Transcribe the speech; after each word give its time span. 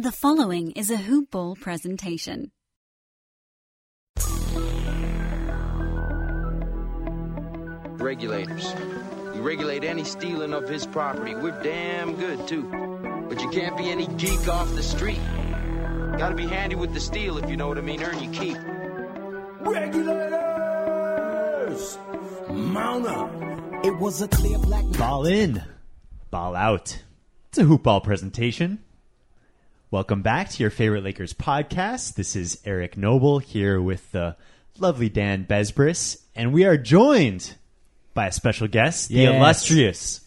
The 0.00 0.12
following 0.12 0.70
is 0.76 0.90
a 0.90 0.96
hoop 0.96 1.32
ball 1.32 1.56
presentation. 1.56 2.52
Regulators. 7.96 8.72
We 9.34 9.40
regulate 9.40 9.82
any 9.82 10.04
stealing 10.04 10.54
of 10.54 10.68
his 10.68 10.86
property. 10.86 11.34
We're 11.34 11.60
damn 11.64 12.14
good, 12.14 12.46
too. 12.46 12.62
But 13.28 13.42
you 13.42 13.48
can't 13.48 13.76
be 13.76 13.90
any 13.90 14.06
geek 14.06 14.46
off 14.46 14.72
the 14.76 14.84
street. 14.84 15.18
Gotta 16.16 16.36
be 16.36 16.46
handy 16.46 16.76
with 16.76 16.94
the 16.94 17.00
steel, 17.00 17.36
if 17.38 17.50
you 17.50 17.56
know 17.56 17.66
what 17.66 17.78
I 17.78 17.80
mean. 17.80 18.00
Earn 18.00 18.22
your 18.22 18.32
keep. 18.32 18.56
Regulators! 19.66 19.98
Mount 22.48 23.04
up. 23.04 23.32
It 23.84 23.98
was 23.98 24.22
a 24.22 24.28
clear 24.28 24.58
black. 24.58 24.84
Ball 24.96 25.26
in, 25.26 25.60
ball 26.30 26.54
out. 26.54 27.02
It's 27.48 27.58
a 27.58 27.64
hoop 27.64 27.82
ball 27.82 28.00
presentation. 28.00 28.78
Welcome 29.90 30.20
back 30.22 30.50
to 30.50 30.62
your 30.62 30.70
favorite 30.70 31.02
Lakers 31.02 31.32
podcast. 31.32 32.14
This 32.14 32.36
is 32.36 32.60
Eric 32.66 32.96
Noble 32.98 33.38
here 33.38 33.80
with 33.80 34.12
the 34.12 34.36
lovely 34.78 35.08
Dan 35.08 35.46
Besbris, 35.46 36.20
and 36.36 36.52
we 36.52 36.64
are 36.66 36.76
joined 36.76 37.54
by 38.12 38.26
a 38.26 38.32
special 38.32 38.68
guest, 38.68 39.08
the 39.08 39.14
Yes. 39.22 39.34
illustrious 39.34 40.20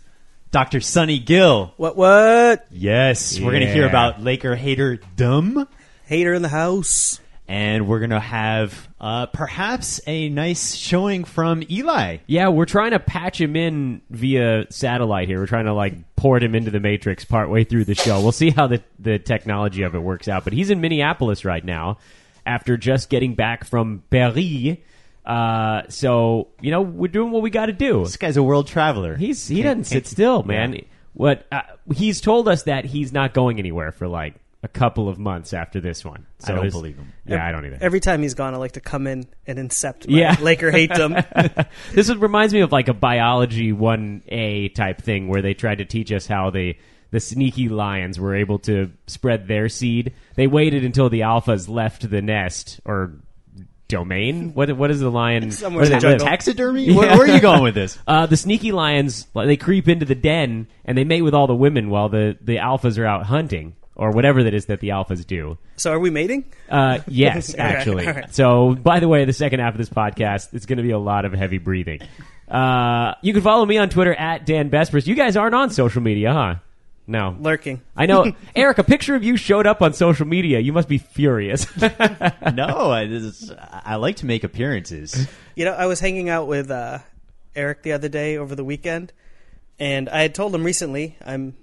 Dr. 0.51 0.81
Sunny 0.81 1.20
Gill. 1.20 1.73
What 1.77 1.95
what? 1.95 2.65
Yes, 2.71 3.39
we're 3.39 3.51
going 3.51 3.61
to 3.65 3.71
hear 3.71 3.84
Yeah. 3.84 3.89
about 3.89 4.21
Laker 4.21 4.55
hater 4.55 4.99
Dumb, 5.15 5.67
Hater 6.05 6.34
in 6.34 6.41
the 6.41 6.49
house. 6.49 7.20
And 7.47 7.87
we're 7.87 7.99
going 7.99 8.11
to 8.11 8.19
have 8.19 8.87
uh, 8.99 9.25
perhaps 9.25 9.99
a 10.07 10.29
nice 10.29 10.75
showing 10.75 11.23
from 11.23 11.63
Eli. 11.69 12.17
Yeah, 12.27 12.49
we're 12.49 12.65
trying 12.65 12.91
to 12.91 12.99
patch 12.99 13.41
him 13.41 13.55
in 13.55 14.01
via 14.09 14.67
satellite 14.69 15.27
here. 15.27 15.39
We're 15.39 15.47
trying 15.47 15.65
to 15.65 15.73
like 15.73 16.15
port 16.15 16.43
him 16.43 16.55
into 16.55 16.71
the 16.71 16.79
Matrix 16.79 17.25
partway 17.25 17.63
through 17.63 17.85
the 17.85 17.95
show. 17.95 18.21
We'll 18.21 18.31
see 18.31 18.51
how 18.51 18.67
the 18.67 18.81
the 18.99 19.19
technology 19.19 19.83
of 19.83 19.95
it 19.95 19.99
works 19.99 20.27
out. 20.27 20.43
But 20.43 20.53
he's 20.53 20.69
in 20.69 20.81
Minneapolis 20.81 21.43
right 21.43 21.63
now 21.63 21.97
after 22.45 22.77
just 22.77 23.09
getting 23.09 23.35
back 23.35 23.65
from 23.65 24.03
Paris. 24.09 24.77
Uh, 25.26 25.83
so 25.89 26.48
you 26.61 26.71
know 26.71 26.81
we're 26.81 27.07
doing 27.07 27.31
what 27.31 27.41
we 27.41 27.49
got 27.49 27.67
to 27.67 27.73
do. 27.73 28.03
This 28.03 28.17
guy's 28.17 28.37
a 28.37 28.43
world 28.43 28.67
traveler. 28.67 29.15
He's 29.15 29.48
he 29.48 29.61
doesn't 29.61 29.85
sit 29.85 30.07
still, 30.07 30.43
man. 30.43 30.73
Yeah. 30.73 30.81
What 31.13 31.45
uh, 31.51 31.61
he's 31.93 32.21
told 32.21 32.48
us 32.48 32.63
that 32.63 32.85
he's 32.85 33.11
not 33.11 33.33
going 33.33 33.59
anywhere 33.59 33.91
for 33.91 34.07
like 34.07 34.35
a 34.63 34.67
couple 34.67 35.09
of 35.09 35.17
months 35.17 35.54
after 35.54 35.79
this 35.81 36.05
one. 36.05 36.27
So 36.40 36.45
I 36.45 36.55
don't 36.55 36.63
there's- 36.65 36.73
believe 36.73 36.95
him. 36.98 37.12
Yeah, 37.26 37.45
I 37.45 37.51
don't 37.51 37.65
either. 37.65 37.77
Every 37.81 37.99
time 37.99 38.21
he's 38.21 38.35
gone, 38.35 38.54
I 38.54 38.57
like 38.57 38.73
to 38.73 38.81
come 38.81 39.07
in 39.07 39.26
and 39.48 39.57
incept 39.57 40.07
my 40.07 40.17
Yeah. 40.20 40.35
Laker 40.40 40.70
hate 40.71 40.93
them. 40.93 41.13
this 41.93 42.09
is, 42.09 42.15
reminds 42.17 42.54
me 42.54 42.62
of 42.62 42.71
like 42.71 42.87
a 42.87 42.93
biology 42.93 43.71
1A 43.73 44.76
type 44.76 45.01
thing 45.01 45.27
where 45.27 45.41
they 45.41 45.54
tried 45.54 45.79
to 45.79 45.85
teach 45.85 46.12
us 46.12 46.27
how 46.27 46.49
they 46.49 46.77
the 47.12 47.20
sneaky 47.20 47.67
lions 47.67 48.20
were 48.20 48.35
able 48.35 48.59
to 48.59 48.89
spread 49.07 49.45
their 49.48 49.67
seed. 49.67 50.13
They 50.35 50.48
waited 50.48 50.85
until 50.85 51.09
the 51.09 51.21
alphas 51.21 51.67
left 51.67 52.09
the 52.09 52.21
nest 52.21 52.79
or 52.85 53.15
domain. 53.89 54.54
What 54.54 54.71
what 54.77 54.91
is 54.91 55.01
the 55.01 55.12
lion? 55.12 55.51
Somewhere 55.51 55.82
where 55.84 55.91
in 55.91 55.91
the 55.91 55.99
they 55.99 56.07
live? 56.12 56.20
jungle. 56.20 56.27
Taxidermy? 56.27 56.93
Where, 56.93 57.09
where 57.17 57.23
are 57.23 57.27
you 57.35 57.41
going 57.41 57.63
with 57.63 57.76
this? 57.76 57.98
Uh, 58.07 58.26
the 58.27 58.37
sneaky 58.37 58.71
lions, 58.71 59.27
they 59.35 59.57
creep 59.57 59.89
into 59.89 60.05
the 60.05 60.15
den 60.15 60.67
and 60.85 60.98
they 60.98 61.04
mate 61.04 61.21
with 61.23 61.34
all 61.34 61.48
the 61.48 61.55
women 61.55 61.89
while 61.89 62.07
the, 62.09 62.37
the 62.41 62.57
alphas 62.57 62.98
are 62.98 63.05
out 63.05 63.26
hunting 63.26 63.76
or 64.02 64.09
whatever 64.09 64.44
that 64.44 64.53
is 64.56 64.66
that 64.66 64.80
the 64.80 64.90
alphas 64.90 65.25
do. 65.28 65.59
so 65.75 65.91
are 65.91 66.00
we 66.00 66.09
mating? 66.09 66.44
Uh, 66.68 66.97
yes, 67.07 67.53
actually. 67.56 68.07
all 68.07 68.13
right. 68.13 68.34
So, 68.34 68.74
by 68.74 69.00
the 69.00 69.07
way, 69.07 69.25
the 69.25 69.34
second 69.34 69.59
half 69.59 69.75
of 69.75 69.78
this 69.78 69.90
podcast, 69.90 70.56
it's 70.56 70.66
going 70.66 70.78
to 70.78 70.84
be 70.84 70.90
a 70.90 70.97
lot 70.97 71.24
of 71.24 71.34
heavy 71.34 71.59
breathing. 71.59 72.02
Uh, 72.50 73.13
you 73.22 73.31
can 73.31 73.44
follow 73.44 73.63
me 73.63 73.78
on 73.78 73.90
Twitter 73.90 74.16
at 74.16 74.47
Dan 74.47 74.72
Besbris. 74.72 75.06
You 75.06 75.13
guys 75.13 75.38
aren't 75.38 75.53
on 75.53 75.69
social 75.69 76.02
media, 76.02 76.34
huh? 76.34 76.56
No. 77.06 77.38
Lurking. 77.40 77.81
I 77.96 78.07
know. 78.07 78.34
Eric, 78.56 78.79
a 78.79 78.84
picture 78.84 79.13
of 79.13 79.24
you 79.24 79.38
showed 79.38 79.68
up 79.68 79.84
on 79.84 79.94
social 79.94 80.25
media. 80.25 80.59
You 80.59 80.74
must 80.74 80.88
be 80.88 80.97
furious. 80.97 81.68
no, 81.78 82.91
I, 82.91 83.06
this 83.06 83.24
is, 83.24 83.52
I 83.52 83.97
like 83.97 84.16
to 84.18 84.25
make 84.25 84.44
appearances. 84.44 85.28
You 85.56 85.66
know, 85.66 85.74
I 85.74 85.85
was 85.85 86.00
hanging 86.00 86.28
out 86.28 86.47
with 86.47 86.72
uh, 86.72 87.00
Eric 87.56 87.84
the 87.84 87.91
other 87.91 88.09
day 88.09 88.38
over 88.38 88.56
the 88.56 88.63
weekend, 88.63 89.13
and 89.78 90.09
I 90.09 90.23
had 90.23 90.34
told 90.34 90.56
him 90.56 90.63
recently, 90.63 91.17
I'm 91.23 91.56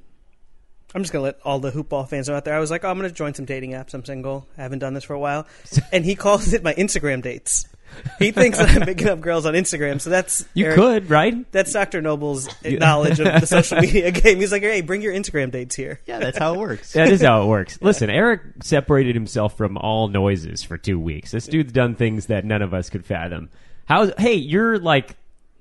I'm 0.94 1.03
just 1.03 1.12
gonna 1.12 1.25
let 1.25 1.38
all 1.44 1.59
the 1.59 1.71
hoopball 1.71 2.09
fans 2.09 2.28
know 2.28 2.37
out 2.37 2.44
there. 2.44 2.54
I 2.54 2.60
was 2.60 2.71
like, 2.71 2.84
oh, 2.84 2.88
I'm 2.91 2.97
gonna 2.97 3.10
join 3.10 3.34
some 3.34 3.44
dating 3.44 3.72
apps. 3.72 3.94
I'm 3.94 4.04
single. 4.04 4.47
I 4.56 4.62
haven't 4.62 4.78
done 4.78 4.94
this 4.94 5.04
for 5.04 5.12
a 5.15 5.19
while, 5.19 5.47
and 5.93 6.04
he 6.04 6.15
calls 6.15 6.53
it 6.53 6.62
my 6.62 6.75
Instagram 6.75 7.22
dates. 7.22 7.66
He 8.19 8.32
thinks 8.32 8.59
that 8.59 8.69
I'm 8.69 8.82
picking 8.82 9.09
up 9.09 9.21
girls 9.21 9.47
on 9.47 9.54
Instagram, 9.54 9.98
so 10.00 10.10
that's 10.10 10.44
you 10.53 10.66
Eric- 10.66 10.77
could, 10.77 11.10
right? 11.10 11.50
That's 11.53 11.72
Dr. 11.72 12.03
Noble's 12.03 12.47
knowledge 12.65 13.19
of 13.19 13.41
the 13.41 13.47
social 13.47 13.81
media 13.81 14.10
game. 14.10 14.38
He's 14.38 14.53
like, 14.53 14.62
hey, 14.62 14.82
bring 14.82 15.00
your 15.00 15.15
Instagram 15.15 15.50
dates 15.50 15.75
here. 15.75 16.00
Yeah, 16.06 16.19
that's 16.19 16.37
how 16.37 16.54
it 16.54 16.59
works. 16.59 16.93
That 16.93 17.09
is 17.10 17.22
how 17.22 17.43
it 17.43 17.47
works. 17.47 17.78
Listen, 17.81 18.10
Eric 18.10 18.43
separated 18.62 19.15
himself 19.15 19.56
from 19.56 19.78
all 19.78 20.09
noises 20.09 20.62
for 20.62 20.77
two 20.77 21.00
weeks. 21.00 21.31
This 21.31 21.47
dude's 21.47 21.72
done 21.72 21.94
things 21.94 22.27
that 22.27 22.44
none 22.44 22.60
of 22.60 22.75
us 22.75 22.91
could 22.91 23.06
fathom. 23.06 23.48
How? 23.87 24.12
Hey, 24.19 24.34
you're 24.34 24.78
like, 24.78 25.16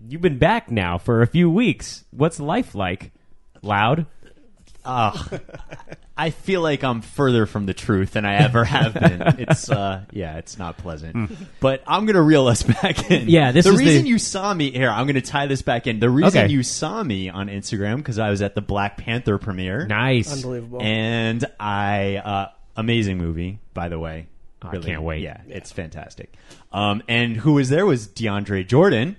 you've 0.06 0.22
been 0.22 0.38
back 0.38 0.70
now 0.70 0.98
for 0.98 1.22
a 1.22 1.28
few 1.28 1.50
weeks. 1.50 2.04
What's 2.12 2.40
life 2.42 2.76
like? 2.76 3.12
Loud? 3.62 4.06
Ugh. 4.88 5.42
I 6.20 6.32
feel 6.32 6.62
like 6.62 6.84
I'm 6.84 7.02
further 7.02 7.46
from 7.46 7.68
the 7.68 7.76
truth 7.76 8.12
than 8.14 8.26
I 8.26 8.38
ever 8.38 8.64
have 8.64 8.94
been. 8.96 9.22
It's 9.38 9.70
uh, 9.70 10.04
yeah, 10.12 10.38
it's 10.38 10.58
not 10.58 10.78
pleasant. 10.78 11.30
But 11.60 11.84
I'm 11.86 12.06
gonna 12.08 12.22
reel 12.24 12.48
us 12.48 12.64
back 12.64 13.12
in. 13.12 13.30
Yeah, 13.30 13.52
this 13.52 13.66
the 13.66 13.72
is 13.74 13.78
the- 13.78 13.86
reason 13.86 14.06
you 14.08 14.18
saw 14.18 14.52
me 14.54 14.72
here. 14.72 14.90
I'm 14.90 15.06
gonna 15.06 15.22
tie 15.22 15.46
this 15.46 15.62
back 15.62 15.86
in. 15.86 16.00
The 16.00 16.10
reason 16.10 16.42
Okay. 16.46 16.52
you 16.52 16.64
saw 16.64 17.04
me 17.04 17.30
on 17.30 17.50
Instagram 17.50 17.98
because 17.98 18.18
I 18.18 18.30
was 18.32 18.42
at 18.42 18.56
the 18.56 18.62
Black 18.62 18.98
Panther 18.98 19.38
premiere. 19.38 19.86
Nice. 19.86 20.34
Unbelievable. 20.34 20.82
And 20.82 21.46
I, 21.60 22.16
uh, 22.18 22.48
amazing 22.76 23.18
movie, 23.20 23.60
by 23.76 23.90
the 23.90 24.00
way. 24.00 24.28
I 24.62 24.78
can't 24.80 25.04
wait. 25.04 25.22
Yeah, 25.22 25.40
it's 25.48 25.72
fantastic. 25.72 26.34
Um, 26.74 27.04
and 27.08 27.38
who 27.38 27.54
was 27.54 27.70
there 27.70 27.86
was 27.86 28.08
DeAndre 28.08 28.66
Jordan, 28.68 29.18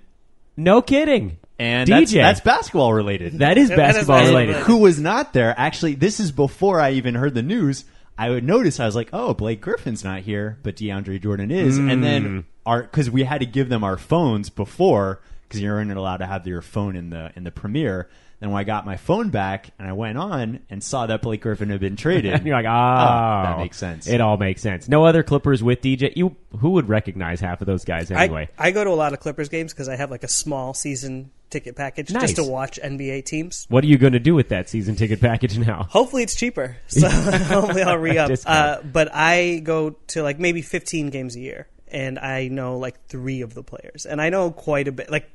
No 0.56 0.82
kidding. 0.82 1.38
And 1.58 1.88
DJ. 1.88 1.90
that's, 1.90 2.12
that's 2.12 2.40
basketball 2.40 2.92
related. 2.92 3.38
That 3.38 3.58
is 3.58 3.68
That- 3.68 3.76
that 3.76 3.90
is 3.90 3.94
basketball 3.94 4.16
basketball 4.16 4.40
related. 4.40 4.52
related. 4.52 4.66
Who 4.66 4.78
was 4.78 5.00
not 5.00 5.32
there? 5.32 5.54
Actually, 5.56 5.94
this 5.94 6.20
is 6.20 6.32
before 6.32 6.80
I 6.80 6.92
even 6.92 7.14
heard 7.14 7.34
the 7.34 7.42
news. 7.42 7.84
I 8.16 8.30
would 8.30 8.44
notice 8.44 8.80
I 8.80 8.86
was 8.86 8.96
like, 8.96 9.10
"Oh, 9.12 9.32
Blake 9.32 9.60
Griffin's 9.60 10.02
not 10.02 10.22
here, 10.22 10.58
but 10.64 10.74
DeAndre 10.74 11.22
Jordan 11.22 11.52
is." 11.52 11.78
And 11.78 12.02
then 12.02 12.24
mm. 12.24 12.44
our 12.66 12.82
because 12.82 13.08
we 13.08 13.22
had 13.22 13.38
to 13.38 13.46
give 13.46 13.68
them 13.68 13.84
our 13.84 13.96
phones 13.96 14.50
before 14.50 15.20
because 15.48 15.60
you 15.60 15.68
weren't 15.68 15.92
allowed 15.92 16.16
to 16.16 16.26
have 16.26 16.44
your 16.46 16.60
phone 16.60 16.96
in 16.96 17.10
the 17.10 17.30
in 17.36 17.44
the 17.44 17.52
premiere. 17.52 18.08
Then 18.40 18.50
when 18.50 18.60
I 18.60 18.64
got 18.64 18.86
my 18.86 18.96
phone 18.96 19.30
back 19.30 19.70
and 19.78 19.88
I 19.88 19.92
went 19.92 20.16
on 20.16 20.60
and 20.70 20.82
saw 20.82 21.06
that 21.06 21.22
Blake 21.22 21.40
Griffin 21.40 21.70
had 21.70 21.80
been 21.80 21.96
traded, 21.96 22.34
And 22.34 22.46
you're 22.46 22.54
like, 22.54 22.66
oh, 22.66 23.42
that 23.42 23.56
oh, 23.56 23.58
makes 23.58 23.76
sense. 23.76 24.06
It 24.06 24.20
all 24.20 24.36
makes 24.36 24.62
sense. 24.62 24.88
No 24.88 25.04
other 25.04 25.24
Clippers 25.24 25.62
with 25.62 25.80
DJ. 25.80 26.12
You 26.14 26.36
who 26.60 26.70
would 26.70 26.88
recognize 26.88 27.40
half 27.40 27.60
of 27.60 27.66
those 27.66 27.84
guys 27.84 28.10
anyway? 28.10 28.48
I, 28.56 28.68
I 28.68 28.70
go 28.70 28.84
to 28.84 28.90
a 28.90 28.92
lot 28.92 29.12
of 29.12 29.20
Clippers 29.20 29.48
games 29.48 29.72
because 29.72 29.88
I 29.88 29.96
have 29.96 30.10
like 30.10 30.22
a 30.22 30.28
small 30.28 30.72
season 30.72 31.30
ticket 31.50 31.76
package 31.76 32.10
Nice. 32.10 32.22
just 32.22 32.36
to 32.36 32.44
watch 32.44 32.78
NBA 32.82 33.24
teams. 33.24 33.66
what 33.68 33.82
are 33.84 33.86
you 33.86 33.98
going 33.98 34.12
to 34.12 34.18
do 34.18 34.34
with 34.34 34.48
that 34.50 34.68
season 34.68 34.96
ticket 34.96 35.20
package 35.20 35.58
now? 35.58 35.86
Hopefully 35.90 36.22
it's 36.22 36.34
cheaper, 36.34 36.76
so 36.88 37.08
hopefully 37.10 37.82
I'll 37.82 37.96
re 37.98 38.18
up. 38.18 38.30
Uh, 38.46 38.78
but 38.82 39.08
I 39.12 39.60
go 39.62 39.90
to 40.08 40.22
like 40.22 40.38
maybe 40.38 40.62
15 40.62 41.10
games 41.10 41.36
a 41.36 41.40
year, 41.40 41.66
and 41.90 42.18
I 42.18 42.48
know 42.48 42.78
like 42.78 43.06
three 43.06 43.40
of 43.42 43.54
the 43.54 43.62
players, 43.62 44.06
and 44.06 44.20
I 44.20 44.30
know 44.30 44.50
quite 44.50 44.88
a 44.88 44.92
bit. 44.92 45.10
Like 45.10 45.28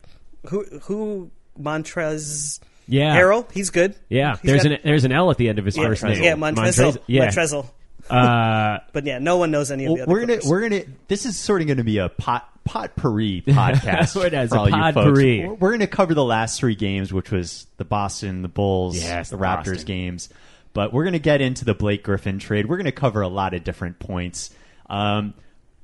who 0.50 0.64
who 0.84 1.32
Montrez 1.60 2.60
Yeah, 2.88 3.16
Harrell, 3.18 3.50
he's 3.52 3.70
good. 3.70 3.96
Yeah, 4.10 4.34
He's 4.38 4.42
there's 4.52 4.64
got- 4.64 4.72
an 4.74 4.80
there's 4.84 5.06
an 5.06 5.12
L 5.12 5.32
at 5.32 5.38
the 5.38 5.50
end 5.50 5.60
of 5.60 5.66
his 5.66 5.76
first 5.78 6.04
name. 6.04 6.22
yeah, 6.22 6.36
Montrezl. 6.36 6.98
Yeah, 7.08 7.28
Montrezl. 7.28 7.66
Uh, 8.10 8.80
But 8.92 9.06
yeah, 9.06 9.20
no 9.20 9.38
one 9.38 9.52
knows 9.52 9.72
any 9.72 9.86
of 9.86 9.90
Well, 9.90 9.96
the 9.98 10.04
other. 10.04 10.12
we're 10.12 10.20
gonna 10.22 10.34
Clippers. 10.34 10.50
we're 10.50 10.62
gonna 10.70 10.82
this 11.08 11.26
is 11.26 11.38
sort 11.38 11.62
of 11.62 11.68
gonna 11.68 11.84
be 11.84 11.98
a 12.00 12.10
pot 12.10 12.50
potpourri 12.66 13.44
podcast 13.46 14.24
It 14.26 14.34
is, 14.34 14.50
for 14.52 14.56
a 14.56 14.60
all 14.60 14.70
you 14.70 14.76
folks. 14.76 14.94
potpourri. 14.96 15.46
We're, 15.48 15.54
we're 15.56 15.72
gonna 15.72 15.88
cover 15.88 16.14
the 16.14 16.24
last 16.24 16.60
three 16.60 16.76
games, 16.76 17.12
which 17.14 17.32
was 17.32 17.68
the 17.78 17.86
Boston, 17.86 18.42
the 18.42 18.48
Bulls, 18.48 18.98
Yes, 19.02 19.30
the 19.30 19.38
the 19.38 19.44
Raptors 19.44 19.66
Boston. 19.66 19.86
games. 19.86 20.30
But 20.74 20.92
we're 20.94 21.04
gonna 21.06 21.20
get 21.20 21.40
into 21.42 21.66
the 21.66 21.74
Blake 21.74 22.04
Griffin 22.04 22.40
trade. 22.40 22.68
We're 22.68 22.78
gonna 22.78 22.92
cover 22.92 23.22
a 23.22 23.28
lot 23.28 23.54
of 23.54 23.64
different 23.64 24.00
points. 24.00 24.50
Um, 24.90 25.34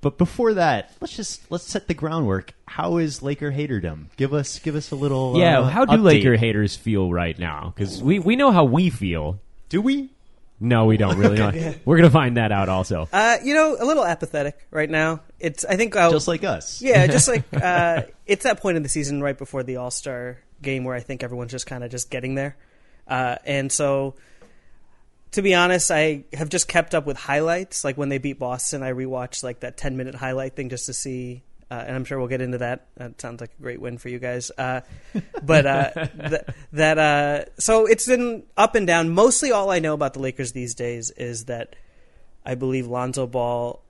but 0.01 0.17
before 0.17 0.53
that, 0.55 0.93
let's 1.01 1.15
just 1.15 1.49
let's 1.51 1.65
set 1.65 1.87
the 1.87 1.93
groundwork. 1.93 2.53
How 2.65 2.97
is 2.97 3.21
Laker 3.21 3.51
haterdom? 3.51 4.05
Give 4.17 4.33
us 4.33 4.57
give 4.59 4.75
us 4.75 4.91
a 4.91 4.95
little 4.95 5.37
yeah, 5.37 5.59
uh, 5.59 5.63
how 5.65 5.83
do 5.85 5.97
update. 5.97 6.03
Laker 6.03 6.35
haters 6.37 6.75
feel 6.75 7.11
right 7.11 7.37
now? 7.37 7.73
Because 7.75 8.01
we 8.01 8.19
we 8.19 8.35
know 8.37 8.51
how 8.51 8.63
we 8.63 8.89
feel. 8.89 9.39
do 9.67 9.81
we? 9.81 10.09
No, 10.59 10.85
we 10.85 10.97
don't 10.97 11.17
really. 11.17 11.37
know. 11.37 11.73
We're 11.85 11.97
gonna 11.97 12.09
find 12.09 12.37
that 12.37 12.51
out 12.51 12.69
also. 12.69 13.07
Uh, 13.13 13.37
you 13.43 13.53
know, 13.53 13.77
a 13.79 13.85
little 13.85 14.05
apathetic 14.05 14.57
right 14.71 14.89
now. 14.89 15.21
It's 15.39 15.63
I 15.63 15.77
think 15.77 15.95
I'll, 15.95 16.11
Just 16.11 16.27
like 16.27 16.43
us. 16.43 16.81
Yeah, 16.81 17.07
just 17.07 17.27
like 17.27 17.43
uh, 17.53 18.03
it's 18.25 18.43
that 18.43 18.61
point 18.61 18.77
in 18.77 18.83
the 18.83 18.89
season 18.89 19.21
right 19.21 19.37
before 19.37 19.63
the 19.63 19.77
All 19.77 19.91
Star 19.91 20.37
game 20.61 20.83
where 20.83 20.95
I 20.95 20.99
think 20.99 21.23
everyone's 21.23 21.51
just 21.51 21.65
kind 21.65 21.83
of 21.83 21.91
just 21.91 22.09
getting 22.09 22.35
there, 22.35 22.57
uh, 23.07 23.37
and 23.45 23.71
so 23.71 24.15
to 25.31 25.41
be 25.41 25.53
honest, 25.53 25.91
I 25.91 26.25
have 26.33 26.49
just 26.49 26.67
kept 26.67 26.95
up 26.95 27.05
with 27.05 27.17
highlights. 27.17 27.83
Like 27.83 27.97
when 27.97 28.09
they 28.09 28.17
beat 28.17 28.39
Boston, 28.39 28.83
I 28.83 28.91
rewatched 28.91 29.43
like 29.43 29.61
that 29.61 29.77
ten 29.77 29.95
minute 29.95 30.15
highlight 30.15 30.55
thing 30.55 30.69
just 30.69 30.87
to 30.87 30.93
see. 30.93 31.43
Uh, 31.71 31.83
and 31.85 31.95
I'm 31.95 32.03
sure 32.03 32.17
we'll 32.17 32.27
get 32.27 32.41
into 32.41 32.57
that. 32.59 32.87
That 32.97 33.21
sounds 33.21 33.41
like 33.41 33.51
a 33.57 33.61
great 33.61 33.79
win 33.79 33.99
for 33.99 34.09
you 34.09 34.17
guys. 34.17 34.49
Uh, 34.57 34.81
but 35.43 35.65
uh, 35.67 35.91
th- 36.29 36.41
that 36.73 36.97
uh, 36.97 37.45
so 37.59 37.85
it's 37.85 38.07
been 38.07 38.43
up 38.57 38.75
and 38.75 38.87
down. 38.87 39.11
Mostly, 39.11 39.51
all 39.51 39.69
I 39.69 39.79
know 39.79 39.93
about 39.93 40.13
the 40.13 40.19
Lakers 40.19 40.51
these 40.51 40.73
days 40.73 41.11
is 41.11 41.45
that 41.45 41.75
I 42.43 42.55
believe 42.55 42.87
Lonzo 42.87 43.27
Ball 43.27 43.83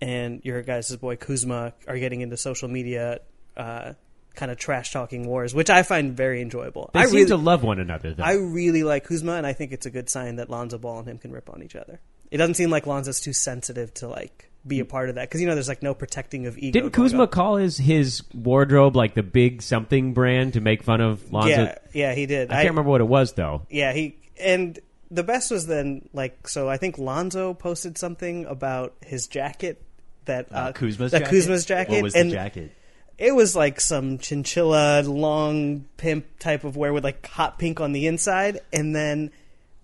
and 0.00 0.40
your 0.44 0.62
guys' 0.62 0.94
boy 0.96 1.16
Kuzma 1.16 1.74
are 1.86 1.98
getting 1.98 2.20
into 2.20 2.36
social 2.36 2.68
media, 2.68 3.20
uh, 3.56 3.92
kind 4.34 4.50
of 4.50 4.58
trash 4.58 4.92
talking 4.92 5.26
wars, 5.26 5.54
which 5.54 5.70
I 5.70 5.84
find 5.84 6.16
very 6.16 6.42
enjoyable. 6.42 6.90
They 6.92 7.00
I 7.00 7.04
seem 7.04 7.14
really, 7.14 7.26
to 7.28 7.36
love 7.36 7.62
one 7.62 7.78
another, 7.78 8.14
though. 8.14 8.24
I 8.24 8.32
really 8.32 8.82
like 8.82 9.04
Kuzma, 9.04 9.34
and 9.34 9.46
I 9.46 9.52
think 9.52 9.70
it's 9.70 9.86
a 9.86 9.90
good 9.90 10.08
sign 10.10 10.36
that 10.36 10.50
Lonzo 10.50 10.78
Ball 10.78 11.00
and 11.00 11.08
him 11.08 11.18
can 11.18 11.30
rip 11.30 11.48
on 11.48 11.62
each 11.62 11.76
other. 11.76 12.00
It 12.30 12.38
doesn't 12.38 12.54
seem 12.54 12.70
like 12.70 12.86
Lonzo's 12.86 13.20
too 13.20 13.32
sensitive 13.32 13.92
to 13.94 14.08
like 14.08 14.49
be 14.66 14.80
a 14.80 14.84
part 14.84 15.08
of 15.08 15.14
that 15.14 15.28
because 15.28 15.40
you 15.40 15.46
know 15.46 15.54
there's 15.54 15.68
like 15.68 15.82
no 15.82 15.94
protecting 15.94 16.46
of 16.46 16.58
ego. 16.58 16.72
Didn't 16.80 16.92
Kuzma 16.92 17.22
on. 17.22 17.28
call 17.28 17.56
his 17.56 17.78
his 17.78 18.22
wardrobe 18.34 18.94
like 18.96 19.14
the 19.14 19.22
big 19.22 19.62
something 19.62 20.12
brand 20.12 20.52
to 20.54 20.60
make 20.60 20.82
fun 20.82 21.00
of 21.00 21.32
Lonzo? 21.32 21.48
Yeah, 21.50 21.78
yeah, 21.92 22.14
he 22.14 22.26
did. 22.26 22.50
I 22.50 22.56
can't 22.62 22.68
remember 22.70 22.90
what 22.90 23.00
it 23.00 23.08
was 23.08 23.32
though. 23.32 23.62
Yeah, 23.70 23.92
he 23.92 24.16
and 24.38 24.78
the 25.10 25.22
best 25.22 25.50
was 25.50 25.66
then 25.66 26.08
like 26.12 26.46
so. 26.46 26.68
I 26.68 26.76
think 26.76 26.98
Lonzo 26.98 27.54
posted 27.54 27.96
something 27.98 28.44
about 28.44 28.94
his 29.04 29.26
jacket 29.28 29.82
that 30.26 30.52
uh, 30.52 30.56
Uh, 30.56 30.72
Kuzma's 30.72 31.12
that 31.12 31.20
jacket? 31.20 31.30
Kuzma's 31.30 31.64
jacket, 31.64 31.92
What 31.94 32.02
was 32.02 32.14
and 32.14 32.30
the 32.30 32.34
jacket? 32.34 32.72
it 33.16 33.34
was 33.34 33.56
like 33.56 33.80
some 33.80 34.18
chinchilla 34.18 35.02
long 35.04 35.86
pimp 35.96 36.26
type 36.38 36.64
of 36.64 36.76
wear 36.76 36.92
with 36.92 37.02
like 37.04 37.26
hot 37.26 37.58
pink 37.58 37.80
on 37.80 37.92
the 37.92 38.06
inside, 38.06 38.60
and 38.74 38.94
then 38.94 39.30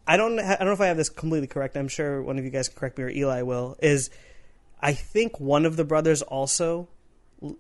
I 0.07 0.19
don't 0.19 0.39
I 0.39 0.57
don't 0.57 0.67
know 0.67 0.73
if 0.73 0.81
I 0.83 0.87
have 0.89 0.99
this 0.99 1.09
completely 1.09 1.49
correct. 1.49 1.77
I'm 1.79 1.89
sure 1.89 2.23
one 2.23 2.39
of 2.39 2.45
you 2.45 2.51
guys 2.51 2.69
can 2.69 2.79
correct 2.79 2.99
me 2.99 3.05
or 3.05 3.09
Eli 3.09 3.41
will. 3.43 3.77
Is 3.81 4.11
I 4.81 4.93
think 4.93 5.41
one 5.41 5.65
of 5.67 5.77
the 5.77 5.85
brothers 5.85 6.23
also. 6.23 6.89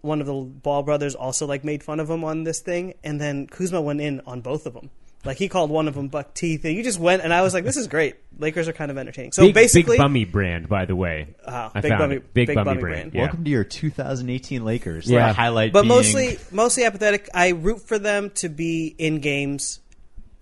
One 0.00 0.22
of 0.22 0.26
the 0.26 0.32
Ball 0.32 0.82
brothers 0.82 1.14
also 1.14 1.46
like 1.46 1.62
made 1.62 1.82
fun 1.82 2.00
of 2.00 2.08
him 2.08 2.24
on 2.24 2.44
this 2.44 2.60
thing, 2.60 2.94
and 3.04 3.20
then 3.20 3.46
Kuzma 3.46 3.80
went 3.82 4.00
in 4.00 4.22
on 4.26 4.40
both 4.40 4.64
of 4.64 4.72
them. 4.72 4.88
Like 5.22 5.36
he 5.36 5.48
called 5.48 5.70
one 5.70 5.86
of 5.86 5.94
them 5.94 6.08
buck 6.08 6.32
teeth, 6.34 6.64
and 6.64 6.74
you 6.74 6.82
just 6.82 6.98
went, 6.98 7.22
and 7.22 7.32
I 7.34 7.42
was 7.42 7.52
like, 7.52 7.64
"This 7.64 7.76
is 7.76 7.86
great." 7.86 8.14
Lakers 8.38 8.68
are 8.68 8.72
kind 8.72 8.90
of 8.90 8.96
entertaining. 8.96 9.32
So 9.32 9.42
big, 9.42 9.54
basically, 9.54 9.96
big 9.96 10.02
bummy 10.02 10.24
brand, 10.24 10.68
by 10.68 10.86
the 10.86 10.96
way. 10.96 11.34
Ah, 11.46 11.70
I 11.74 11.80
big 11.82 11.90
found 11.90 11.98
bummy- 12.00 12.18
Big, 12.32 12.46
big 12.46 12.54
bummy, 12.54 12.64
bummy 12.64 12.80
brand. 12.80 13.00
brand. 13.02 13.14
Yeah. 13.14 13.20
Welcome 13.22 13.44
to 13.44 13.50
your 13.50 13.64
2018 13.64 14.64
Lakers. 14.64 15.10
Yeah. 15.10 15.28
The 15.28 15.32
highlight, 15.34 15.72
but 15.74 15.82
being- 15.82 15.88
mostly 15.88 16.38
mostly 16.52 16.84
apathetic. 16.84 17.28
I 17.34 17.50
root 17.50 17.80
for 17.82 17.98
them 17.98 18.30
to 18.36 18.48
be 18.48 18.94
in 18.96 19.18
games, 19.18 19.80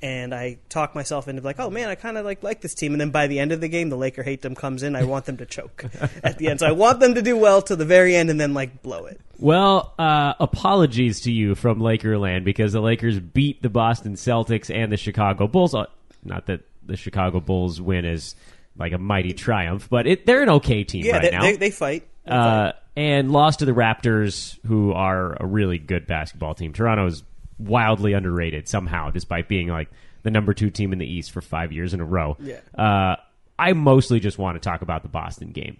and 0.02 0.34
I 0.34 0.58
talk 0.68 0.94
myself 0.94 1.28
into 1.28 1.42
like, 1.42 1.58
oh 1.58 1.70
man, 1.70 1.88
I 1.88 1.94
kind 1.94 2.18
of 2.18 2.24
like 2.24 2.42
like 2.42 2.60
this 2.60 2.74
team. 2.74 2.92
And 2.92 3.00
then 3.00 3.10
by 3.10 3.26
the 3.26 3.38
end 3.38 3.52
of 3.52 3.60
the 3.60 3.68
game, 3.68 3.88
the 3.88 3.96
Laker 3.96 4.22
hate 4.22 4.42
them 4.42 4.54
comes 4.54 4.82
in. 4.82 4.94
I 4.96 5.04
want 5.04 5.24
them 5.24 5.38
to 5.38 5.46
choke 5.46 5.84
at 6.22 6.38
the 6.38 6.48
end. 6.48 6.60
So 6.60 6.66
I 6.66 6.72
want 6.72 7.00
them 7.00 7.14
to 7.14 7.22
do 7.22 7.36
well 7.36 7.62
to 7.62 7.76
the 7.76 7.84
very 7.84 8.14
end, 8.14 8.30
and 8.30 8.40
then 8.40 8.54
like 8.54 8.82
blow 8.82 9.06
it. 9.06 9.20
Well, 9.38 9.94
uh, 9.98 10.34
apologies 10.40 11.22
to 11.22 11.32
you 11.32 11.54
from 11.54 11.80
Lakerland 11.80 12.44
because 12.44 12.72
the 12.72 12.80
Lakers 12.80 13.18
beat 13.18 13.62
the 13.62 13.68
Boston 13.70 14.14
Celtics 14.14 14.74
and 14.74 14.92
the 14.92 14.96
Chicago 14.96 15.46
Bulls. 15.46 15.74
Uh, 15.74 15.86
Not 16.24 16.46
that 16.46 16.60
the 16.86 16.96
Chicago 16.96 17.40
Bulls 17.40 17.80
win 17.80 18.04
is 18.04 18.34
like 18.76 18.92
a 18.92 18.98
mighty 18.98 19.32
triumph, 19.32 19.88
but 19.88 20.06
it, 20.06 20.26
they're 20.26 20.42
an 20.42 20.50
okay 20.50 20.84
team 20.84 21.04
Yeah, 21.04 21.12
right 21.12 21.22
they, 21.22 21.30
now. 21.30 21.42
they, 21.42 21.56
they 21.56 21.70
fight. 21.70 22.06
They 22.26 22.32
uh, 22.32 22.72
fight. 22.72 22.74
and 22.96 23.30
lost 23.32 23.60
to 23.60 23.64
the 23.64 23.72
Raptors, 23.72 24.58
who 24.66 24.92
are 24.92 25.36
a 25.40 25.46
really 25.46 25.78
good 25.78 26.06
basketball 26.06 26.54
team. 26.54 26.72
Toronto's 26.72 27.22
wildly 27.58 28.12
underrated 28.12 28.68
somehow, 28.68 29.10
despite 29.10 29.48
being 29.48 29.68
like 29.68 29.88
the 30.22 30.30
number 30.30 30.54
two 30.54 30.70
team 30.70 30.92
in 30.92 30.98
the 30.98 31.06
East 31.06 31.30
for 31.30 31.40
five 31.40 31.72
years 31.72 31.94
in 31.94 32.00
a 32.00 32.04
row. 32.04 32.36
Yeah. 32.40 32.60
Uh, 32.76 33.16
I 33.58 33.72
mostly 33.72 34.20
just 34.20 34.38
want 34.38 34.60
to 34.60 34.68
talk 34.68 34.82
about 34.82 35.02
the 35.02 35.08
Boston 35.08 35.50
game. 35.50 35.78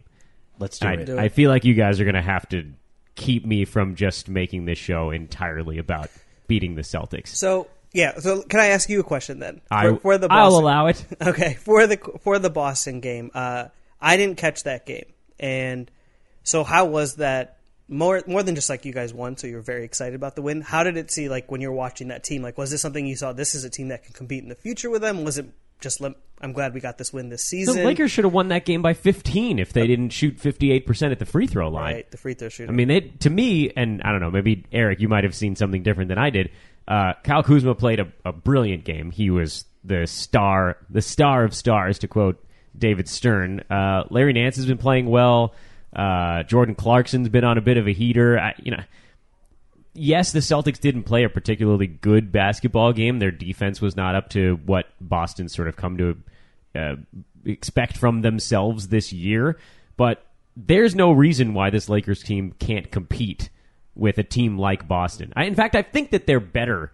Let's 0.59 0.79
do 0.79 0.88
I, 0.88 0.93
it. 0.93 1.11
I 1.11 1.29
feel 1.29 1.50
like 1.50 1.65
you 1.65 1.75
guys 1.75 2.00
are 2.00 2.05
going 2.05 2.15
to 2.15 2.23
have 2.23 2.49
to 2.50 2.73
keep 3.17 3.44
me 3.44 3.65
from 3.65 3.94
just 3.94 4.29
making 4.29 4.65
this 4.65 4.79
show 4.79 5.11
entirely 5.11 5.79
about 5.79 6.11
beating 6.47 6.75
the 6.75 6.82
Celtics. 6.82 7.29
So 7.29 7.69
yeah, 7.93 8.19
so 8.19 8.43
can 8.43 8.61
I 8.61 8.67
ask 8.67 8.88
you 8.88 9.00
a 9.00 9.05
question 9.05 9.38
then? 9.38 9.61
I, 9.70 9.91
For, 9.91 9.99
for 9.99 10.19
the 10.19 10.29
I'll 10.31 10.56
allow 10.56 10.88
it. 10.88 11.05
Okay, 11.23 11.55
for 11.55 11.87
the 11.87 11.97
for 12.20 12.38
the 12.38 12.50
Boston 12.50 13.00
game, 13.00 13.31
uh, 13.35 13.67
I 14.00 14.17
didn't 14.17 14.37
catch 14.37 14.65
that 14.65 14.85
game, 14.85 15.06
and 15.38 15.91
so 16.43 16.65
how 16.65 16.87
was 16.87 17.17
that? 17.17 17.54
More 17.88 18.22
more 18.26 18.42
than 18.42 18.54
just 18.54 18.70
like 18.70 18.84
you 18.84 18.92
guys 18.92 19.12
won, 19.12 19.36
so 19.36 19.46
you're 19.46 19.60
very 19.60 19.84
excited 19.84 20.14
about 20.14 20.36
the 20.36 20.42
win. 20.42 20.62
How 20.62 20.84
did 20.84 20.96
it 20.96 21.10
see 21.10 21.28
like 21.28 21.50
when 21.50 21.60
you're 21.60 21.72
watching 21.72 22.08
that 22.08 22.25
team? 22.25 22.42
Like, 22.42 22.56
was 22.56 22.70
this 22.70 22.81
something 22.81 23.06
you 23.06 23.16
saw? 23.16 23.32
This 23.32 23.54
is 23.54 23.64
a 23.64 23.70
team 23.70 23.88
that 23.88 24.04
can 24.04 24.14
compete 24.14 24.42
in 24.42 24.48
the 24.48 24.54
future 24.54 24.88
with 24.88 25.02
them. 25.02 25.22
Was 25.25 25.36
it 25.36 25.46
just? 25.81 26.00
I'm 26.40 26.52
glad 26.52 26.75
we 26.75 26.81
got 26.81 26.98
this 26.98 27.12
win 27.12 27.28
this 27.28 27.44
season. 27.44 27.76
The. 27.76 27.84
Lakers 27.84 28.10
should 28.10 28.25
have 28.25 28.32
won 28.32 28.48
that 28.48 28.64
game 28.64 28.82
by 28.82 28.94
15 28.94 29.58
if 29.58 29.72
they 29.72 29.86
didn't 29.86 30.10
shoot 30.10 30.38
58% 30.38 31.12
at 31.12 31.19
the 31.19 31.26
free 31.26 31.46
throw 31.46 31.69
line. 31.69 31.94
right? 31.94 32.10
The 32.10 32.16
free 32.16 32.34
throw 32.34 32.48
shooting. 32.48 32.70
I 32.70 32.76
mean, 32.76 32.88
they, 32.88 33.00
to 33.00 33.31
me, 33.31 33.70
and 33.76 34.02
I 34.02 34.10
don't 34.10 34.20
know, 34.20 34.31
maybe 34.31 34.64
Eric, 34.72 35.00
you 35.00 35.08
might 35.08 35.25
have 35.25 35.34
seen 35.34 35.54
something 35.56 35.82
different 35.82 36.08
than 36.08 36.19
I 36.19 36.31
did. 36.31 36.50
Uh, 36.88 37.12
Kyle 37.22 37.42
Kuzma 37.42 37.75
played 37.75 38.00
a, 38.00 38.12
a 38.25 38.32
brilliant 38.32 38.84
game. 38.84 39.10
He 39.10 39.31
was 39.31 39.64
the 39.84 40.06
star, 40.06 40.76
the 40.90 41.02
star 41.02 41.44
of 41.44 41.54
stars, 41.54 41.98
to 42.00 42.08
quote 42.08 42.44
David 42.76 43.08
Stern. 43.08 43.60
Uh, 43.70 44.04
Larry 44.10 44.32
Nance 44.32 44.56
has 44.56 44.66
been 44.66 44.78
playing 44.78 45.06
well. 45.06 45.54
Uh, 45.94 46.43
Jordan 46.43 46.75
Clarkson's 46.75 47.29
been 47.29 47.44
on 47.44 47.58
a 47.58 47.61
bit 47.61 47.76
of 47.76 47.87
a 47.87 47.93
heater. 47.93 48.38
I, 48.38 48.55
you 48.58 48.70
know, 48.73 48.82
yes, 49.94 50.32
the 50.32 50.41
Celtics 50.41 50.81
didn't 50.81 51.05
play 51.05 51.25
a 51.25 51.29
particularly 51.29 51.87
good 51.87 52.32
basketball 52.32 52.93
game. 52.93 53.19
Their 53.19 53.31
defense 53.31 53.81
was 53.81 53.96
not 53.96 54.14
up 54.14 54.31
to 54.31 54.58
what 54.67 54.87
Boston 55.00 55.49
sort 55.49 55.69
of 55.69 55.76
come 55.76 55.96
to 55.99 56.17
uh, 56.75 56.96
expect 57.44 57.96
from 57.96 58.23
themselves 58.23 58.88
this 58.88 59.12
year. 59.12 59.58
But 59.96 60.25
there's 60.56 60.94
no 60.94 61.12
reason 61.12 61.55
why 61.55 61.70
this 61.70 61.88
Lakers 61.88 62.23
team 62.23 62.55
can't 62.58 62.91
compete 62.91 63.50
with 63.94 64.19
a 64.19 64.25
team 64.25 64.58
like 64.58 64.88
Boston. 64.88 65.32
I, 65.37 65.44
in 65.44 65.55
fact, 65.55 65.76
I 65.76 65.82
think 65.82 66.11
that 66.11 66.26
they're 66.26 66.41
better 66.41 66.93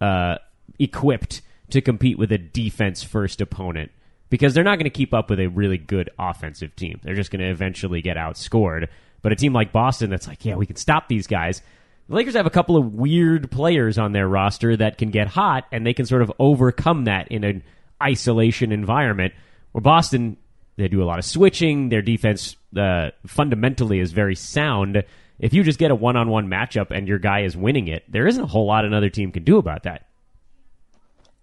uh, 0.00 0.36
equipped 0.78 1.42
to 1.70 1.80
compete 1.80 2.18
with 2.18 2.30
a 2.30 2.38
defense 2.38 3.02
first 3.02 3.40
opponent 3.40 3.90
because 4.28 4.54
they're 4.54 4.64
not 4.64 4.76
going 4.76 4.84
to 4.84 4.90
keep 4.90 5.14
up 5.14 5.30
with 5.30 5.40
a 5.40 5.48
really 5.48 5.78
good 5.78 6.10
offensive 6.18 6.74
team. 6.76 7.00
They're 7.02 7.14
just 7.14 7.30
going 7.30 7.40
to 7.40 7.50
eventually 7.50 8.02
get 8.02 8.16
outscored. 8.16 8.88
But 9.22 9.32
a 9.32 9.36
team 9.36 9.52
like 9.52 9.72
Boston 9.72 10.10
that's 10.10 10.28
like, 10.28 10.44
yeah, 10.44 10.56
we 10.56 10.66
can 10.66 10.76
stop 10.76 11.08
these 11.08 11.26
guys. 11.26 11.62
The 12.08 12.14
Lakers 12.14 12.34
have 12.34 12.46
a 12.46 12.50
couple 12.50 12.76
of 12.76 12.94
weird 12.94 13.50
players 13.50 13.98
on 13.98 14.12
their 14.12 14.28
roster 14.28 14.76
that 14.76 14.98
can 14.98 15.10
get 15.10 15.26
hot 15.26 15.64
and 15.72 15.84
they 15.84 15.94
can 15.94 16.06
sort 16.06 16.22
of 16.22 16.32
overcome 16.38 17.04
that 17.04 17.28
in 17.28 17.42
an 17.42 17.62
isolation 18.02 18.72
environment. 18.72 19.34
Where 19.72 19.82
Boston, 19.82 20.36
they 20.76 20.88
do 20.88 21.02
a 21.02 21.06
lot 21.06 21.18
of 21.18 21.24
switching. 21.24 21.88
Their 21.88 22.02
defense 22.02 22.56
uh, 22.76 23.10
fundamentally 23.26 23.98
is 23.98 24.12
very 24.12 24.36
sound. 24.36 25.02
If 25.38 25.52
you 25.52 25.62
just 25.64 25.78
get 25.78 25.90
a 25.90 25.94
one-on-one 25.94 26.48
matchup 26.48 26.90
and 26.90 27.08
your 27.08 27.18
guy 27.18 27.42
is 27.42 27.56
winning 27.56 27.88
it, 27.88 28.04
there 28.10 28.26
isn't 28.26 28.42
a 28.42 28.46
whole 28.46 28.66
lot 28.66 28.84
another 28.84 29.10
team 29.10 29.32
can 29.32 29.44
do 29.44 29.58
about 29.58 29.82
that. 29.82 30.05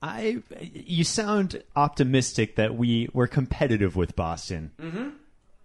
I 0.03 0.43
you 0.61 1.05
sound 1.05 1.63
optimistic 1.77 2.57
that 2.57 2.75
we 2.75 3.07
were 3.13 3.25
competitive 3.25 3.95
with 3.95 4.17
Boston. 4.17 4.71
Mm-hmm. 4.77 5.09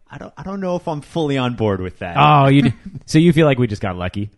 I 0.08 0.18
don't 0.18 0.32
I 0.36 0.44
don't 0.44 0.60
know 0.60 0.76
if 0.76 0.86
I'm 0.86 1.00
fully 1.00 1.36
on 1.36 1.56
board 1.56 1.80
with 1.80 1.98
that. 1.98 2.16
Oh, 2.16 2.46
you 2.46 2.72
so 3.06 3.18
you 3.18 3.32
feel 3.32 3.46
like 3.46 3.58
we 3.58 3.66
just 3.66 3.82
got 3.82 3.96
lucky? 3.96 4.30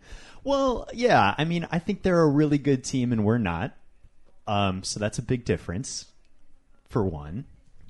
Well, 0.43 0.89
yeah. 0.95 1.35
I 1.37 1.45
mean, 1.45 1.69
I 1.71 1.81
think 1.81 2.03
they're 2.03 2.23
a 2.23 2.29
really 2.29 2.57
good 2.57 2.83
team, 2.83 3.13
and 3.13 3.27
we're 3.27 3.37
not. 3.37 3.77
Um, 4.47 4.83
so 4.83 4.99
that's 4.99 5.19
a 5.19 5.23
big 5.23 5.45
difference, 5.45 6.07
for 6.89 7.05
one. 7.05 7.45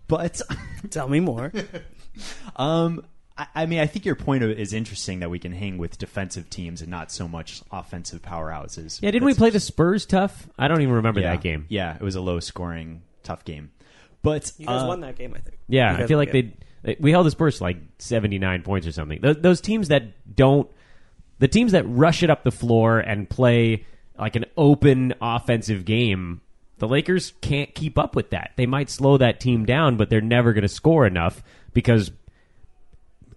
But 0.09 0.43
Tell 0.90 1.09
me 1.09 1.21
more. 1.21 1.52
um, 2.57 3.05
I, 3.40 3.47
I 3.62 3.66
mean, 3.66 3.80
I 3.80 3.87
think 3.87 4.04
your 4.04 4.16
point 4.16 4.44
is 4.44 4.75
interesting 4.75 5.20
that 5.20 5.30
we 5.30 5.38
can 5.38 5.52
hang 5.52 5.78
with 5.78 5.97
defensive 5.97 6.50
teams 6.50 6.82
and 6.82 6.90
not 6.90 7.11
so 7.11 7.26
much 7.26 7.62
offensive 7.73 8.20
powerhouses. 8.20 9.00
Yeah, 9.00 9.11
didn't 9.11 9.25
we 9.25 9.32
play 9.32 9.49
the 9.49 9.61
Spurs 9.61 10.04
tough? 10.04 10.47
I 10.59 10.68
don't 10.68 10.82
even 10.82 10.97
remember 10.97 11.20
yeah, 11.20 11.35
that 11.35 11.42
game. 11.42 11.64
Yeah, 11.70 11.94
it 11.94 12.02
was 12.02 12.16
a 12.16 12.20
low 12.20 12.40
scoring, 12.40 13.00
tough 13.23 13.47
game. 13.47 13.70
But 14.23 14.52
You 14.59 14.66
guys 14.66 14.82
uh, 14.82 14.87
won 14.87 15.00
that 15.00 15.16
game, 15.16 15.32
I 15.35 15.38
think. 15.38 15.59
Yeah, 15.68 15.97
I 15.97 16.06
feel 16.06 16.18
like 16.18 16.32
they 16.32 16.52
they 16.82 16.97
we 17.00 17.12
held 17.12 17.25
the 17.25 17.30
Spurs 17.30 17.62
like 17.62 17.78
seventy 17.99 18.38
nine 18.38 18.61
points 18.62 18.87
or 18.87 18.92
something. 18.92 19.20
Those, 19.23 19.37
those 19.37 19.61
teams 19.62 19.88
that 19.88 20.37
don't, 20.37 20.70
the 21.38 21.49
teams 21.49 21.73
that 21.73 21.85
rush 21.88 22.23
it 22.23 22.28
up 22.28 22.44
the 22.44 22.50
floor 22.50 22.99
and 22.99 23.28
play 23.28 23.87
like 24.18 24.37
an 24.37 24.44
open 24.59 25.14
offensive 25.23 25.87
game, 25.87 26.42
the 26.76 26.88
Lakers 26.88 27.32
can't 27.40 27.75
keep 27.75 27.97
up 27.97 28.14
with 28.14 28.30
that. 28.30 28.50
They 28.56 28.66
might 28.66 28.90
slow 28.90 29.16
that 29.16 29.40
team 29.40 29.64
down, 29.64 29.97
but 29.97 30.11
they're 30.11 30.20
never 30.20 30.52
going 30.52 30.61
to 30.62 30.68
score 30.68 31.06
enough 31.06 31.42
because. 31.73 32.11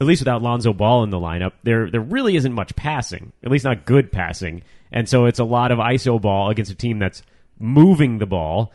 At 0.03 0.07
least 0.07 0.22
without 0.22 0.41
Lonzo 0.41 0.74
Ball 0.74 1.03
in 1.03 1.10
the 1.10 1.19
lineup, 1.19 1.53
there 1.63 1.89
there 1.89 2.01
really 2.01 2.36
isn't 2.36 2.53
much 2.53 2.75
passing. 2.75 3.31
At 3.43 3.51
least 3.51 3.63
not 3.65 3.86
good 3.86 4.12
passing, 4.12 4.63
and 4.91 5.07
so 5.07 5.25
it's 5.25 5.39
a 5.39 5.43
lot 5.43 5.72
of 5.72 5.79
iso 5.79 6.22
ball 6.22 6.50
against 6.50 6.72
a 6.72 6.75
team 6.75 7.00
that's 7.00 7.24
moving 7.60 8.17
the 8.17 8.25
ball 8.25 8.74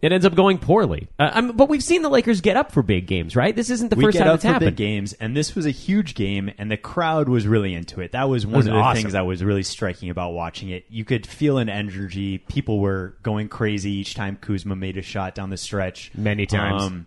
it 0.00 0.12
ends 0.12 0.24
up 0.24 0.34
going 0.34 0.58
poorly. 0.58 1.08
Uh, 1.18 1.52
but 1.52 1.68
we've 1.68 1.82
seen 1.82 2.02
the 2.02 2.08
Lakers 2.08 2.40
get 2.40 2.56
up 2.56 2.70
for 2.70 2.82
big 2.82 3.06
games, 3.06 3.34
right? 3.34 3.54
This 3.54 3.68
isn't 3.68 3.88
the 3.88 3.96
we 3.96 4.04
first 4.04 4.16
get 4.16 4.24
time 4.24 4.28
up 4.28 4.34
it's 4.36 4.44
for 4.44 4.48
happened. 4.48 4.76
big 4.76 4.76
games, 4.76 5.12
and 5.14 5.36
this 5.36 5.56
was 5.56 5.66
a 5.66 5.70
huge 5.70 6.14
game, 6.14 6.52
and 6.56 6.70
the 6.70 6.76
crowd 6.76 7.28
was 7.28 7.48
really 7.48 7.74
into 7.74 8.00
it. 8.00 8.12
That 8.12 8.28
was 8.28 8.46
one 8.46 8.56
was 8.56 8.66
of 8.66 8.74
the 8.74 8.78
awesome. 8.78 9.02
things 9.02 9.12
that 9.14 9.26
was 9.26 9.42
really 9.42 9.64
striking 9.64 10.10
about 10.10 10.34
watching 10.34 10.68
it. 10.68 10.84
You 10.88 11.04
could 11.04 11.26
feel 11.26 11.58
an 11.58 11.68
energy. 11.68 12.38
People 12.38 12.78
were 12.78 13.16
going 13.24 13.48
crazy 13.48 13.90
each 13.92 14.14
time 14.14 14.36
Kuzma 14.36 14.76
made 14.76 14.96
a 14.98 15.02
shot 15.02 15.34
down 15.34 15.50
the 15.50 15.56
stretch. 15.56 16.12
Many 16.14 16.46
times. 16.46 16.82
Um, 16.82 17.06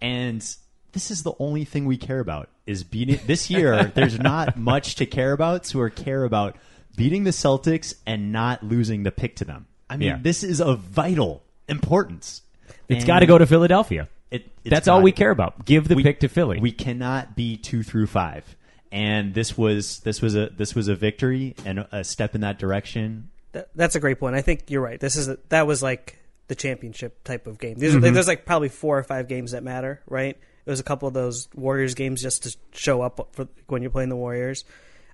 and 0.00 0.56
this 0.94 1.10
is 1.10 1.22
the 1.22 1.34
only 1.38 1.64
thing 1.64 1.84
we 1.84 1.98
care 1.98 2.20
about 2.20 2.48
is 2.66 2.84
beating 2.84 3.20
this 3.26 3.50
year. 3.50 3.84
there's 3.94 4.18
not 4.18 4.56
much 4.56 4.94
to 4.96 5.06
care 5.06 5.32
about, 5.32 5.66
so 5.66 5.82
we 5.82 5.90
care 5.90 6.24
about 6.24 6.56
beating 6.96 7.24
the 7.24 7.30
Celtics 7.30 7.94
and 8.06 8.32
not 8.32 8.62
losing 8.62 9.02
the 9.02 9.10
pick 9.10 9.36
to 9.36 9.44
them. 9.44 9.66
I 9.90 9.96
mean, 9.96 10.08
Yeah. 10.08 10.18
this 10.22 10.42
is 10.42 10.60
of 10.60 10.80
vital 10.80 11.42
importance. 11.68 12.42
It's 12.88 13.04
got 13.04 13.20
to 13.20 13.26
go 13.26 13.36
to 13.36 13.46
Philadelphia. 13.46 14.08
it, 14.30 14.50
That's 14.64 14.88
all 14.88 15.02
we 15.02 15.12
care 15.12 15.30
about. 15.30 15.64
Give 15.64 15.86
the 15.86 15.94
We- 15.96 16.02
pick 16.02 16.20
to 16.20 16.28
Philly. 16.28 16.58
We 16.60 16.72
cannot 16.72 17.36
be 17.36 17.56
two 17.56 17.82
through 17.82 18.06
five, 18.06 18.56
and 18.90 19.34
this 19.34 19.56
was 19.56 20.00
this 20.00 20.20
was 20.22 20.34
a 20.34 20.48
this 20.48 20.74
was 20.74 20.88
a 20.88 20.94
victory 20.94 21.54
and 21.64 21.80
a, 21.80 21.98
a 21.98 22.04
step 22.04 22.34
in 22.34 22.40
that 22.40 22.58
direction. 22.58 23.30
That, 23.52 23.68
that's 23.74 23.94
a 23.94 24.00
great 24.00 24.18
point. 24.18 24.34
I 24.34 24.42
think 24.42 24.64
you're 24.68 24.82
right. 24.82 24.98
This 24.98 25.16
is 25.16 25.28
a, 25.28 25.38
that 25.50 25.66
was 25.66 25.82
like 25.82 26.18
the 26.48 26.54
championship 26.54 27.22
type 27.24 27.46
of 27.46 27.58
game. 27.58 27.78
There's, 27.78 27.94
mm-hmm. 27.94 28.12
there's 28.12 28.28
like 28.28 28.44
probably 28.44 28.68
four 28.68 28.98
or 28.98 29.02
five 29.02 29.28
games 29.28 29.52
that 29.52 29.62
matter, 29.62 30.00
right? 30.08 30.36
It 30.66 30.70
was 30.70 30.80
a 30.80 30.84
couple 30.84 31.06
of 31.08 31.14
those 31.14 31.48
Warriors 31.54 31.94
games 31.94 32.22
just 32.22 32.44
to 32.44 32.56
show 32.72 33.02
up 33.02 33.28
for 33.32 33.48
when 33.66 33.82
you're 33.82 33.90
playing 33.90 34.08
the 34.08 34.16
Warriors. 34.16 34.64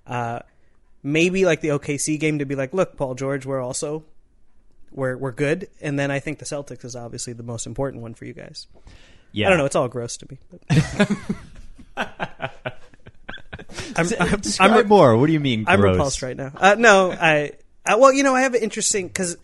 Uh, 0.07 0.39
maybe 1.03 1.45
like 1.45 1.61
the 1.61 1.69
OKC 1.69 2.19
game 2.19 2.39
to 2.39 2.45
be 2.45 2.55
like, 2.55 2.73
look, 2.73 2.95
Paul 2.95 3.15
George, 3.15 3.45
we're 3.45 3.61
also 3.61 4.03
we're 4.91 5.17
we're 5.17 5.31
good. 5.31 5.67
And 5.81 5.99
then 5.99 6.11
I 6.11 6.19
think 6.19 6.39
the 6.39 6.45
Celtics 6.45 6.85
is 6.85 6.95
obviously 6.95 7.33
the 7.33 7.43
most 7.43 7.67
important 7.67 8.01
one 8.01 8.13
for 8.13 8.25
you 8.25 8.33
guys. 8.33 8.67
Yeah, 9.31 9.47
I 9.47 9.49
don't 9.49 9.59
know. 9.59 9.65
It's 9.65 9.75
all 9.75 9.87
gross 9.87 10.17
to 10.17 10.27
me. 10.29 10.37
But. 10.49 11.11
I'm, 13.95 14.07
I'm, 14.19 14.39
Describe 14.39 14.71
I'm, 14.71 14.87
more. 14.87 15.15
What 15.17 15.27
do 15.27 15.33
you 15.33 15.39
mean? 15.39 15.65
I'm 15.67 15.81
repulsed 15.81 16.21
right 16.21 16.35
now. 16.35 16.51
Uh, 16.55 16.75
no, 16.77 17.11
I, 17.11 17.51
I 17.85 17.95
well, 17.95 18.11
you 18.11 18.23
know, 18.23 18.35
I 18.35 18.41
have 18.41 18.53
an 18.53 18.61
interesting 18.61 19.07
because 19.07 19.37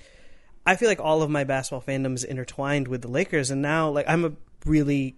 I 0.65 0.75
feel 0.75 0.89
like 0.89 0.99
all 0.99 1.21
of 1.21 1.29
my 1.29 1.43
basketball 1.43 1.81
fandom 1.81 2.13
is 2.15 2.23
intertwined 2.23 2.87
with 2.87 3.01
the 3.01 3.07
Lakers, 3.07 3.51
and 3.51 3.61
now 3.61 3.89
like 3.89 4.05
I'm 4.07 4.25
a 4.25 4.33
really 4.65 5.15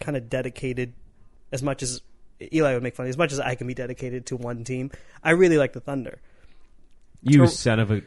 kind 0.00 0.16
of 0.16 0.28
dedicated, 0.28 0.94
as 1.52 1.62
much 1.62 1.82
as 1.82 2.00
Eli 2.52 2.74
would 2.74 2.82
make 2.82 2.96
fun, 2.96 3.06
of, 3.06 3.10
as 3.10 3.18
much 3.18 3.32
as 3.32 3.40
I 3.40 3.54
can 3.54 3.66
be 3.66 3.74
dedicated 3.74 4.26
to 4.26 4.36
one 4.36 4.64
team. 4.64 4.90
I 5.22 5.32
really 5.32 5.58
like 5.58 5.72
the 5.72 5.80
Thunder. 5.80 6.20
you 7.22 7.46
so- 7.46 7.52
son 7.52 7.78
of 7.80 7.90
a. 7.90 8.02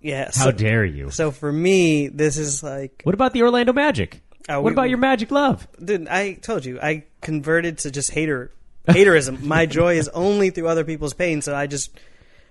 Yeah. 0.00 0.24
How 0.26 0.46
so, 0.46 0.52
dare 0.52 0.84
you? 0.84 1.10
So 1.10 1.30
for 1.30 1.50
me, 1.50 2.08
this 2.08 2.36
is 2.36 2.62
like, 2.62 3.00
What 3.04 3.14
about 3.14 3.32
the 3.32 3.42
Orlando 3.42 3.72
Magic? 3.72 4.20
Uh, 4.46 4.56
what 4.60 4.64
we- 4.64 4.72
about 4.72 4.88
your 4.90 4.98
Magic 4.98 5.30
love? 5.30 5.66
dude, 5.82 6.08
I 6.08 6.34
told 6.34 6.64
you, 6.66 6.78
I 6.80 7.04
converted 7.22 7.78
to 7.78 7.90
just 7.90 8.10
hater 8.10 8.50
haterism. 8.86 9.42
My 9.42 9.64
joy 9.78 9.96
is 9.96 10.08
only 10.08 10.50
through 10.50 10.68
other 10.68 10.84
people's 10.84 11.14
pain, 11.14 11.40
so 11.40 11.54
I 11.54 11.66
just 11.66 11.98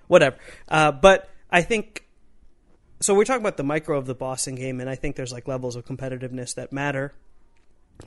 whatever. 0.08 0.36
Uh, 0.68 0.90
but 0.90 1.30
I 1.48 1.62
think 1.62 2.04
so. 2.98 3.14
We're 3.14 3.24
talking 3.24 3.42
about 3.42 3.56
the 3.56 3.62
micro 3.62 3.96
of 3.98 4.06
the 4.06 4.16
Boston 4.16 4.56
game, 4.56 4.80
and 4.80 4.90
I 4.90 4.96
think 4.96 5.14
there's 5.14 5.32
like 5.32 5.46
levels 5.46 5.76
of 5.76 5.84
competitiveness 5.84 6.56
that 6.56 6.72
matter. 6.72 7.12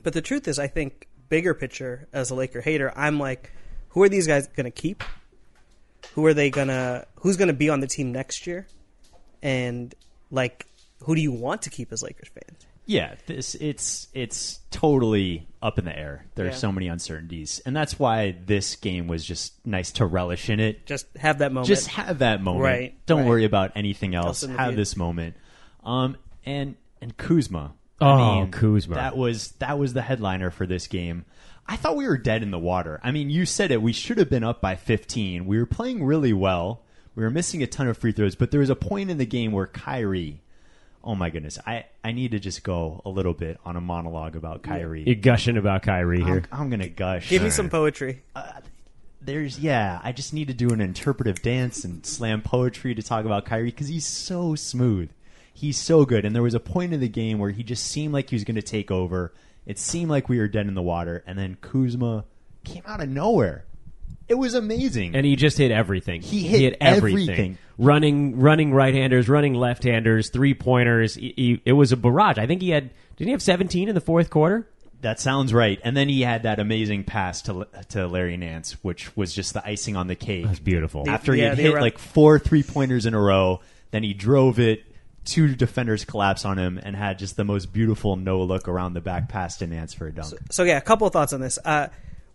But 0.02 0.12
the 0.12 0.22
truth 0.22 0.48
is, 0.48 0.58
I 0.58 0.66
think 0.66 1.08
bigger 1.28 1.54
picture 1.54 2.08
as 2.12 2.30
a 2.30 2.34
Laker 2.34 2.60
hater, 2.60 2.92
I'm 2.96 3.18
like, 3.18 3.52
who 3.90 4.02
are 4.02 4.08
these 4.08 4.26
guys 4.26 4.46
going 4.48 4.64
to 4.64 4.70
keep? 4.70 5.02
Who 6.14 6.24
are 6.26 6.34
they 6.34 6.50
gonna? 6.50 7.06
Who's 7.16 7.36
going 7.36 7.48
to 7.48 7.54
be 7.54 7.68
on 7.68 7.80
the 7.80 7.86
team 7.86 8.12
next 8.12 8.46
year? 8.46 8.66
And 9.42 9.94
like, 10.30 10.66
who 11.04 11.14
do 11.14 11.20
you 11.20 11.32
want 11.32 11.62
to 11.62 11.70
keep 11.70 11.92
as 11.92 12.02
Lakers 12.02 12.28
fans? 12.28 12.66
Yeah, 12.86 13.16
this 13.26 13.54
it's 13.56 14.08
it's 14.14 14.60
totally 14.70 15.46
up 15.62 15.78
in 15.78 15.84
the 15.84 15.96
air. 15.96 16.24
There's 16.36 16.54
Yeah. 16.54 16.58
so 16.60 16.72
many 16.72 16.88
uncertainties, 16.88 17.60
and 17.66 17.76
that's 17.76 17.98
why 17.98 18.36
this 18.46 18.76
game 18.76 19.08
was 19.08 19.24
just 19.26 19.54
nice 19.66 19.92
to 19.92 20.06
relish 20.06 20.48
in 20.48 20.58
it. 20.58 20.86
Just 20.86 21.06
have 21.18 21.38
that 21.38 21.52
moment. 21.52 21.68
Just 21.68 21.88
have 21.88 22.20
that 22.20 22.42
moment. 22.42 22.62
Right, 22.64 23.06
Don't 23.06 23.20
right. 23.20 23.28
worry 23.28 23.44
about 23.44 23.72
anything 23.76 24.14
else. 24.14 24.26
Else 24.26 24.42
in 24.44 24.52
the 24.52 24.58
have 24.58 24.68
view. 24.70 24.76
this 24.76 24.96
moment. 24.96 25.36
Um, 25.84 26.16
and 26.46 26.76
and 27.02 27.14
Kuzma. 27.16 27.74
Oh, 28.00 28.48
Kuzma. 28.50 28.94
That 28.94 29.16
was 29.16 29.52
that 29.58 29.78
was 29.78 29.92
the 29.92 30.02
headliner 30.02 30.50
for 30.50 30.66
this 30.66 30.86
game. 30.86 31.24
I 31.66 31.76
thought 31.76 31.96
we 31.96 32.06
were 32.08 32.16
dead 32.16 32.42
in 32.42 32.50
the 32.50 32.58
water. 32.58 32.98
I 33.02 33.10
mean, 33.10 33.28
you 33.28 33.44
said 33.44 33.70
it. 33.70 33.82
We 33.82 33.92
should 33.92 34.16
have 34.18 34.30
been 34.30 34.44
up 34.44 34.60
by 34.62 34.74
15. 34.76 35.44
We 35.44 35.58
were 35.58 35.66
playing 35.66 36.02
really 36.02 36.32
well. 36.32 36.80
We 37.14 37.22
were 37.22 37.30
missing 37.30 37.62
a 37.62 37.66
ton 37.66 37.88
of 37.88 37.98
free 37.98 38.12
throws, 38.12 38.36
but 38.36 38.50
there 38.50 38.60
was 38.60 38.70
a 38.70 38.76
point 38.76 39.10
in 39.10 39.18
the 39.18 39.26
game 39.26 39.52
where 39.52 39.66
Kyrie. 39.66 40.40
Oh 41.04 41.14
my 41.14 41.30
goodness! 41.30 41.58
I, 41.66 41.86
I 42.04 42.12
need 42.12 42.32
to 42.32 42.40
just 42.40 42.62
go 42.62 43.02
a 43.04 43.08
little 43.08 43.32
bit 43.32 43.58
on 43.64 43.76
a 43.76 43.80
monologue 43.80 44.36
about 44.36 44.62
Kyrie. 44.62 45.04
You're 45.04 45.14
gushing 45.14 45.56
about 45.56 45.82
Kyrie 45.82 46.22
here. 46.22 46.44
I'm, 46.52 46.60
I'm 46.60 46.70
gonna 46.70 46.88
gush. 46.88 47.28
Give 47.28 47.42
me 47.42 47.50
some 47.50 47.70
poetry. 47.70 48.22
Uh, 48.34 48.52
there's 49.20 49.58
yeah. 49.58 50.00
I 50.02 50.12
just 50.12 50.32
need 50.32 50.48
to 50.48 50.54
do 50.54 50.70
an 50.70 50.80
interpretive 50.80 51.42
dance 51.42 51.84
and 51.84 52.04
slam 52.04 52.42
poetry 52.42 52.94
to 52.94 53.02
talk 53.02 53.24
about 53.24 53.44
Kyrie 53.46 53.66
because 53.66 53.88
he's 53.88 54.06
so 54.06 54.54
smooth. 54.54 55.10
He's 55.58 55.76
so 55.76 56.04
good. 56.04 56.24
And 56.24 56.34
there 56.34 56.42
was 56.42 56.54
a 56.54 56.60
point 56.60 56.92
in 56.94 57.00
the 57.00 57.08
game 57.08 57.38
where 57.38 57.50
he 57.50 57.62
just 57.64 57.84
seemed 57.84 58.12
like 58.14 58.30
he 58.30 58.36
was 58.36 58.44
going 58.44 58.54
to 58.54 58.62
take 58.62 58.90
over. 58.90 59.32
It 59.66 59.78
seemed 59.78 60.10
like 60.10 60.28
we 60.28 60.38
were 60.38 60.46
dead 60.48 60.66
in 60.68 60.74
the 60.74 60.82
water, 60.82 61.22
and 61.26 61.38
then 61.38 61.56
Kuzma 61.60 62.24
came 62.64 62.82
out 62.86 63.02
of 63.02 63.08
nowhere. 63.08 63.64
It 64.28 64.34
was 64.34 64.54
amazing. 64.54 65.16
and 65.16 65.24
he 65.26 65.36
just 65.36 65.58
hit 65.58 65.70
everything. 65.70 66.20
He 66.22 66.42
hit 66.42 66.76
everything. 66.80 67.58
Running, 67.78 68.38
running 68.38 68.72
right-handers, 68.74 69.28
running 69.28 69.54
left-handers, 69.54 70.30
three-pointers. 70.30 71.14
He, 71.14 71.32
he- 71.36 71.62
it 71.64 71.72
was 71.72 71.92
a 71.92 71.96
barrage. 71.96 72.38
I 72.38 72.46
think 72.46 72.60
he 72.62 72.70
had. 72.70 72.90
Didn't 73.16 73.28
he 73.28 73.32
have 73.32 73.42
17 73.42 73.88
in 73.88 73.94
the 73.94 74.00
fourth 74.00 74.30
quarter? 74.30 74.68
That 75.00 75.18
sounds 75.20 75.52
right. 75.54 75.78
And 75.84 75.96
then 75.96 76.08
he 76.08 76.22
had 76.22 76.42
that 76.44 76.58
amazing 76.60 77.04
pass 77.04 77.42
to 77.42 77.66
to 77.90 78.06
Larry 78.08 78.36
Nance, 78.36 78.72
which 78.82 79.16
was 79.16 79.32
just 79.32 79.54
the 79.54 79.64
icing 79.66 79.96
on 79.96 80.08
the 80.08 80.14
cake. 80.16 80.44
That's 80.46 80.58
beautiful. 80.58 81.08
After 81.08 81.32
he 81.34 81.40
Yeah, 81.42 81.50
had 81.50 81.58
hit 81.58 81.72
were- 81.72 81.80
like 81.80 81.98
four 81.98 82.38
three 82.38 82.62
pointers 82.62 83.06
in 83.06 83.14
a 83.14 83.20
row, 83.20 83.60
then 83.92 84.02
he 84.02 84.12
drove 84.12 84.58
it. 84.58 84.82
Two 85.28 85.54
defenders 85.54 86.06
collapse 86.06 86.46
on 86.46 86.58
him 86.58 86.80
and 86.82 86.96
had 86.96 87.18
just 87.18 87.36
the 87.36 87.44
most 87.44 87.70
beautiful 87.70 88.16
no 88.16 88.42
look 88.42 88.66
around 88.66 88.94
the 88.94 89.02
back 89.02 89.28
pass 89.28 89.58
to 89.58 89.66
Nance 89.66 89.92
for 89.92 90.06
a 90.06 90.12
dunk. 90.12 90.34
So 90.50 90.62
yeah, 90.62 90.78
a 90.78 90.80
couple 90.80 91.06
of 91.06 91.12
thoughts 91.12 91.34
on 91.34 91.40
this. 91.42 91.58
Uh, 91.62 91.88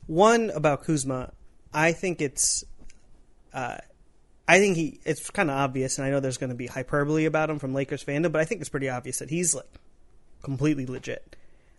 one 0.05 0.51
about 0.51 0.83
Kuzma, 0.83 1.31
I 1.73 1.93
think 1.93 2.21
it's, 2.21 2.63
uh, 3.51 3.77
I 4.47 4.59
think 4.59 4.75
he 4.75 4.99
it's 5.05 5.31
kind 5.31 5.49
of 5.49 5.57
obvious, 5.57 5.97
and 5.97 6.05
I 6.05 6.11
know 6.11 6.19
there's 6.19 6.37
going 6.37 6.51
to 6.51 6.55
be 6.55 6.67
hyperbole 6.67 7.25
about 7.25 7.49
him 7.49 7.57
from 7.57 7.73
Lakers 7.73 8.03
fandom, 8.03 8.31
but 8.31 8.41
I 8.41 8.45
think 8.45 8.61
it's 8.61 8.69
pretty 8.69 8.89
obvious 8.89 9.19
that 9.19 9.29
he's 9.29 9.55
like 9.55 9.65
completely 10.43 10.85
legit. 10.85 11.35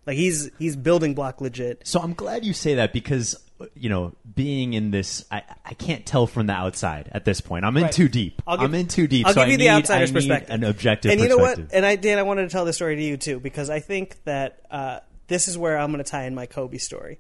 Like 0.07 0.17
he's 0.17 0.51
he's 0.59 0.75
building 0.75 1.15
block 1.15 1.41
legit. 1.41 1.87
So 1.87 2.01
I'm 2.01 2.15
glad 2.15 2.45
you 2.45 2.53
say 2.53 2.75
that 2.75 2.93
because 2.93 3.37
you 3.75 3.89
know, 3.89 4.13
being 4.35 4.73
in 4.75 4.91
this, 4.91 5.25
I, 5.31 5.43
I 5.65 5.75
can't 5.75 6.05
tell 6.05 6.27
from 6.27 6.47
the 6.49 6.53
outside 6.53 7.09
at 7.13 7.25
this 7.25 7.41
point. 7.41 7.65
I'm 7.65 7.77
in 7.77 7.85
Right. 7.85 7.93
too 7.93 8.09
deep. 8.09 8.43
I'll 8.47 8.57
give- 8.57 8.65
I'm 8.65 8.75
in 8.75 8.89
too 8.89 9.07
deep. 9.07 9.27
I'll 9.27 9.33
so 9.33 9.41
give 9.43 9.49
I 9.49 9.53
you 9.53 9.57
the 9.59 9.65
need- 9.65 9.71
outsider's 9.71 10.11
I 10.11 10.13
need 10.13 10.19
perspective, 10.19 10.55
an 10.55 10.65
objective. 10.65 11.11
And 11.13 11.21
you 11.21 11.29
know 11.29 11.37
what? 11.37 11.57
perspective. 11.57 11.71
And 11.73 11.87
I 11.87 11.97
Dan, 11.97 12.19
I 12.19 12.23
wanted 12.23 12.43
to 12.43 12.49
tell 12.49 12.65
this 12.65 12.77
story 12.77 12.97
to 12.97 13.03
you 13.03 13.17
too 13.17 13.39
because 13.41 13.71
I 13.71 13.81
think 13.81 14.17
that 14.25 14.61
uh, 14.71 15.01
this 15.29 15.47
is 15.49 15.57
where 15.57 15.79
I'm 15.79 15.93
going 15.93 16.03
to 16.05 16.11
tie 16.11 16.25
in 16.25 16.35
my 16.35 16.47
Kobe 16.47 16.79
story 16.79 17.19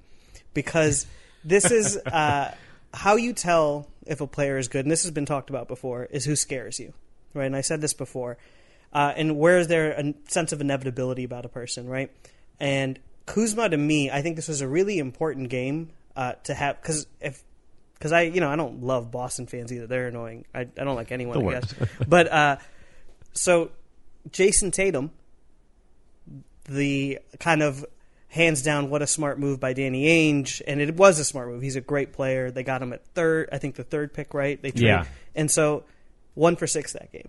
because 0.55 1.07
this 1.45 1.71
is 1.71 1.97
uh, 1.99 2.53
how 2.93 3.17
you 3.17 3.33
tell 3.33 3.87
if 4.07 4.21
a 4.21 4.27
player 4.27 4.59
is 4.59 4.69
good, 4.69 4.85
and 4.85 4.91
this 4.93 5.03
has 5.05 5.13
been 5.13 5.27
talked 5.27 5.51
about 5.51 5.69
before, 5.69 6.05
is 6.11 6.25
who 6.25 6.37
scares 6.37 6.79
you, 6.79 6.93
right? 7.33 7.47
And 7.47 7.57
I 7.57 7.61
said 7.63 7.81
this 7.81 7.95
before, 7.95 8.37
uh, 8.93 9.13
and 9.17 9.39
where 9.39 9.59
is 9.59 9.69
there 9.69 9.93
a 9.93 10.13
sense 10.29 10.53
of 10.53 10.61
inevitability 10.61 11.25
about 11.25 11.45
a 11.47 11.49
person, 11.49 11.89
right? 11.89 12.11
And 12.61 12.99
Kuzma 13.27 13.69
to 13.71 13.77
me, 13.77 14.11
I 14.11 14.21
think 14.21 14.37
this 14.37 14.49
was 14.49 14.61
a 14.61 14.69
really 14.69 14.99
important 14.99 15.49
game 15.49 15.91
uh, 16.17 16.33
to 16.45 16.55
have 16.55 16.81
because 16.81 17.07
if 17.21 17.43
because 17.95 18.13
I 18.13 18.23
you 18.23 18.41
know 18.41 18.51
I 18.51 18.57
don't 18.57 18.83
love 18.83 19.11
Boston 19.11 19.47
fans 19.47 19.73
either. 19.73 19.87
They're 19.87 20.09
annoying. 20.09 20.45
I, 20.55 20.61
I 20.61 20.65
don't 20.85 20.97
like 20.97 21.13
anyone. 21.13 21.39
The 21.39 21.49
I 21.49 21.61
guess. 21.61 21.75
but 22.09 22.31
uh, 22.33 22.57
so 23.33 23.71
Jayson 24.31 24.71
Tatum, 24.73 25.11
the 26.69 27.19
kind 27.41 27.63
of 27.63 27.85
hands 28.29 28.63
down 28.63 28.91
what 28.91 29.01
a 29.03 29.07
smart 29.07 29.39
move 29.39 29.61
by 29.61 29.73
Danny 29.73 30.07
Ainge, 30.07 30.61
and 30.67 30.81
it 30.81 30.97
was 30.97 31.19
a 31.19 31.25
smart 31.25 31.49
move. 31.49 31.63
He's 31.63 31.77
a 31.77 31.81
great 31.81 32.13
player. 32.13 32.51
They 32.51 32.63
got 32.63 32.83
him 32.83 32.93
at 32.93 33.07
third, 33.15 33.49
I 33.53 33.59
think 33.59 33.77
the 33.77 33.85
third 33.85 34.13
pick, 34.13 34.35
right? 34.35 34.61
They 34.61 34.71
trade. 34.73 34.83
Yeah. 34.83 35.05
and 35.35 35.51
so 35.51 35.85
one 36.35 36.57
for 36.57 36.67
six 36.67 36.95
that 36.95 37.13
game, 37.13 37.29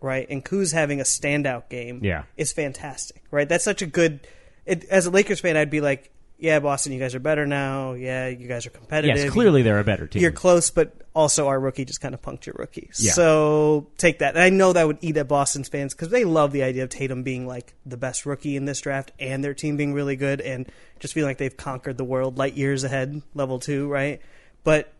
right? 0.00 0.26
And 0.28 0.44
Kuz 0.44 0.72
having 0.72 1.00
a 1.00 1.04
standout 1.04 1.68
game, 1.68 2.00
Yeah. 2.02 2.24
is 2.36 2.52
fantastic, 2.52 3.22
right? 3.30 3.48
That's 3.48 3.64
such 3.64 3.80
a 3.82 3.86
good. 3.86 4.26
It, 4.66 4.84
as 4.86 5.06
a 5.06 5.10
Lakers 5.10 5.40
fan, 5.40 5.56
I'd 5.56 5.70
be 5.70 5.80
like, 5.80 6.10
yeah, 6.44 6.60
Boston, 6.60 6.92
you 6.92 6.98
guys 6.98 7.14
are 7.14 7.20
better 7.20 7.46
now. 7.46 7.94
Yeah, 7.94 8.28
you 8.28 8.46
guys 8.46 8.66
are 8.66 8.70
competitive. 8.70 9.16
Yes, 9.16 9.30
clearly 9.30 9.62
they're 9.62 9.78
a 9.78 9.84
better 9.84 10.06
team. 10.06 10.20
You're 10.20 10.30
close, 10.30 10.68
but 10.68 10.94
also 11.14 11.48
our 11.48 11.58
rookie 11.58 11.86
just 11.86 12.02
kind 12.02 12.12
of 12.12 12.20
punked 12.20 12.44
your 12.44 12.54
rookie. 12.58 12.90
Yeah. 12.98 13.12
So 13.12 13.86
take 13.96 14.18
that. 14.18 14.34
And 14.34 14.42
I 14.42 14.50
know 14.50 14.74
that 14.74 14.86
would 14.86 14.98
eat 15.00 15.16
at 15.16 15.26
Boston's 15.26 15.70
fans 15.70 15.94
because 15.94 16.10
they 16.10 16.24
love 16.24 16.52
the 16.52 16.62
idea 16.62 16.82
of 16.82 16.90
Tatum 16.90 17.22
being 17.22 17.46
like 17.46 17.72
the 17.86 17.96
best 17.96 18.26
rookie 18.26 18.56
in 18.56 18.66
this 18.66 18.82
draft 18.82 19.10
and 19.18 19.42
their 19.42 19.54
team 19.54 19.78
being 19.78 19.94
really 19.94 20.16
good 20.16 20.42
and 20.42 20.70
just 21.00 21.14
feeling 21.14 21.30
like 21.30 21.38
they've 21.38 21.56
conquered 21.56 21.96
the 21.96 22.04
world 22.04 22.36
light 22.36 22.54
years 22.54 22.84
ahead, 22.84 23.22
level 23.32 23.58
two, 23.58 23.88
right? 23.88 24.20
But 24.64 24.92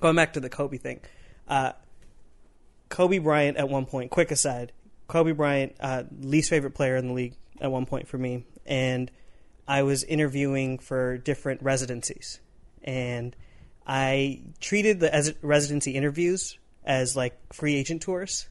going 0.00 0.14
back 0.14 0.34
to 0.34 0.40
the 0.40 0.48
Kobe 0.48 0.78
thing, 0.78 1.00
uh, 1.48 1.72
Kobe 2.90 3.18
Bryant 3.18 3.56
at 3.56 3.68
one 3.68 3.86
point, 3.86 4.12
quick 4.12 4.30
aside, 4.30 4.70
Kobe 5.08 5.32
Bryant, 5.32 5.74
uh, 5.80 6.04
least 6.20 6.48
favorite 6.48 6.74
player 6.74 6.94
in 6.94 7.08
the 7.08 7.12
league 7.12 7.34
at 7.60 7.72
one 7.72 7.86
point 7.86 8.06
for 8.06 8.18
me. 8.18 8.44
And 8.66 9.10
I 9.70 9.84
was 9.84 10.02
interviewing 10.02 10.80
for 10.80 11.16
different 11.16 11.62
residencies. 11.62 12.40
And 12.82 13.36
I 13.86 14.42
treated 14.60 14.98
the 14.98 15.36
residency 15.42 15.92
interviews 15.92 16.58
as 16.84 17.14
like 17.14 17.38
free 17.52 17.76
agent 17.76 18.02
tours. 18.02 18.48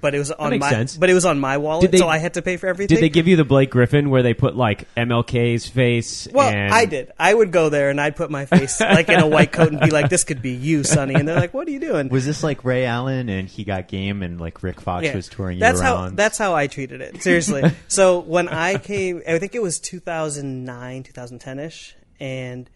But 0.00 0.14
it 0.14 0.18
was 0.18 0.30
on 0.30 0.50
makes 0.50 0.60
my 0.60 0.70
sense. 0.70 0.96
but 0.96 1.10
it 1.10 1.14
was 1.14 1.24
on 1.24 1.40
my 1.40 1.56
wallet, 1.56 1.82
Did 1.82 1.90
they- 1.92 1.98
so 1.98 2.08
I 2.08 2.18
had 2.18 2.34
to 2.34 2.42
pay 2.42 2.56
for 2.56 2.68
everything. 2.68 2.94
Did 2.94 3.02
they 3.02 3.08
give 3.08 3.26
you 3.26 3.34
the 3.34 3.44
Blake 3.44 3.70
Griffin 3.70 4.10
where 4.10 4.22
they 4.22 4.32
put 4.32 4.54
like 4.56 4.86
MLK's 4.96 5.66
face? 5.66 6.28
Well, 6.32 6.48
and- 6.48 6.72
I 6.72 6.84
did. 6.84 7.10
I 7.18 7.34
would 7.34 7.50
go 7.50 7.68
there 7.68 7.90
and 7.90 8.00
I'd 8.00 8.14
put 8.14 8.30
my 8.30 8.46
face 8.46 8.80
like 8.80 9.08
in 9.08 9.18
a 9.18 9.26
white 9.26 9.50
coat 9.50 9.72
and 9.72 9.80
be 9.80 9.90
like, 9.90 10.08
"This 10.08 10.22
could 10.22 10.40
be 10.40 10.52
you, 10.52 10.84
Sunny." 10.84 11.14
And 11.14 11.26
they're 11.26 11.34
like, 11.40 11.52
"What 11.52 11.66
are 11.66 11.70
you 11.72 11.80
doing?" 11.80 12.10
Was 12.10 12.24
this 12.26 12.44
like 12.44 12.64
Ray 12.64 12.84
Allen 12.86 13.28
and 13.28 13.48
he 13.48 13.64
got 13.64 13.88
game 13.88 14.22
and 14.22 14.40
like 14.40 14.62
Rick 14.62 14.80
Fox 14.80 15.04
Yeah. 15.06 15.16
was 15.16 15.28
touring 15.28 15.56
you 15.56 15.60
that's 15.60 15.80
how 15.80 15.94
around? 15.96 16.16
that's 16.16 16.38
how 16.38 16.54
I 16.54 16.68
treated 16.68 17.00
it. 17.00 17.20
Seriously. 17.22 17.64
so 17.88 18.20
when 18.20 18.48
I 18.48 18.78
came, 18.78 19.22
I 19.28 19.38
think 19.40 19.56
it 19.56 19.62
was 19.62 19.80
2009, 19.80 21.02
2010 21.02 21.58
ish, 21.58 21.96
and 22.20 22.70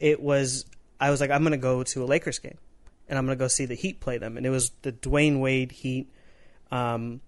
it 0.00 0.20
was 0.20 0.64
I 0.98 1.10
was 1.10 1.20
like, 1.20 1.30
I'm 1.30 1.42
gonna 1.42 1.56
go 1.58 1.82
to 1.82 2.04
a 2.04 2.06
Lakers 2.06 2.38
game, 2.38 2.56
and 3.08 3.18
I'm 3.18 3.26
gonna 3.26 3.36
go 3.36 3.48
see 3.48 3.66
the 3.66 3.74
Heat 3.74 4.00
play 4.00 4.16
them, 4.16 4.38
and 4.38 4.46
it 4.46 4.50
was 4.50 4.70
the 4.80 4.92
Dwyane 4.92 5.40
Wade 5.40 5.72
Heat. 5.72 6.10
Um, 6.70 7.20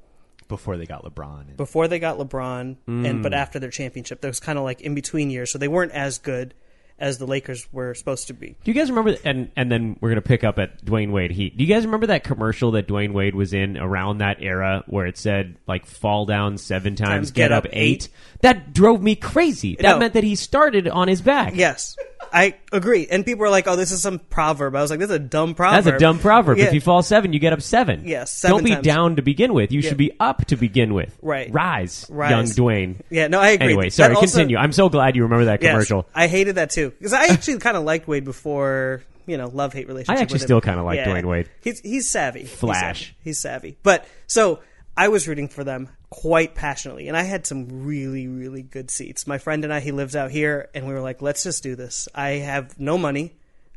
before 0.48 0.76
they 0.76 0.86
got 0.86 1.04
LeBron. 1.04 1.48
And, 1.48 1.56
before 1.56 1.88
they 1.88 1.98
got 1.98 2.18
LeBron, 2.18 2.76
and 2.86 3.04
Mm. 3.06 3.22
but 3.22 3.34
after 3.34 3.58
their 3.58 3.70
championship, 3.70 4.20
there 4.20 4.30
was 4.30 4.38
kind 4.40 4.58
of 4.58 4.64
like 4.64 4.80
in 4.80 4.94
between 4.94 5.28
years, 5.30 5.50
so 5.50 5.58
they 5.58 5.68
weren't 5.68 5.92
as 5.92 6.18
good 6.18 6.54
as 6.98 7.18
the 7.18 7.26
Lakers 7.26 7.66
were 7.72 7.94
supposed 7.94 8.28
to 8.28 8.32
be. 8.34 8.56
Do 8.64 8.70
you 8.70 8.74
guys 8.74 8.88
remember? 8.90 9.14
And 9.24 9.50
and 9.56 9.70
then 9.70 9.96
we're 10.00 10.08
gonna 10.10 10.20
pick 10.22 10.44
up 10.44 10.58
at 10.58 10.84
Dwyane 10.84 11.12
Wade 11.12 11.30
Heat. 11.30 11.56
Do 11.56 11.62
you 11.64 11.72
guys 11.72 11.84
remember 11.84 12.06
that 12.06 12.24
commercial 12.24 12.70
that 12.72 12.88
Dwyane 12.88 13.12
Wade 13.12 13.34
was 13.34 13.52
in 13.52 13.76
around 13.76 14.18
that 14.18 14.38
era 14.40 14.82
where 14.86 15.06
it 15.06 15.18
said 15.18 15.56
like 15.66 15.84
fall 15.86 16.24
down 16.26 16.56
seven 16.58 16.96
times, 16.96 17.08
Times, 17.10 17.30
get, 17.32 17.48
get 17.48 17.52
up, 17.52 17.64
up 17.66 17.70
eight? 17.74 18.08
That 18.40 18.72
drove 18.72 19.02
me 19.02 19.14
crazy. 19.16 19.76
That 19.76 19.82
No. 19.82 19.98
meant 19.98 20.14
that 20.14 20.24
he 20.24 20.34
started 20.36 20.88
on 20.88 21.08
his 21.08 21.20
back. 21.22 21.54
Yes, 21.56 21.96
I 22.32 22.54
agree. 22.72 23.06
And 23.10 23.24
people 23.24 23.40
were 23.40 23.50
like, 23.50 23.66
"Oh, 23.66 23.76
this 23.76 23.92
is 23.92 24.02
some 24.02 24.18
proverb." 24.18 24.74
I 24.76 24.82
was 24.82 24.90
like, 24.90 24.98
"This 25.00 25.08
is 25.10 25.16
a 25.16 25.20
dumb 25.20 25.54
proverb." 25.54 25.84
That's 25.84 25.96
a 25.96 25.98
dumb 25.98 26.18
proverb. 26.18 26.58
Yeah. 26.58 26.64
If 26.66 26.74
you 26.74 26.80
fall 26.80 27.02
seven, 27.02 27.32
you 27.32 27.38
get 27.38 27.52
up 27.52 27.62
seven. 27.62 28.02
Yes, 28.06 28.32
seven 28.32 28.56
Don't 28.58 28.64
be 28.64 28.70
times. 28.72 28.84
down 28.84 29.16
to 29.16 29.22
begin 29.22 29.52
with. 29.54 29.72
You 29.72 29.80
should 29.82 29.96
be 29.96 30.12
up 30.20 30.44
to 30.46 30.56
begin 30.56 30.92
with. 30.94 31.16
Right. 31.22 31.52
Rise, 31.52 32.06
Rise. 32.10 32.30
young 32.30 32.44
Dwyane. 32.66 32.96
Yeah, 33.10 33.28
no, 33.28 33.40
I 33.40 33.50
agree. 33.50 33.66
Anyway, 33.66 33.90
sorry. 33.90 34.14
also- 34.14 34.26
continue. 34.26 34.56
I'm 34.58 34.72
so 34.72 34.88
glad 34.88 35.16
you 35.16 35.22
remember 35.22 35.46
that 35.46 35.62
Yes, 35.62 35.70
commercial. 35.72 36.06
I 36.14 36.26
hated 36.26 36.56
that 36.56 36.70
too 36.70 36.85
because 36.90 37.12
I 37.12 37.26
actually 37.26 37.58
kind 37.60 37.76
of 37.76 37.84
liked 37.84 38.08
Wade 38.08 38.24
before 38.24 39.02
you 39.26 39.36
know 39.36 39.48
love 39.48 39.72
hate 39.72 39.88
relationship. 39.88 40.18
I 40.18 40.22
actually 40.22 40.40
still 40.40 40.60
kinda 40.60 40.82
like 40.82 41.00
Dwyane 41.00 41.24
Wade. 41.24 41.48
He's 41.60 41.80
he's 41.80 42.10
savvy. 42.10 42.40
He's 42.40 42.52
Flash. 42.52 43.00
savvy. 43.00 43.16
He's 43.22 43.38
savvy. 43.40 43.78
But 43.82 44.06
so 44.26 44.60
I 44.96 45.08
was 45.08 45.28
rooting 45.28 45.48
for 45.48 45.64
them 45.64 45.88
quite 46.10 46.54
passionately, 46.54 47.08
and 47.08 47.16
I 47.16 47.22
had 47.22 47.46
some 47.46 47.84
really 47.84 48.28
really 48.28 48.62
good 48.62 48.90
seats. 48.90 49.26
My 49.26 49.38
friend 49.38 49.64
and 49.64 49.72
I, 49.72 49.80
he 49.80 49.92
lives 49.92 50.16
out 50.16 50.30
here, 50.30 50.68
and 50.74 50.86
we 50.86 50.92
were 50.92 51.00
like, 51.00 51.22
let's 51.22 51.42
just 51.42 51.62
do 51.62 51.76
this. 51.76 52.08
I 52.14 52.30
have 52.30 52.78
no 52.78 52.96
money. 52.98 53.34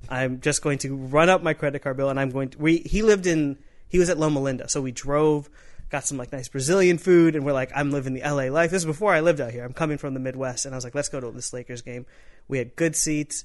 I'm 0.07 0.39
just 0.39 0.61
going 0.61 0.77
to 0.79 0.95
run 0.95 1.27
up 1.27 1.43
my 1.43 1.53
credit 1.53 1.79
card 1.79 1.97
bill, 1.97 2.09
and 2.09 2.19
I'm 2.19 2.29
going 2.29 2.49
to. 2.49 2.57
We 2.57 2.77
he 2.77 3.01
lived 3.01 3.27
in 3.27 3.57
he 3.89 3.97
was 3.97 4.09
at 4.09 4.17
Loma 4.17 4.39
Linda, 4.39 4.69
so 4.69 4.81
we 4.81 4.91
drove. 4.91 5.49
Got 5.89 6.05
some 6.05 6.17
like 6.17 6.31
nice 6.31 6.47
Brazilian 6.47 6.97
food, 6.97 7.35
and 7.35 7.45
we're 7.45 7.53
like, 7.53 7.71
I'm 7.75 7.91
living 7.91 8.13
the 8.13 8.21
LA 8.21 8.45
life. 8.45 8.71
This 8.71 8.83
is 8.83 8.85
before 8.85 9.13
I 9.13 9.21
lived 9.21 9.41
out 9.41 9.51
here. 9.51 9.63
I'm 9.63 9.73
coming 9.73 9.97
from 9.97 10.13
the 10.13 10.19
Midwest, 10.19 10.65
and 10.65 10.73
I 10.73 10.77
was 10.77 10.83
like, 10.83 10.93
let's 10.95 11.09
go 11.09 11.19
to 11.19 11.31
this 11.31 11.51
Lakers 11.51 11.81
game. 11.81 12.05
We 12.47 12.59
had 12.59 12.75
good 12.75 12.95
seats. 12.95 13.43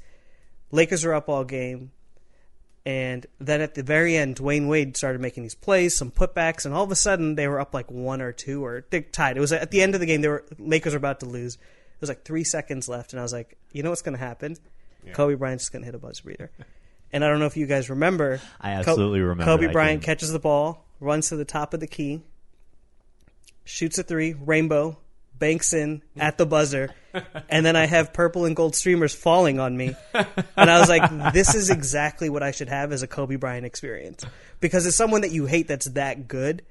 Lakers 0.71 1.05
were 1.05 1.15
up 1.15 1.29
all 1.29 1.45
game. 1.45 1.93
And 2.87 3.25
then 3.41 3.63
at 3.63 3.75
the 3.75 3.83
very 3.83 4.15
end, 4.15 4.37
Dwyane 4.37 4.69
Wade 4.69 4.97
started 4.97 5.21
making 5.23 5.43
these 5.43 5.55
plays, 5.55 5.97
some 5.97 6.11
putbacks, 6.11 6.67
and 6.67 6.75
all 6.75 6.85
of 6.85 6.91
a 6.91 6.97
sudden 6.97 7.35
they 7.35 7.49
were 7.49 7.59
up 7.61 7.73
like 7.73 7.91
one 7.91 8.21
or 8.21 8.31
two 8.33 8.63
or 8.63 8.85
they 8.91 9.01
tied. 9.01 9.39
It 9.39 9.41
was 9.41 9.53
at 9.53 9.71
the 9.71 9.81
end 9.81 9.95
of 9.95 10.01
the 10.01 10.07
game. 10.07 10.21
They 10.21 10.29
were 10.29 10.45
Lakers 10.59 10.93
were 10.93 10.99
about 10.99 11.21
to 11.21 11.27
lose. 11.27 11.55
It 11.55 12.01
was 12.01 12.11
like 12.11 12.25
three 12.25 12.45
seconds 12.45 12.87
left, 12.87 13.15
and 13.15 13.21
I 13.21 13.23
was 13.23 13.33
like, 13.33 13.57
you 13.73 13.83
know 13.83 13.89
what's 13.89 14.03
going 14.03 14.19
to 14.19 14.23
happen? 14.23 14.59
Kobe 15.15 15.35
Bryant's 15.35 15.65
just 15.65 15.73
going 15.73 15.83
to 15.83 15.87
hit 15.87 15.95
a 15.95 15.99
buzzer 15.99 16.23
beater. 16.27 16.51
And 17.13 17.25
I 17.25 17.29
don't 17.29 17.39
know 17.39 17.47
if 17.47 17.57
you 17.57 17.67
guys 17.67 17.91
remember. 17.91 18.41
I 18.61 18.73
absolutely 18.73 19.21
remember 19.21 19.45
Kobe 19.45 19.71
Bryant 19.71 20.01
game. 20.01 20.05
catches 20.05 20.33
the 20.33 20.41
ball, 20.41 20.85
runs 20.99 21.29
to 21.29 21.37
the 21.37 21.45
top 21.45 21.73
of 21.73 21.79
the 21.79 21.87
key, 21.87 22.23
shoots 23.65 23.99
a 23.99 24.03
three, 24.03 24.35
rainbow, 24.35 24.99
banks 25.39 25.73
in 25.73 26.03
at 26.17 26.39
the 26.39 26.47
buzzer, 26.47 26.95
and 27.49 27.67
then 27.67 27.77
I 27.77 27.87
have 27.87 28.13
purple 28.13 28.45
and 28.45 28.55
gold 28.55 28.75
streamers 28.75 29.15
falling 29.15 29.59
on 29.59 29.77
me. 29.77 29.97
And 30.15 30.71
I 30.71 30.79
was 30.79 30.89
like, 30.89 31.33
this 31.33 31.55
is 31.55 31.71
exactly 31.71 32.31
what 32.31 32.43
I 32.43 32.51
should 32.51 32.69
have 32.69 32.93
as 32.93 33.03
a 33.03 33.07
Kobe 33.07 33.37
Bryant 33.37 33.67
experience. 33.67 34.25
Because 34.61 34.87
as 34.87 34.95
someone 34.97 35.23
that 35.23 35.33
you 35.33 35.47
hate 35.47 35.69
that's 35.69 35.87
that 35.87 36.29
good, 36.29 36.63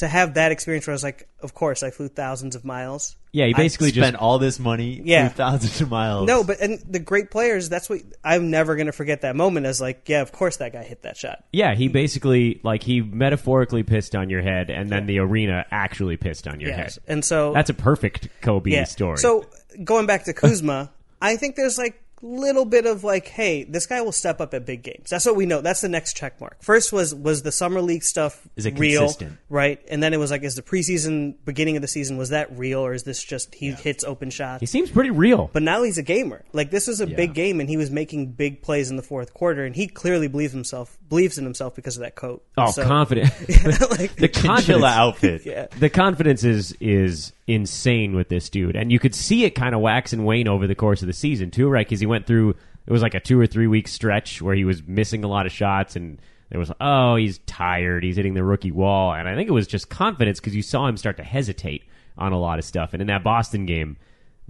to 0.00 0.08
have 0.08 0.34
that 0.34 0.52
experience 0.52 0.86
where 0.86 0.92
I 0.92 0.96
was 0.96 1.02
like, 1.02 1.28
of 1.40 1.54
course, 1.54 1.82
I 1.82 1.90
flew 1.90 2.08
thousands 2.08 2.54
of 2.56 2.64
miles. 2.64 3.16
Yeah, 3.32 3.46
he 3.46 3.54
basically 3.54 3.88
I 3.88 3.92
spent 3.92 4.14
just 4.14 4.22
all 4.22 4.38
this 4.38 4.58
money, 4.58 5.00
Yeah. 5.04 5.28
flew 5.28 5.36
thousands 5.36 5.80
of 5.80 5.88
miles. 5.90 6.26
No, 6.26 6.42
but 6.44 6.60
and 6.60 6.78
the 6.88 6.98
great 6.98 7.30
players, 7.30 7.68
that's 7.68 7.88
what 7.88 8.00
I'm 8.24 8.50
never 8.50 8.74
going 8.76 8.86
to 8.86 8.92
forget 8.92 9.20
that 9.20 9.36
moment 9.36 9.66
as 9.66 9.80
like, 9.80 10.08
yeah, 10.08 10.20
of 10.20 10.32
course 10.32 10.56
that 10.56 10.72
guy 10.72 10.82
hit 10.82 11.02
that 11.02 11.16
shot. 11.16 11.44
yeah, 11.52 11.74
he 11.74 11.88
basically 11.88 12.60
like 12.64 12.82
he 12.82 13.00
metaphorically 13.00 13.82
pissed 13.84 14.14
on 14.16 14.28
your 14.30 14.42
head, 14.42 14.68
and 14.70 14.90
then 14.90 15.06
the 15.06 15.18
arena 15.20 15.64
actually 15.70 16.16
pissed 16.16 16.48
on 16.48 16.60
your 16.60 16.70
Yes. 16.70 16.96
head. 16.96 17.04
And 17.06 17.24
so 17.24 17.52
That's 17.52 17.70
a 17.70 17.74
perfect 17.74 18.28
Kobe 18.40 18.70
yeah. 18.72 18.84
story. 18.84 19.18
So 19.18 19.46
going 19.84 20.06
back 20.06 20.24
to 20.24 20.32
Kuzma, 20.32 20.90
I 21.22 21.36
think 21.36 21.54
there's 21.56 21.78
like 21.78 22.02
little 22.22 22.64
bit 22.64 22.86
of 22.86 23.02
like, 23.04 23.26
hey, 23.28 23.64
this 23.64 23.86
guy 23.86 24.00
will 24.02 24.12
step 24.12 24.40
up 24.40 24.52
at 24.54 24.66
big 24.66 24.82
games. 24.82 25.08
That's 25.10 25.24
what 25.26 25.36
we 25.36 25.46
know. 25.46 25.60
That's 25.60 25.80
the 25.80 25.88
next 25.88 26.16
check 26.16 26.40
mark. 26.40 26.62
First 26.62 26.92
was 26.92 27.14
was 27.14 27.42
the 27.42 27.52
summer 27.52 27.80
league 27.80 28.02
stuff 28.02 28.46
Is 28.56 28.66
it 28.66 28.78
real, 28.78 29.00
consistent? 29.02 29.38
right? 29.48 29.80
And 29.90 30.02
then 30.02 30.12
it 30.12 30.18
was 30.18 30.30
like, 30.30 30.42
is 30.42 30.54
the 30.54 30.62
preseason 30.62 31.34
beginning 31.44 31.76
of 31.76 31.82
the 31.82 31.88
season 31.88 32.16
was 32.16 32.28
that 32.30 32.56
real 32.58 32.80
or 32.80 32.92
is 32.94 33.04
this 33.04 33.22
just 33.24 33.54
he 33.54 33.70
hits 33.72 34.04
open 34.04 34.30
shots? 34.30 34.60
he 34.60 34.66
seems 34.66 34.90
pretty 34.90 35.10
real. 35.10 35.50
But 35.52 35.62
now 35.62 35.82
he's 35.82 35.98
a 35.98 36.02
gamer. 36.02 36.44
Like 36.52 36.70
this 36.70 36.86
was 36.86 37.00
a 37.00 37.06
big 37.06 37.34
game, 37.34 37.60
and 37.60 37.68
he 37.68 37.76
was 37.76 37.90
making 37.90 38.32
big 38.32 38.62
plays 38.62 38.90
in 38.90 38.96
the 38.96 39.02
fourth 39.02 39.32
quarter, 39.34 39.64
and 39.64 39.74
he 39.74 39.86
clearly 39.86 40.28
believes 40.28 40.52
himself, 40.52 40.98
believes 41.08 41.38
in 41.38 41.44
himself 41.44 41.74
because 41.74 41.96
of 41.96 42.02
that 42.02 42.14
coat. 42.16 42.44
oh, 42.58 42.70
So- 42.70 42.84
confident. 42.84 43.30
like, 43.98 44.16
the 44.16 44.28
Chinchilla 44.32 44.88
outfit. 44.88 45.46
yeah. 45.46 45.66
the 45.78 45.88
confidence 45.90 46.44
is 46.44 46.76
is 46.80 47.32
insane 47.54 48.14
with 48.14 48.28
this 48.28 48.48
dude, 48.48 48.76
and 48.76 48.92
you 48.92 48.98
could 48.98 49.14
see 49.14 49.44
it 49.44 49.50
kind 49.50 49.74
of 49.74 49.80
wax 49.80 50.12
and 50.12 50.24
wane 50.24 50.48
over 50.48 50.66
the 50.66 50.74
course 50.74 51.02
of 51.02 51.06
the 51.06 51.12
season 51.12 51.50
too, 51.50 51.68
right? 51.68 51.86
Because 51.86 52.00
he 52.00 52.06
went 52.06 52.26
through 52.26 52.54
it 52.86 52.92
was 52.92 53.02
like 53.02 53.14
a 53.14 53.20
two 53.20 53.38
or 53.38 53.46
three 53.46 53.66
week 53.66 53.88
stretch 53.88 54.42
where 54.42 54.54
he 54.54 54.64
was 54.64 54.82
missing 54.86 55.24
a 55.24 55.28
lot 55.28 55.46
of 55.46 55.52
shots, 55.52 55.96
and 55.96 56.20
there 56.50 56.58
was 56.58 56.72
oh 56.80 57.16
he's 57.16 57.38
tired, 57.40 58.04
he's 58.04 58.16
hitting 58.16 58.34
the 58.34 58.44
rookie 58.44 58.72
wall, 58.72 59.12
and 59.12 59.28
I 59.28 59.34
think 59.34 59.48
it 59.48 59.52
was 59.52 59.66
just 59.66 59.90
confidence 59.90 60.40
because 60.40 60.54
you 60.54 60.62
saw 60.62 60.86
him 60.86 60.96
start 60.96 61.16
to 61.18 61.24
hesitate 61.24 61.84
on 62.18 62.32
a 62.32 62.38
lot 62.38 62.58
of 62.58 62.64
stuff, 62.64 62.92
and 62.92 63.00
in 63.00 63.08
that 63.08 63.24
Boston 63.24 63.66
game, 63.66 63.96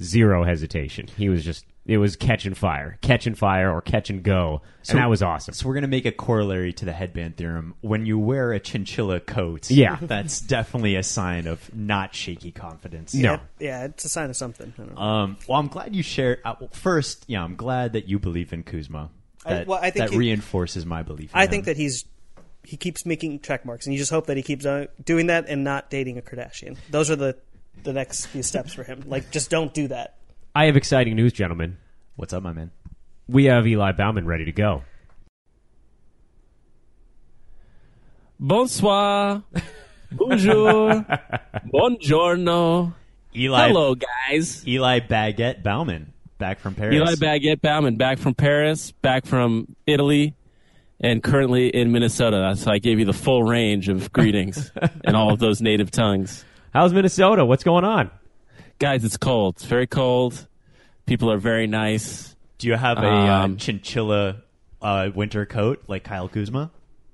zero 0.00 0.44
hesitation. 0.44 1.08
He 1.16 1.28
was 1.28 1.44
just 1.44 1.64
it 1.90 1.98
was 1.98 2.14
catch 2.16 2.46
and 2.46 2.56
fire, 2.56 2.98
catch 3.02 3.26
and 3.26 3.36
fire, 3.36 3.70
or 3.72 3.80
catch 3.82 4.10
and 4.10 4.22
go, 4.22 4.62
So- 4.82 4.92
and 4.92 5.00
that 5.02 5.10
was 5.10 5.22
awesome. 5.22 5.54
So 5.54 5.66
we're 5.66 5.74
going 5.74 5.82
to 5.82 5.88
make 5.88 6.06
a 6.06 6.12
corollary 6.12 6.72
to 6.74 6.84
the 6.84 6.92
headband 6.92 7.36
theorem. 7.36 7.74
When 7.80 8.06
you 8.06 8.18
wear 8.18 8.52
a 8.52 8.60
chinchilla 8.60 9.20
coat, 9.20 9.70
Yeah. 9.70 9.96
that's 10.02 10.40
definitely 10.40 10.94
a 10.96 11.02
sign 11.02 11.46
of 11.46 11.74
not 11.74 12.14
shaky 12.14 12.52
confidence. 12.52 13.12
No. 13.14 13.32
yeah, 13.32 13.40
yeah, 13.58 13.84
it's 13.86 14.04
a 14.04 14.08
sign 14.08 14.30
of 14.30 14.36
something. 14.36 14.72
I 14.78 14.82
don't 14.82 14.94
know. 14.94 15.00
Um, 15.00 15.36
well, 15.48 15.58
I'm 15.58 15.66
glad 15.68 15.96
you 15.96 16.02
shared. 16.02 16.38
Uh, 16.44 16.54
well, 16.60 16.70
first, 16.72 17.24
yeah, 17.26 17.42
I'm 17.42 17.56
glad 17.56 17.94
that 17.94 18.08
you 18.08 18.18
believe 18.18 18.52
in 18.52 18.62
Kuzma. 18.62 19.10
I- 19.44 19.54
That, 19.54 19.66
well, 19.66 19.78
I 19.82 19.90
think 19.90 20.06
that 20.06 20.10
he- 20.12 20.18
reinforces 20.18 20.86
my 20.86 21.02
belief. 21.02 21.32
In 21.34 21.38
I 21.40 21.44
him. 21.44 21.50
think 21.50 21.64
that 21.64 21.76
he's 21.76 22.04
he 22.62 22.76
keeps 22.76 23.04
making 23.06 23.40
check 23.40 23.64
marks, 23.64 23.86
and 23.86 23.94
you 23.94 23.98
just 23.98 24.10
hope 24.12 24.26
that 24.26 24.36
he 24.36 24.42
keeps 24.42 24.66
uh, 24.66 24.86
doing 25.04 25.26
that 25.28 25.48
and 25.48 25.64
not 25.64 25.88
dating 25.90 26.18
a 26.18 26.20
Kardashian. 26.20 26.76
Those 26.90 27.10
are 27.10 27.16
the 27.16 27.36
the 27.82 27.92
next 27.94 28.26
few 28.26 28.42
steps 28.42 28.74
for 28.74 28.84
him. 28.84 29.02
Like, 29.06 29.30
just 29.30 29.48
don't 29.48 29.72
do 29.72 29.88
that. 29.88 30.16
I 30.54 30.64
have 30.66 30.76
exciting 30.76 31.14
news, 31.14 31.32
gentlemen. 31.32 31.76
What's 32.16 32.32
up, 32.32 32.42
my 32.42 32.52
man? 32.52 32.72
We 33.28 33.44
have 33.44 33.66
Eli 33.66 33.92
Bauman 33.92 34.26
ready 34.26 34.44
to 34.46 34.52
go. 34.52 34.82
Bonsoir. 38.40 39.44
Bonjour. 40.12 41.06
Buongiorno. 41.72 42.94
Eli. 43.36 43.68
Hello, 43.68 43.94
guys. 43.94 44.66
Eli 44.66 44.98
Baguette 44.98 45.62
Bauman, 45.62 46.12
back 46.38 46.58
from 46.58 46.74
Paris. 46.74 46.96
Eli 46.96 47.14
Baguette 47.14 47.60
Bauman, 47.60 47.96
back 47.96 48.18
from 48.18 48.34
Paris, 48.34 48.90
back 48.90 49.26
from 49.26 49.76
Italy, 49.86 50.34
and 50.98 51.22
currently 51.22 51.68
in 51.68 51.92
Minnesota. 51.92 52.56
So 52.56 52.72
I 52.72 52.78
gave 52.78 52.98
you 52.98 53.04
the 53.04 53.12
full 53.12 53.44
range 53.44 53.88
of 53.88 54.12
greetings 54.12 54.72
in 55.04 55.14
all 55.14 55.32
of 55.32 55.38
those 55.38 55.60
native 55.62 55.92
tongues. 55.92 56.44
How's 56.74 56.92
Minnesota? 56.92 57.44
What's 57.44 57.62
going 57.62 57.84
on? 57.84 58.10
Guys, 58.80 59.04
it's 59.04 59.16
cold. 59.18 59.56
It's 59.56 59.66
very 59.66 59.86
cold. 59.86 60.46
People 61.06 61.30
are 61.30 61.36
very 61.38 61.66
nice. 61.66 62.34
Do 62.58 62.66
you 62.68 62.74
have 62.76 62.96
a 62.98 63.06
uh, 63.06 63.44
Um, 63.44 63.56
chinchilla 63.58 64.42
uh, 64.80 65.10
winter 65.14 65.44
coat 65.44 65.82
like 65.86 66.02
Kyle 66.04 66.28
Kuzma? 66.28 66.70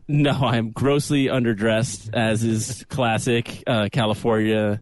No, 0.09 0.31
I'm 0.31 0.70
grossly 0.70 1.26
underdressed, 1.26 2.14
as 2.14 2.44
is 2.44 2.85
classic 2.88 3.64
uh, 3.66 3.88
California 3.90 4.81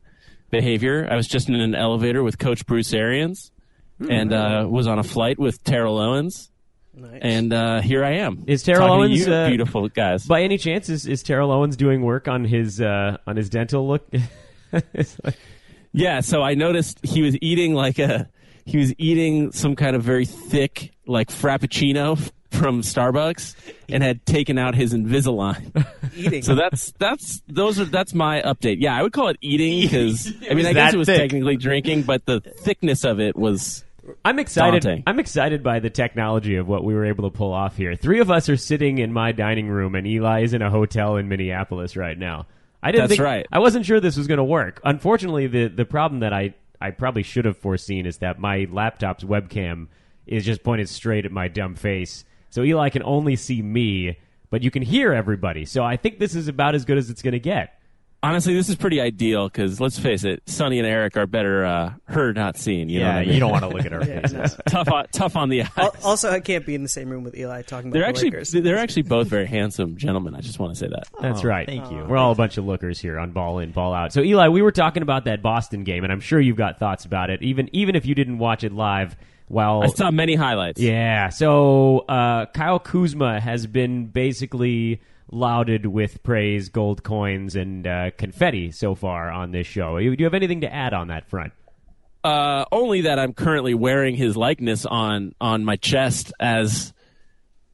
behavior. 0.51 1.09
I 1.11 1.17
was 1.17 1.27
just 1.27 1.49
in 1.49 1.55
an 1.55 1.75
elevator 1.75 2.23
with 2.23 2.39
Coach 2.39 2.67
Bruce 2.67 2.93
Arians 2.93 3.51
and 3.99 4.35
uh, 4.35 4.67
was 4.69 4.87
on 4.87 4.99
a 4.99 5.03
flight 5.03 5.39
with 5.39 5.65
Terrell 5.65 5.99
Owens. 5.99 6.51
Nice. 6.93 7.21
And 7.23 7.53
uh, 7.55 7.81
here 7.81 8.05
I 8.05 8.17
am. 8.19 8.45
Is 8.47 8.63
Terrell 8.63 8.87
talking 8.89 9.01
to 9.01 9.07
Owens, 9.07 9.27
you 9.27 9.33
uh, 9.33 9.49
beautiful 9.49 9.89
guys? 9.89 10.27
By 10.27 10.43
any 10.43 10.59
chance, 10.59 10.91
is, 10.91 11.07
is 11.07 11.23
Terrell 11.23 11.51
Owens 11.51 11.77
doing 11.79 12.03
work 12.03 12.29
on 12.29 12.45
his 12.45 12.79
uh, 12.81 13.17
on 13.27 13.37
his 13.37 13.49
dental 13.49 13.89
look? 13.89 14.07
It's 14.93 15.17
like- 15.25 15.39
yeah, 15.95 16.21
so 16.21 16.43
I 16.43 16.55
noticed 16.55 16.99
he 17.05 17.23
was 17.23 17.37
eating 17.41 17.73
like 17.73 17.99
a 17.99 18.29
he 18.67 18.79
was 18.79 18.93
eating 18.99 19.53
some 19.53 19.77
kind 19.77 19.95
of 19.95 20.03
very 20.03 20.27
thick 20.27 20.93
like 21.07 21.29
frappuccino 21.29 22.19
from 22.51 22.83
Starbucks 22.83 23.55
and 23.89 24.03
had 24.03 24.25
taken 24.27 24.59
out 24.59 24.75
his 24.75 24.93
Invisalign. 24.93 25.87
Eating. 26.17 26.43
So 26.43 26.55
that's 26.55 26.93
that's 26.99 27.43
those 27.49 27.79
are 27.79 27.85
that's 27.85 28.13
my 28.13 28.43
update. 28.43 28.77
Yeah, 28.81 28.97
I 28.97 29.03
would 29.03 29.13
call 29.13 29.29
it 29.29 29.37
eating 29.41 29.81
because 29.83 30.33
I 30.51 30.55
mean 30.55 30.67
I 30.67 30.73
guess 30.73 30.95
it 30.95 30.97
was 30.97 31.07
thick. 31.07 31.19
technically 31.19 31.57
drinking, 31.57 32.03
but 32.03 32.27
the 32.27 32.41
thickness 32.41 33.05
of 33.05 33.21
it 33.21 33.37
was 33.37 33.85
I'm 34.25 34.39
excited. 34.39 34.83
Daunting. 34.83 35.03
I'm 35.07 35.19
excited 35.19 35.63
by 35.63 35.79
the 35.79 35.91
technology 35.91 36.57
of 36.57 36.69
what 36.69 36.85
we 36.85 36.95
were 36.95 37.07
able 37.07 37.31
to 37.31 37.37
pull 37.37 37.53
off 37.53 37.77
here. 37.77 37.95
Three 37.95 38.21
of 38.21 38.31
us 38.31 38.49
are 38.49 38.57
sitting 38.57 38.99
in 38.99 39.13
my 39.13 39.33
dining 39.33 39.69
room, 39.69 39.95
and 39.95 40.07
Eli 40.07 40.43
is 40.43 40.55
in 40.55 40.63
a 40.63 40.71
hotel 40.71 41.17
in 41.17 41.29
Minneapolis 41.29 41.97
right 41.97 42.19
now. 42.19 42.47
I 42.85 42.93
didn't 42.93 43.05
That's 43.05 43.17
think, 43.17 43.23
right. 43.23 43.47
I 43.51 43.61
wasn't 43.61 43.87
sure 43.87 43.99
this 43.99 44.19
was 44.19 44.27
going 44.27 44.39
to 44.39 44.45
work. 44.45 44.81
Unfortunately, 44.85 45.47
the 45.47 45.69
the 45.69 45.87
problem 45.87 46.21
that 46.21 46.35
I 46.35 46.55
I 46.81 46.91
probably 46.91 47.23
should 47.23 47.47
have 47.47 47.57
foreseen 47.57 48.05
is 48.05 48.19
that 48.19 48.39
my 48.39 48.69
laptop's 48.71 49.25
webcam 49.25 49.89
is 50.27 50.45
just 50.45 50.63
pointed 50.63 50.91
straight 50.91 51.25
at 51.25 51.33
my 51.33 51.49
dumb 51.49 51.77
face, 51.77 52.27
so 52.51 52.63
Eli 52.63 52.91
can 52.91 53.03
only 53.03 53.37
see 53.37 53.63
me, 53.63 54.19
but 54.51 54.63
you 54.63 54.71
can 54.71 54.83
hear 54.83 55.15
everybody. 55.15 55.65
So 55.65 55.83
I 55.83 55.97
think 55.97 56.19
this 56.19 56.35
is 56.35 56.47
about 56.47 56.75
as 56.75 56.85
good 56.85 56.99
as 56.99 57.09
it's 57.09 57.23
going 57.23 57.33
to 57.33 57.41
get. 57.41 57.81
Honestly 58.25 58.55
this 58.55 58.69
is 58.69 58.77
pretty 58.77 59.01
ideal 59.01 59.49
because 59.49 59.81
let's 59.81 59.99
face 59.99 60.25
it, 60.25 60.43
Sunny 60.47 60.79
and 60.79 60.87
Eric 60.89 61.17
are 61.17 61.27
better 61.27 61.65
uh, 61.65 61.93
heard 62.07 62.37
not 62.37 62.57
seen. 62.57 62.89
You 62.89 63.01
yeah, 63.01 63.09
what 63.09 63.15
I 63.17 63.25
mean? 63.25 63.35
you 63.35 63.41
don't 63.41 63.51
want 63.51 63.63
to 63.65 63.69
look 63.69 63.85
at 63.87 63.93
our 63.93 64.05
faces. 64.05 64.57
tough 64.67 64.89
on 64.91 65.07
tough 65.13 65.37
on 65.37 65.49
the 65.49 65.63
eyes. 65.63 65.91
Also, 66.03 66.31
I 66.31 66.41
can't 66.41 66.65
be 66.65 66.75
in 66.75 66.83
the 66.83 66.89
same 66.89 67.11
room 67.11 67.25
with 67.25 67.37
Eli 67.37 67.63
talking 67.63 67.89
about 67.91 67.93
They're 67.95 68.03
the 68.03 68.09
actually 68.09 68.31
Lakers. 68.31 68.51
they're 68.53 68.79
actually 68.79 69.03
both 69.03 69.29
very 69.29 69.47
handsome 69.47 69.97
gentlemen. 69.97 70.35
I 70.35 70.41
just 70.41 70.59
want 70.59 70.73
to 70.75 70.79
say 70.79 70.89
that. 70.89 71.05
That's 71.21 71.45
Oh, 71.45 71.49
right. 71.49 71.67
thank 71.67 71.91
you. 71.91 72.05
We're 72.05 72.17
all 72.17 72.33
a 72.33 72.37
bunch 72.37 72.57
of 72.59 72.65
lookers 72.65 72.99
here 73.01 73.19
on 73.19 73.33
Ball 73.33 73.59
In, 73.59 73.71
Ball 73.73 73.93
Out. 73.95 74.13
So 74.13 74.23
Eli, 74.23 74.49
we 74.49 74.63
were 74.63 74.73
talking 74.73 75.03
about 75.03 75.25
that 75.27 75.43
Boston 75.43 75.85
game, 75.85 76.05
and 76.05 76.13
I'm 76.13 76.21
sure 76.21 76.41
you've 76.41 76.57
got 76.57 76.79
thoughts 76.79 77.05
about 77.05 77.31
it, 77.31 77.43
even 77.43 77.69
even 77.73 77.95
if 77.97 78.07
you 78.07 78.15
didn't 78.15 78.39
watch 78.39 78.65
it 78.65 78.73
live. 78.73 79.17
While 79.49 79.83
I 79.83 79.87
saw 79.89 80.11
many 80.11 80.35
highlights. 80.37 80.81
yeah, 80.81 81.29
so 81.29 81.99
uh, 82.09 82.47
Kyle 82.47 82.79
Kuzma 82.79 83.41
has 83.41 83.67
been 83.67 84.07
basically 84.07 85.01
lauded 85.31 85.87
with 85.87 86.23
praise, 86.23 86.69
gold 86.71 87.03
coins, 87.03 87.55
and 87.57 87.87
uh, 87.87 88.11
confetti 88.17 88.71
so 88.73 88.95
far 88.95 89.31
on 89.31 89.51
this 89.53 89.67
show. 89.67 89.99
Do 89.99 90.05
you 90.19 90.25
have 90.25 90.35
anything 90.35 90.63
to 90.63 90.73
add 90.73 90.95
on 90.95 91.09
that 91.09 91.29
front? 91.29 91.53
Uh, 92.23 92.65
only 92.73 93.03
that 93.03 93.19
I'm 93.19 93.35
currently 93.35 93.75
wearing 93.75 94.17
his 94.17 94.35
likeness 94.37 94.87
on 94.87 95.35
on 95.43 95.63
my 95.65 95.77
chest 95.77 96.33
as 96.41 96.95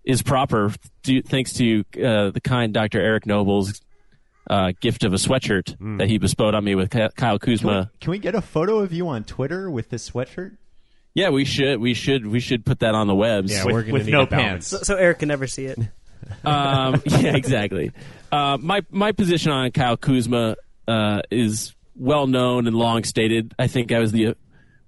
is 0.03 0.23
proper, 0.23 0.73
due, 1.05 1.23
thanks 1.23 1.53
to 1.53 1.85
uh, 2.03 2.31
the 2.31 2.41
kind 2.43 2.73
Dr. 2.75 3.01
Eric 3.01 3.27
Noble's 3.27 3.81
uh, 4.49 4.73
gift 4.81 5.05
of 5.05 5.13
a 5.13 5.17
sweatshirt 5.17 5.77
Hmm. 5.77 5.99
that 5.99 6.09
he 6.09 6.19
bestowed 6.19 6.55
on 6.57 6.65
me 6.65 6.75
with 6.75 6.91
Ky- 6.91 7.11
Kyle 7.15 7.39
Can 7.39 7.53
we, 7.53 7.57
Kuzma. 7.59 7.91
can 8.01 8.11
we 8.11 8.19
get 8.19 8.35
a 8.35 8.41
photo 8.41 8.79
of 8.79 8.93
you 8.93 9.07
on 9.09 9.23
Twitter 9.23 9.71
with 9.71 9.91
this 9.91 10.11
sweatshirt? 10.11 10.57
Yeah, 11.14 11.31
we 11.31 11.44
should 11.44 11.81
we 11.81 11.94
should 11.94 12.27
we 12.27 12.40
should 12.40 12.64
put 12.64 12.81
that 12.81 12.94
on 12.94 13.07
the 13.07 13.14
webs. 13.14 13.53
Yeah, 13.53 13.64
With- 13.64 13.75
we're 13.75 13.83
gonna 13.83 13.92
with 13.94 14.07
need 14.07 14.12
no 14.12 14.23
a 14.23 14.27
pants. 14.27 14.68
so, 14.68 14.79
so 14.79 14.96
Eric 14.96 15.18
can 15.20 15.29
never 15.29 15.46
see 15.46 15.66
it. 15.66 15.79
um, 16.44 17.03
yeah, 17.07 17.35
exactly. 17.35 17.92
Uh, 18.31 18.57
my 18.61 18.83
my 18.90 19.12
position 19.12 19.51
on 19.51 19.70
Kyle 19.73 19.96
Kuzma 19.96 20.57
uh, 20.87 21.23
is 21.31 21.75
well 21.96 22.27
known 22.27 22.66
and 22.66 22.77
long 22.77 23.03
stated. 23.05 23.55
I 23.59 23.66
think 23.66 23.90
I 23.92 23.99
was 23.99 24.12
the 24.12 24.37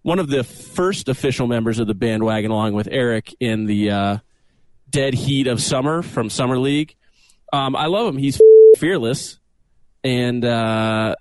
one 0.02 0.18
of 0.18 0.28
the 0.28 0.44
first 0.44 1.08
official 1.08 1.46
members 1.46 1.78
of 1.78 1.86
the 1.86 1.94
bandwagon, 1.94 2.50
along 2.50 2.74
with 2.74 2.88
Eric, 2.90 3.34
in 3.40 3.66
the 3.66 3.90
uh, 3.90 4.18
dead 4.90 5.14
heat 5.14 5.46
of 5.48 5.60
summer 5.60 6.02
from 6.02 6.30
Summer 6.30 6.58
League. 6.58 6.94
Um, 7.52 7.74
I 7.76 7.86
love 7.86 8.06
him. 8.14 8.18
He's 8.18 8.40
fearless, 8.78 9.38
and 10.04 10.44
uh, 10.44 11.16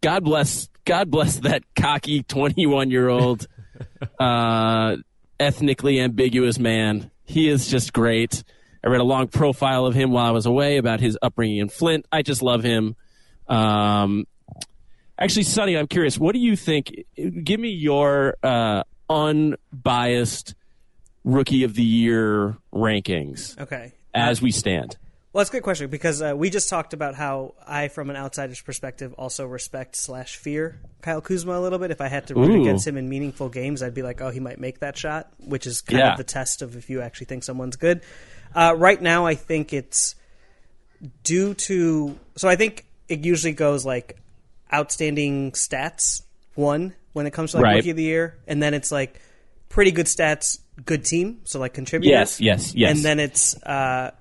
God 0.00 0.22
bless 0.24 0.68
God 0.84 1.10
bless 1.10 1.36
that 1.40 1.62
cocky 1.74 2.22
twenty 2.22 2.66
one 2.66 2.90
year 2.90 3.08
old 3.08 3.48
uh, 4.18 4.96
ethnically 5.40 6.00
ambiguous 6.00 6.58
man. 6.58 7.10
He 7.24 7.48
is 7.48 7.68
just 7.68 7.92
great. 7.92 8.44
I 8.84 8.88
read 8.88 9.00
a 9.00 9.04
long 9.04 9.28
profile 9.28 9.86
of 9.86 9.94
him 9.94 10.10
while 10.10 10.26
I 10.26 10.30
was 10.30 10.46
away 10.46 10.76
about 10.76 11.00
his 11.00 11.16
upbringing 11.22 11.58
in 11.58 11.68
Flint. 11.68 12.06
I 12.12 12.22
just 12.22 12.42
love 12.42 12.62
him. 12.62 12.96
Um, 13.48 14.26
actually, 15.18 15.44
Sunny, 15.44 15.76
I'm 15.76 15.86
curious. 15.86 16.18
What 16.18 16.34
do 16.34 16.38
you 16.38 16.54
think? 16.54 16.92
Give 17.16 17.58
me 17.58 17.70
your 17.70 18.36
uh, 18.42 18.82
unbiased 19.08 20.54
rookie 21.24 21.64
of 21.64 21.74
the 21.74 21.82
year 21.82 22.56
rankings 22.72 23.58
Okay. 23.58 23.92
as 24.14 24.42
we 24.42 24.50
stand. 24.50 24.96
Well, 25.34 25.40
that's 25.40 25.50
a 25.50 25.54
good 25.54 25.64
question 25.64 25.90
because 25.90 26.22
uh, 26.22 26.32
we 26.36 26.48
just 26.48 26.68
talked 26.68 26.92
about 26.92 27.16
how 27.16 27.54
I, 27.66 27.88
from 27.88 28.08
an 28.08 28.14
outsider's 28.14 28.60
perspective, 28.60 29.12
also 29.14 29.44
respect 29.46 29.96
slash 29.96 30.36
fear 30.36 30.78
Kyle 31.02 31.20
Kuzma 31.20 31.58
a 31.58 31.60
little 31.60 31.80
bit. 31.80 31.90
If 31.90 32.00
I 32.00 32.06
had 32.06 32.28
to 32.28 32.36
root 32.36 32.50
Ooh. 32.50 32.60
against 32.62 32.86
him 32.86 32.96
in 32.96 33.08
meaningful 33.08 33.48
games, 33.48 33.82
I'd 33.82 33.94
be 33.94 34.02
like, 34.02 34.20
oh, 34.20 34.30
he 34.30 34.38
might 34.38 34.60
make 34.60 34.78
that 34.78 34.96
shot, 34.96 35.32
which 35.38 35.66
is 35.66 35.80
kind 35.80 35.98
Yeah. 35.98 36.12
of 36.12 36.18
the 36.18 36.24
test 36.24 36.62
of 36.62 36.76
if 36.76 36.88
you 36.88 37.00
actually 37.02 37.26
think 37.26 37.42
someone's 37.42 37.74
good. 37.74 38.02
Uh, 38.54 38.76
right 38.78 39.02
now, 39.02 39.26
I 39.26 39.34
think 39.34 39.72
it's 39.72 40.14
due 41.24 41.54
to. 41.54 42.16
So 42.36 42.48
I 42.48 42.54
think 42.54 42.86
it 43.08 43.24
usually 43.24 43.54
goes 43.54 43.84
like 43.84 44.16
outstanding 44.72 45.50
stats, 45.50 46.22
one, 46.54 46.94
when 47.12 47.26
it 47.26 47.32
comes 47.32 47.50
to 47.50 47.56
like 47.56 47.64
Right. 47.64 47.74
rookie 47.78 47.90
of 47.90 47.96
the 47.96 48.04
year, 48.04 48.38
and 48.46 48.62
then 48.62 48.72
it's 48.72 48.92
like 48.92 49.20
pretty 49.68 49.90
good 49.90 50.06
stats, 50.06 50.60
good 50.86 51.04
team, 51.04 51.40
so 51.42 51.58
like 51.58 51.74
contributors. 51.74 52.38
Yes, 52.38 52.40
yes, 52.40 52.74
yes. 52.76 52.94
And 52.94 53.04
then 53.04 53.18
it's 53.18 53.60
uh, 53.64 54.12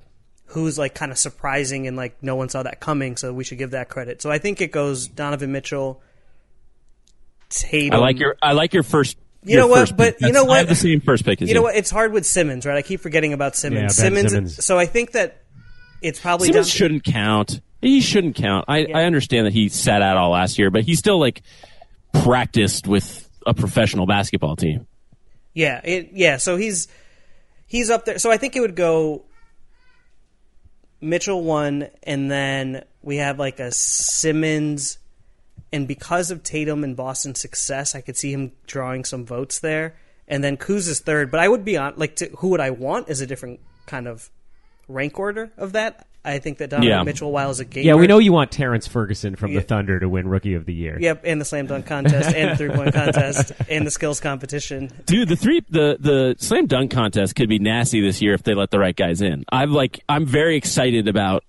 who's 0.54 0.78
like 0.78 0.96
kind 0.96 1.12
of 1.12 1.18
surprising 1.18 1.88
and 1.88 1.98
like 1.98 2.22
no 2.22 2.36
one 2.36 2.50
saw 2.50 2.64
that 2.64 2.80
coming, 2.80 3.18
so 3.18 3.34
we 3.34 3.44
should 3.44 3.58
give 3.58 3.72
that 3.72 3.90
credit. 3.90 4.22
So 4.22 4.32
I 4.32 4.38
think 4.38 4.62
it 4.62 4.72
goes 4.72 5.08
Donovan 5.08 5.52
Mitchell, 5.52 6.02
Tatum. 7.50 7.98
I 8.00 8.02
like 8.02 8.20
your 8.20 8.36
I 8.42 8.54
like 8.54 8.74
your 8.74 8.84
first. 8.84 9.18
You 9.44 9.54
your 9.56 9.62
know 9.62 9.68
what? 9.68 9.96
But 9.98 10.18
pick. 10.20 10.28
you 10.28 10.34
know 10.34 10.46
what? 10.46 10.56
I 10.56 10.58
have 10.60 10.70
the 10.70 10.76
same 10.76 11.02
first 11.02 11.26
pick 11.26 11.42
as 11.42 11.50
You 11.50 11.56
know 11.56 11.62
what? 11.62 11.76
It's 11.76 11.92
hard 11.92 12.14
with 12.14 12.26
Simmons, 12.26 12.66
right? 12.66 12.78
I 12.78 12.82
keep 12.82 13.02
forgetting 13.02 13.34
about 13.34 13.56
Simmons. 13.56 13.82
Yeah, 13.98 14.04
Simmons, 14.04 14.32
Simmons. 14.32 14.66
So 14.66 14.80
I 14.80 14.86
think 14.86 15.12
that 15.12 15.42
it's 16.02 16.20
probably 16.20 16.48
Simmons 16.48 16.68
down- 16.68 16.72
shouldn't 16.72 17.04
count. 17.04 17.62
He 17.82 18.00
shouldn't 18.00 18.36
count. 18.38 18.66
I, 18.70 18.78
Yeah. 18.80 19.00
I 19.00 19.04
understand 19.04 19.46
that 19.46 19.52
he 19.52 19.68
sat 19.68 20.02
out 20.02 20.16
all 20.16 20.30
last 20.30 20.58
year, 20.58 20.70
but 20.72 20.86
he 20.86 20.96
still 20.96 21.20
like 21.20 21.42
practiced 22.24 22.88
with 22.88 23.30
a 23.46 23.54
professional 23.54 24.06
basketball 24.06 24.56
team. 24.56 24.88
Yeah, 25.54 25.82
it, 25.84 26.12
yeah. 26.14 26.38
So 26.38 26.56
he's 26.56 26.88
he's 27.68 27.90
up 27.90 28.06
there. 28.06 28.20
So 28.20 28.32
I 28.32 28.38
think 28.38 28.56
it 28.56 28.62
would 28.62 28.78
go 28.78 29.26
Mitchell 31.04 31.44
one, 31.44 31.90
and 32.04 32.32
then 32.32 32.84
we 33.02 33.18
have 33.18 33.38
like 33.38 33.60
a 33.60 33.72
Simmons, 33.72 34.98
and 35.72 35.88
because 35.88 36.32
of 36.32 36.44
Tatum 36.44 36.84
and 36.84 36.96
Boston's 36.96 37.42
success, 37.42 37.94
I 37.94 38.02
could 38.02 38.18
see 38.18 38.32
him 38.32 38.54
drawing 38.68 39.04
some 39.06 39.26
votes 39.26 39.60
there, 39.60 39.96
and 40.28 40.44
then 40.44 40.58
Kuz 40.58 40.88
is 40.88 41.02
third. 41.02 41.30
But 41.30 41.40
I 41.42 41.48
would 41.48 41.66
be 41.66 41.78
on 41.78 41.94
like 41.98 42.16
to, 42.18 42.30
who 42.38 42.50
would 42.50 42.62
I 42.62 42.70
want 42.70 43.10
is 43.10 43.22
a 43.22 43.28
different 43.28 43.60
kind 43.86 44.08
of 44.08 44.30
rank 44.88 45.20
order 45.20 45.52
of 45.58 45.74
that. 45.74 46.08
I 46.26 46.40
think 46.40 46.60
that 46.60 46.70
Donovan 46.70 46.90
Yeah. 46.90 47.04
Mitchell, 47.04 47.32
while 47.32 47.50
as 47.50 47.60
a 47.60 47.66
gamer, 47.66 47.86
Yeah, 47.86 47.96
we 47.96 48.08
know 48.08 48.18
you 48.18 48.32
want 48.32 48.50
Terrence 48.52 48.88
Ferguson 48.88 49.36
from 49.36 49.52
Yeah. 49.52 49.60
the 49.60 49.66
Thunder 49.66 50.00
to 50.00 50.08
win 50.08 50.28
Rookie 50.28 50.54
of 50.54 50.66
the 50.66 50.74
Year. 50.74 50.98
Yep, 51.00 51.24
and 51.26 51.42
the 51.42 51.46
slam 51.46 51.68
dunk 51.68 51.86
contest, 51.86 52.34
and 52.36 52.58
three 52.58 52.70
point 52.70 52.94
contest, 52.94 53.52
and 53.70 53.86
the 53.86 53.92
skills 53.92 54.20
competition. 54.22 54.90
Dude, 55.06 55.28
the 55.28 55.36
three 55.36 55.62
the 55.70 55.98
the 56.00 56.36
slam 56.40 56.66
dunk 56.68 56.92
contest 56.92 57.36
could 57.36 57.50
be 57.50 57.60
nasty 57.60 58.00
this 58.02 58.22
year 58.22 58.34
if 58.34 58.44
they 58.44 58.54
let 58.54 58.72
the 58.72 58.80
right 58.80 58.96
guys 58.96 59.22
in. 59.22 59.44
I'm 59.52 59.74
like 59.74 60.00
I'm 60.08 60.26
very 60.26 60.56
excited 60.56 61.08
about 61.08 61.44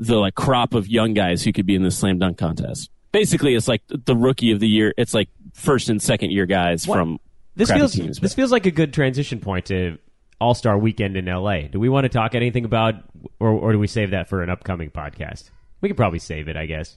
the 0.00 0.16
like 0.16 0.34
crop 0.34 0.74
of 0.74 0.88
young 0.88 1.14
guys 1.14 1.42
who 1.44 1.52
could 1.52 1.66
be 1.66 1.74
in 1.74 1.82
the 1.82 1.90
slam 1.90 2.18
dunk 2.18 2.38
contest. 2.38 2.90
Basically, 3.12 3.54
it's 3.54 3.68
like 3.68 3.82
the 3.88 4.16
rookie 4.16 4.50
of 4.52 4.60
the 4.60 4.68
year. 4.68 4.92
It's 4.98 5.14
like 5.14 5.28
first 5.54 5.88
and 5.88 6.00
second 6.02 6.30
year 6.30 6.46
guys 6.46 6.84
from 6.84 7.18
This 7.56 7.70
feels 7.70 7.92
teams. 7.94 8.18
this 8.18 8.34
feels 8.34 8.52
like 8.52 8.66
a 8.66 8.70
good 8.70 8.92
transition 8.92 9.40
point 9.40 9.66
to 9.66 9.98
All 10.40 10.54
Star 10.54 10.76
Weekend 10.78 11.16
in 11.16 11.26
L.A. 11.26 11.68
Do 11.68 11.80
we 11.80 11.88
want 11.88 12.04
to 12.04 12.08
talk 12.10 12.34
anything 12.34 12.64
about, 12.64 12.94
or, 13.40 13.50
or 13.50 13.72
do 13.72 13.78
we 13.78 13.86
save 13.86 14.10
that 14.10 14.28
for 14.28 14.42
an 14.42 14.50
upcoming 14.50 14.90
podcast? 14.90 15.50
We 15.80 15.88
could 15.88 15.96
probably 15.96 16.18
save 16.18 16.48
it, 16.48 16.56
I 16.56 16.66
guess. 16.66 16.96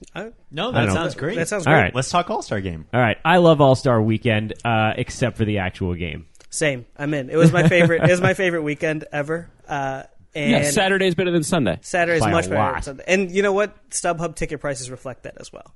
No, 0.50 0.72
that 0.72 0.92
sounds 0.92 1.14
great. 1.14 1.36
That 1.36 1.48
sounds 1.48 1.66
All 1.66 1.72
great. 1.72 1.82
right. 1.82 1.94
Let's 1.94 2.10
talk 2.10 2.30
All 2.30 2.42
Star 2.42 2.60
Game. 2.60 2.86
All 2.92 3.00
right, 3.00 3.16
I 3.24 3.36
love 3.36 3.60
All 3.60 3.74
Star 3.76 4.02
Weekend, 4.02 4.54
uh, 4.64 4.94
except 4.96 5.36
for 5.36 5.44
the 5.44 5.58
actual 5.58 5.94
game. 5.94 6.26
Same. 6.50 6.84
I'm 6.96 7.14
in. 7.14 7.30
It 7.30 7.36
was 7.36 7.52
my 7.52 7.68
favorite. 7.68 8.02
it 8.02 8.10
was 8.10 8.20
my 8.20 8.34
favorite 8.34 8.62
weekend 8.62 9.04
ever. 9.12 9.48
Uh, 9.68 10.02
and 10.34 10.50
yeah, 10.50 10.70
Saturday's 10.70 11.14
better 11.14 11.30
than 11.30 11.42
Sunday. 11.44 11.78
Saturday 11.82 12.16
is 12.18 12.24
By 12.24 12.30
much 12.32 12.48
better. 12.48 12.72
than 12.74 12.82
Sunday. 12.82 13.04
And 13.06 13.30
you 13.30 13.42
know 13.42 13.52
what? 13.52 13.88
StubHub 13.90 14.34
ticket 14.34 14.60
prices 14.60 14.90
reflect 14.90 15.22
that 15.24 15.36
as 15.38 15.52
well. 15.52 15.72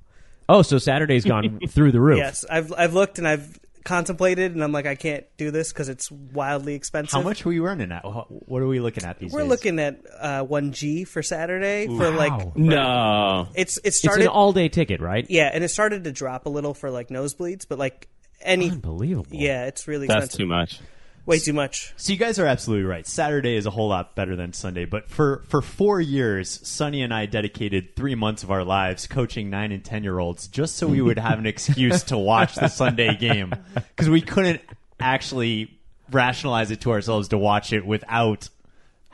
Oh, 0.49 0.63
so 0.63 0.79
Saturday's 0.79 1.25
gone 1.25 1.61
through 1.69 1.93
the 1.93 2.01
roof. 2.01 2.19
Yes, 2.19 2.45
I've 2.51 2.73
I've 2.73 2.95
looked 2.95 3.19
and 3.19 3.27
I've 3.29 3.59
contemplated, 3.87 4.53
and 4.55 4.63
I'm 4.63 4.73
like, 4.73 4.85
I 4.85 4.95
can't 4.97 5.25
do 5.39 5.51
this 5.51 5.73
because 5.73 5.89
it's 5.89 6.11
wildly 6.11 6.75
expensive. 6.75 7.13
How 7.13 7.23
much 7.23 7.45
were 7.47 7.53
you 7.53 7.65
earning 7.67 7.91
at? 7.93 8.03
What 8.05 8.61
are 8.61 8.67
we 8.67 8.81
looking 8.81 9.05
at 9.05 9.19
these 9.19 9.33
We're 9.33 9.41
days? 9.41 9.49
looking 9.49 9.79
at 9.79 10.01
uh, 10.21 10.43
one 10.43 10.73
G 10.73 11.05
for 11.05 11.23
Saturday 11.23 11.87
for 11.87 12.11
like 12.11 12.55
No, 12.57 13.49
it's 13.55 13.79
it 13.79 13.87
It's 13.87 13.99
started. 13.99 14.25
an 14.25 14.29
all-day 14.29 14.69
ticket, 14.69 15.01
right? 15.01 15.25
yeah, 15.31 15.51
and 15.53 15.65
it 15.65 15.69
started 15.71 16.05
to 16.05 16.13
drop 16.13 16.45
a 16.45 16.51
little 16.51 16.75
for 16.75 16.91
like 16.91 17.09
nosebleeds, 17.09 17.67
but 17.67 17.79
like 17.79 18.09
any 18.43 18.71
Unbelievable. 18.71 19.29
yeah, 19.33 19.65
it's 19.67 19.89
really 19.89 20.07
that's 20.07 20.27
expensive. 20.27 20.39
too 20.39 20.47
much. 20.47 20.81
Way 21.27 21.41
too 21.41 21.53
much. 21.53 21.93
So 21.97 22.13
you 22.13 22.19
guys 22.19 22.39
are 22.39 22.47
absolutely 22.47 22.87
right. 22.87 23.05
Saturday 23.05 23.57
is 23.57 23.67
a 23.67 23.71
whole 23.71 23.89
lot 23.89 24.15
better 24.15 24.37
than 24.37 24.53
Sunday, 24.53 24.85
but 24.85 25.11
for 25.11 25.43
for 25.49 25.61
four 25.61 26.01
years, 26.01 26.61
Sunny 26.67 27.03
and 27.03 27.13
I 27.13 27.27
dedicated 27.27 27.97
three 27.97 28.15
months 28.15 28.45
of 28.45 28.53
our 28.53 28.63
lives 28.63 29.09
coaching 29.09 29.51
nine 29.51 29.73
and 29.73 29.85
ten 29.85 30.05
year 30.05 30.21
olds 30.21 30.47
just 30.47 30.77
so 30.77 30.87
we 30.87 31.03
would 31.03 31.19
have 31.19 31.41
an 31.41 31.47
excuse 31.47 32.05
to 32.05 32.17
watch 32.17 32.55
the 32.55 32.69
Sunday 32.69 33.17
game 33.17 33.53
because 33.75 34.09
we 34.09 34.21
couldn't 34.21 34.61
actually 35.01 35.77
rationalize 36.13 36.71
it 36.71 36.81
to 36.83 36.93
ourselves 36.93 37.29
to 37.29 37.39
watch 37.39 37.73
it 37.73 37.85
without 37.85 38.49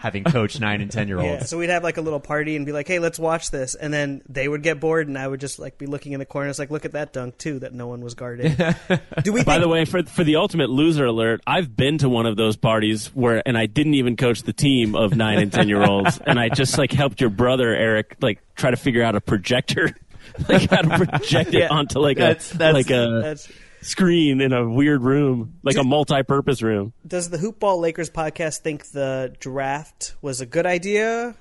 having 0.03 0.25
coached 0.25 0.61
nine 0.61 0.81
and 0.81 0.91
ten 0.91 1.07
year 1.07 1.19
olds. 1.19 1.27
Yeah, 1.27 1.33
olds. 1.37 1.49
so 1.49 1.57
we'd 1.59 1.71
have 1.71 1.85
like 1.85 1.97
a 1.97 2.01
little 2.01 2.19
party 2.21 2.57
and 2.57 2.67
be 2.67 2.73
like, 2.73 2.88
"Hey, 2.88 2.99
let's 2.99 3.19
watch 3.19 3.51
this," 3.53 3.75
and 3.77 3.95
then 3.95 4.21
they 4.29 4.49
would 4.49 4.62
get 4.65 4.81
bored, 4.81 5.07
and 5.07 5.17
I 5.17 5.29
would 5.29 5.38
just 5.41 5.59
like 5.61 5.79
be 5.79 5.87
looking 5.87 6.12
in 6.12 6.19
the 6.19 6.27
corner. 6.27 6.49
It's 6.51 6.59
like, 6.59 6.71
look 6.71 6.85
at 6.85 6.93
that 6.93 7.12
dunk 7.12 7.38
too 7.38 7.61
that 7.61 7.73
no 7.73 7.87
one 7.87 8.01
was 8.01 8.15
guarding. 8.15 8.55
Do 9.23 9.33
we? 9.33 9.45
By 9.45 9.53
think- 9.55 9.62
the 9.62 9.69
way, 9.69 9.85
for 9.85 10.03
for 10.03 10.25
the 10.25 10.37
ultimate 10.37 10.69
loser 10.71 11.07
alert, 11.07 11.41
I've 11.47 11.77
been 11.77 11.99
to 11.99 12.09
one 12.09 12.27
of 12.27 12.37
those 12.37 12.57
parties 12.57 13.07
where, 13.15 13.43
and 13.47 13.57
I 13.57 13.67
didn't 13.67 13.95
even 13.95 14.17
coach 14.17 14.43
the 14.43 14.53
team 14.53 14.95
of 14.97 15.15
nine 15.17 15.38
and 15.38 15.53
ten 15.53 15.69
year 15.69 15.83
olds, 15.85 16.19
and 16.27 16.38
I 16.41 16.49
just 16.49 16.77
like 16.79 16.91
helped 16.93 17.21
your 17.21 17.31
brother 17.31 17.69
Eric 17.75 18.17
like 18.21 18.41
try 18.57 18.71
to 18.73 18.77
figure 18.77 19.03
out 19.03 19.15
a 19.15 19.21
projector, 19.21 19.95
like 20.49 20.69
how 20.69 20.83
to 20.83 21.07
project 21.07 21.51
it 21.55 21.61
Yeah. 21.61 21.69
onto 21.69 22.01
like 22.01 22.17
That's- 22.19 22.53
a 22.53 22.59
that's- 22.59 22.75
like 22.75 22.91
a 22.91 23.21
That's, 23.23 23.49
screen 23.83 24.40
in 24.40 24.53
a 24.53 24.68
weird 24.68 25.03
room, 25.03 25.55
like 25.62 25.77
a 25.77 25.85
multi-purpose 25.85 26.62
room. 26.62 26.92
does 27.07 27.31
the 27.31 27.38
Hoopball 27.38 27.81
Lakers 27.81 28.09
podcast 28.11 28.59
think 28.61 28.87
the 28.92 29.35
draft 29.40 30.14
was 30.23 30.40
a 30.40 30.47
good 30.47 30.66
idea? 30.66 31.35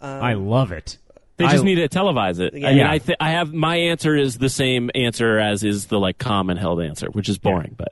I 0.00 0.32
um, 0.34 0.46
love 0.48 0.70
it. 0.72 0.98
They 1.36 1.44
just 1.46 1.62
I- 1.62 1.66
need 1.66 1.76
to 1.76 1.88
televise 1.88 2.38
it. 2.40 2.54
I 2.54 2.58
Yeah. 2.58 2.70
mean, 2.74 2.86
I 2.86 2.98
th- 2.98 3.18
I 3.20 3.30
have 3.30 3.52
my 3.52 3.76
answer 3.76 4.14
is 4.14 4.38
the 4.38 4.48
same 4.50 4.90
answer 4.94 5.38
as 5.38 5.64
is 5.64 5.86
the 5.86 5.98
like 5.98 6.18
common 6.18 6.56
held 6.56 6.80
answer, 6.82 7.08
which 7.10 7.28
is 7.28 7.38
boring, 7.38 7.74
but. 7.76 7.88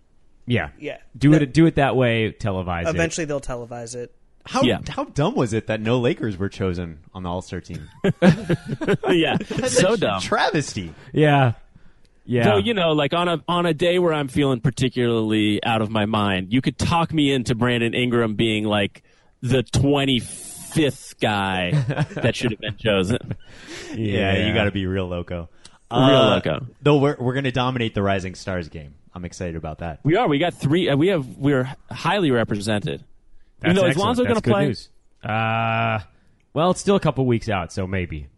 Yeah, 0.47 0.71
Yeah. 0.79 0.99
Do 1.17 1.31
That- 1.31 1.43
it. 1.43 1.55
Do 1.55 1.67
it 1.67 1.77
that 1.77 1.95
way. 1.97 2.33
Televise 2.33 2.83
it. 2.83 2.89
Eventually, 2.89 3.25
they'll 3.25 3.41
televise 3.41 3.95
it. 3.95 4.13
How 4.45 4.63
Yeah. 4.63 4.81
how 4.89 5.05
dumb 5.05 5.37
was 5.37 5.53
it 5.53 5.69
that 5.69 5.81
no 5.81 6.01
Lakers 6.01 6.37
were 6.37 6.49
chosen 6.49 6.99
on 7.15 7.23
the 7.23 7.29
All 7.31 7.43
Star 7.43 7.61
team? 7.61 7.89
yeah, 9.09 9.37
so 9.67 9.97
dumb. 9.97 10.21
Travesty. 10.21 10.93
Yeah, 11.13 11.53
yeah. 12.25 12.45
So 12.45 12.57
you 12.59 12.75
know, 12.75 12.93
like 12.93 13.13
on 13.15 13.29
a 13.29 13.43
on 13.49 13.67
a 13.67 13.75
day 13.75 13.99
where 13.99 14.13
I'm 14.13 14.29
feeling 14.29 14.61
particularly 14.61 15.63
out 15.65 15.83
of 15.83 15.91
my 15.91 16.07
mind, 16.07 16.53
you 16.53 16.61
could 16.61 16.79
talk 16.79 17.13
me 17.13 17.33
into 17.33 17.55
Brandon 17.55 17.95
Ingram 17.95 18.35
being 18.35 18.65
like 18.65 19.03
the 19.41 19.63
25th 19.63 21.19
guy 21.21 21.71
that 22.15 22.37
should 22.37 22.53
have 22.53 22.61
been 22.61 22.77
chosen. 22.77 23.19
Yeah, 23.95 24.47
you 24.47 24.55
got 24.55 24.65
to 24.65 24.71
be 24.73 24.87
real 24.87 25.07
loco. 25.09 25.49
Real 25.91 26.01
Uh, 26.01 26.31
loco. 26.37 26.67
Though 26.81 26.99
we're 26.99 27.17
we're 27.19 27.35
gonna 27.35 27.53
dominate 27.53 27.95
the 27.95 28.03
Rising 28.03 28.35
Stars 28.35 28.69
game. 28.69 28.95
I'm 29.15 29.25
excited 29.27 29.57
about 29.57 29.79
that. 29.81 30.01
We 30.05 30.17
are. 30.17 30.27
We 30.27 30.39
got 30.39 30.55
three. 30.55 30.89
Uh, 30.89 30.97
we 30.97 31.09
have. 31.09 31.27
We're 31.37 31.71
highly 31.91 32.31
represented. 32.31 33.05
That's 33.61 33.75
you 33.75 33.81
know, 33.81 33.87
is 33.87 33.91
excellent. 33.91 34.07
Lonzo 34.07 34.23
That's 34.25 34.33
going 34.33 34.43
to 34.43 34.49
good 34.49 34.53
play? 34.53 34.67
news. 34.69 34.89
Uh, 35.23 35.99
well, 36.55 36.71
it's 36.71 36.81
still 36.81 36.97
a 36.97 37.01
couple 37.01 37.27
weeks 37.27 37.49
out, 37.51 37.73
so 37.73 37.87
maybe. 37.87 38.29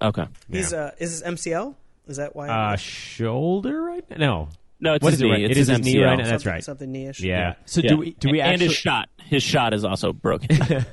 He's 0.00 0.08
Okay. 0.08 0.26
Yeah. 0.48 0.60
uh, 0.76 0.90
is 0.98 1.20
this 1.20 1.28
MCL? 1.30 1.76
Is 2.06 2.16
that 2.18 2.34
why? 2.36 2.48
Uh, 2.48 2.76
shoulder 2.76 3.80
right? 3.82 4.18
No. 4.18 4.48
No, 4.80 4.94
it's 4.94 5.02
What 5.02 5.12
his 5.12 5.20
is 5.20 5.22
it 5.22 5.24
knee. 5.24 5.30
right? 5.30 5.40
It's 5.42 5.50
It 5.52 5.56
is 5.58 5.68
his 5.68 5.78
his 5.78 5.86
knee 5.86 6.02
right 6.04 6.18
now? 6.18 6.24
That's 6.26 6.44
right. 6.44 6.62
Something 6.62 6.92
knee-ish. 6.92 7.20
Yeah. 7.20 7.54
So 7.64 7.80
Yeah. 7.80 7.88
do 7.90 7.96
we 7.96 8.10
do 8.12 8.28
we 8.30 8.40
and 8.40 8.50
actually 8.52 8.66
his 8.66 8.76
shot? 8.76 9.08
His 9.24 9.42
shot 9.42 9.72
is 9.72 9.84
also 9.84 10.12
broken. 10.12 10.48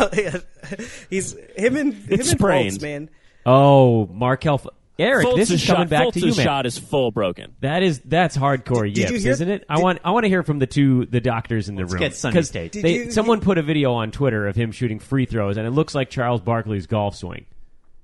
He's 1.10 1.34
him 1.56 1.76
and 1.76 1.94
him 1.94 2.06
and 2.10 2.24
sprained. 2.24 2.72
Fultz, 2.78 2.82
man. 2.82 3.10
Oh, 3.46 4.06
Markelle. 4.06 4.56
F- 4.56 4.66
Eric, 4.98 5.26
Fultz's 5.28 5.48
this 5.48 5.62
is 5.62 5.66
coming 5.66 5.82
shot, 5.84 5.88
back 5.88 6.02
Fultz's 6.04 6.20
to 6.22 6.28
you, 6.28 6.34
man. 6.36 6.44
shot 6.44 6.66
is 6.66 6.78
full 6.78 7.10
broken. 7.10 7.54
That 7.60 7.82
is 7.82 8.00
that's 8.04 8.36
hardcore 8.36 8.84
Did- 8.84 8.94
did 8.94 9.10
yips, 9.10 9.22
hear- 9.24 9.32
isn't 9.32 9.48
it? 9.48 9.64
I 9.68 9.80
want 9.80 10.00
I 10.04 10.10
want 10.10 10.24
to 10.24 10.28
hear 10.28 10.42
from 10.42 10.58
the 10.58 10.66
two 10.66 11.06
the 11.06 11.20
doctors 11.22 11.70
in 11.70 11.74
the 11.74 11.86
room. 11.86 12.00
get 12.00 12.14
Sunny 12.14 12.34
'Cause 12.34 12.48
State. 12.48 12.72
Did 12.72 12.84
They, 12.84 12.94
you- 12.96 13.10
someone 13.10 13.40
put 13.40 13.56
a 13.56 13.62
video 13.62 13.94
on 13.94 14.10
Twitter 14.10 14.46
of 14.46 14.56
him 14.56 14.72
shooting 14.72 14.98
free 14.98 15.24
throws, 15.24 15.56
and 15.56 15.66
it 15.66 15.70
looks 15.70 15.94
like 15.94 16.10
Charles 16.10 16.42
Barkley's 16.42 16.86
golf 16.86 17.16
swing. 17.16 17.46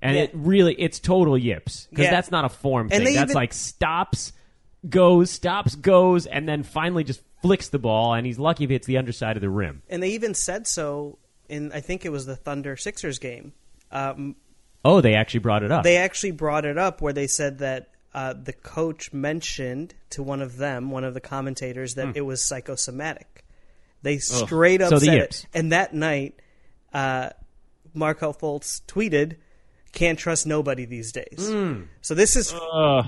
And 0.03 0.17
Yeah. 0.17 0.23
it 0.25 0.31
really 0.35 0.75
it's 0.75 0.99
total 1.01 1.37
yips 1.39 1.87
because 1.91 2.05
Yeah. 2.05 2.11
that's 2.11 2.31
not 2.31 2.45
a 2.45 2.49
form 2.49 2.89
thing. 2.89 3.05
That's 3.05 3.17
even- 3.17 3.35
like 3.35 3.53
stops, 3.55 4.33
goes, 4.89 5.31
stops, 5.31 5.75
goes, 5.75 6.27
and 6.27 6.49
then 6.49 6.63
finally 6.63 7.03
just 7.05 7.23
flicks 7.43 7.69
the 7.69 7.79
ball, 7.79 8.15
and 8.15 8.27
he's 8.27 8.39
lucky 8.39 8.65
if 8.65 8.71
it's 8.71 8.87
the 8.87 8.99
underside 8.99 9.37
of 9.37 9.41
the 9.41 9.51
rim. 9.51 9.83
And 9.89 10.03
they 10.03 10.11
even 10.11 10.35
said 10.35 10.67
so 10.67 11.19
in 11.49 11.73
I 11.73 11.81
think 11.81 12.05
it 12.05 12.11
was 12.11 12.27
the 12.27 12.37
Thunder 12.37 12.77
Sixers 12.77 13.19
game. 13.19 13.53
Um, 13.91 14.37
Oh, 14.85 15.01
they 15.01 15.15
actually 15.15 15.41
brought 15.41 15.63
it 15.63 15.73
up. 15.73 15.83
they 15.83 15.97
actually 15.97 16.31
brought 16.33 16.65
it 16.65 16.77
up 16.79 17.01
where 17.01 17.13
they 17.13 17.27
said 17.27 17.59
that 17.59 17.89
uh, 18.15 18.33
the 18.33 18.53
coach 18.53 19.13
mentioned 19.13 19.95
to 20.11 20.23
one 20.23 20.41
of 20.41 20.57
them, 20.57 20.91
one 20.91 21.05
of 21.05 21.13
the 21.15 21.21
commentators, 21.21 21.95
that 21.97 22.17
it 22.17 22.23
was 22.23 22.43
psychosomatic. 22.43 23.45
They 24.03 24.19
straight 24.19 24.81
up 24.81 24.89
So 24.91 24.99
said 24.99 25.19
it. 25.19 25.47
And 25.53 25.73
that 25.73 25.93
night, 25.93 26.35
uh, 26.95 27.31
Markelle 27.93 28.33
Fultz 28.35 28.81
tweeted, 28.87 29.37
"Can't 29.97 30.19
trust 30.19 30.47
nobody 30.47 30.85
these 30.85 31.11
days." 31.11 31.39
Mm. 31.39 31.89
So 32.03 32.15
this 32.15 32.37
is 32.37 32.55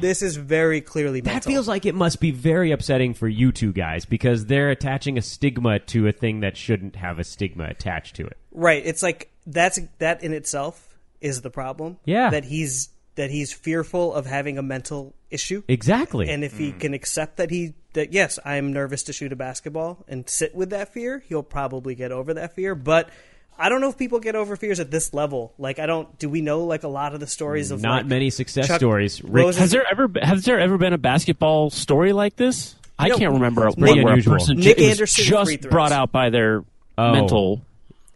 this 0.01 0.23
is 0.23 0.37
very 0.37 0.81
clearly 0.81 1.21
That 1.21 1.45
feels 1.45 1.69
like 1.69 1.87
it 1.87 1.95
must 1.95 2.19
be 2.19 2.33
very 2.33 2.73
upsetting 2.73 3.15
for 3.15 3.29
you 3.29 3.53
two 3.53 3.73
guys 3.73 4.05
because 4.05 4.47
they're 4.47 4.71
attaching 4.71 5.17
a 5.19 5.23
stigma 5.23 5.79
to 5.79 6.09
a 6.09 6.13
thing 6.13 6.41
that 6.41 6.57
shouldn't 6.57 6.97
have 6.97 7.21
a 7.21 7.25
stigma 7.25 7.67
attached 7.67 8.17
to 8.17 8.27
it. 8.27 8.37
Right. 8.51 8.83
It's 8.85 9.03
like 9.03 9.31
that's 9.47 9.79
that 9.99 10.25
in 10.25 10.33
itself 10.33 10.97
is 11.21 11.43
the 11.43 11.51
problem. 11.51 11.99
Yeah. 12.05 12.31
That 12.31 12.45
he's 12.45 12.89
that 13.15 13.31
he's 13.31 13.53
fearful 13.53 14.15
of 14.15 14.27
having 14.27 14.59
a 14.59 14.63
mental 14.63 15.15
issue. 15.31 15.63
Exactly. 15.69 16.29
And 16.29 16.45
if 16.45 16.57
he 16.57 16.73
mm. 16.73 16.81
can 16.81 16.95
accept 16.95 17.37
that 17.37 17.51
he 17.51 17.75
that 17.95 18.13
yes, 18.13 18.39
I'm 18.45 18.73
nervous 18.73 19.03
to 19.05 19.13
shoot 19.13 19.33
a 19.33 19.37
basketball 19.37 20.05
and 20.09 20.29
sit 20.29 20.55
with 20.55 20.71
that 20.71 20.93
fear, 20.93 21.23
he'll 21.29 21.43
probably 21.43 21.95
get 21.95 22.13
over 22.13 22.35
that 22.35 22.55
fear. 22.55 22.75
But 22.75 23.11
I 23.59 23.69
don't 23.69 23.81
know 23.81 23.89
if 23.89 23.99
people 23.99 24.21
get 24.21 24.37
over 24.37 24.55
fears 24.57 24.79
at 24.81 24.91
this 24.91 25.13
level. 25.13 25.53
Like 25.59 25.79
I 25.79 25.87
don't 25.87 26.19
do 26.19 26.29
we 26.29 26.41
know 26.41 26.65
like 26.65 26.85
a 26.85 26.89
lot 26.89 27.15
of 27.15 27.21
the 27.21 27.27
stories 27.27 27.71
of 27.71 27.83
Not 27.83 28.03
like, 28.03 28.07
many 28.07 28.31
success 28.31 28.67
Chuck 28.69 28.79
stories. 28.79 29.23
Rick, 29.23 29.45
Rosen- 29.45 29.61
Has 29.61 29.71
there 29.73 29.85
ever 29.91 30.09
has 30.23 30.45
there 30.45 30.61
ever 30.61 30.79
been 30.79 30.93
a 30.93 30.99
basketball 30.99 31.71
story 31.71 32.13
like 32.13 32.37
this? 32.37 32.75
I 32.99 33.09
know, 33.09 33.17
can't 33.19 33.33
remember 33.35 33.63
pretty 33.73 33.81
one 33.95 34.03
where 34.05 34.09
a 34.09 34.13
unusual. 34.15 34.35
person 34.35 34.57
Nick 34.59 34.77
ju- 34.79 34.85
Anderson 34.85 35.25
just 35.25 35.51
throws. 35.63 35.71
brought 35.71 35.93
out 35.93 36.13
by 36.13 36.31
their 36.31 36.65
Oh. 36.97 37.13
mental. 37.13 37.63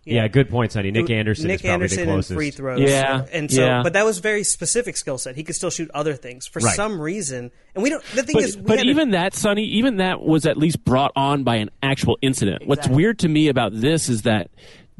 yeah. 0.04 0.26
good 0.26 0.50
point, 0.50 0.72
Sunny. 0.72 0.90
Nick 0.90 1.08
Anderson 1.08 1.46
Nick 1.46 1.56
is 1.56 1.62
probably 1.62 1.72
Anderson 1.74 2.06
the 2.08 2.12
and 2.14 2.26
free 2.26 2.50
throws. 2.50 2.80
Yeah, 2.80 3.24
and 3.32 3.48
so, 3.48 3.60
yeah. 3.64 3.82
but 3.84 3.92
that 3.92 4.04
was 4.04 4.18
very 4.18 4.42
specific 4.42 4.96
skill 4.96 5.18
set. 5.18 5.36
He 5.36 5.44
could 5.44 5.54
still 5.54 5.70
shoot 5.70 5.88
other 5.94 6.14
things 6.14 6.48
for 6.48 6.58
Right. 6.58 6.74
some 6.74 7.00
reason, 7.00 7.52
and 7.76 7.82
we 7.84 7.90
don't. 7.90 8.02
The 8.14 8.24
thing 8.24 8.34
But, 8.34 8.42
is, 8.42 8.56
we 8.56 8.62
but 8.64 8.78
had 8.78 8.86
a- 8.88 8.90
even 8.90 9.10
that, 9.12 9.34
Sunny, 9.34 9.62
even 9.66 9.98
that 9.98 10.20
was 10.20 10.46
at 10.46 10.56
least 10.56 10.84
brought 10.84 11.12
on 11.14 11.44
by 11.44 11.56
an 11.56 11.70
actual 11.80 12.18
incident. 12.22 12.66
What's 12.66 12.88
weird 12.88 13.20
to 13.20 13.28
me 13.28 13.46
about 13.46 13.70
this 13.80 14.08
is 14.08 14.22
that 14.22 14.50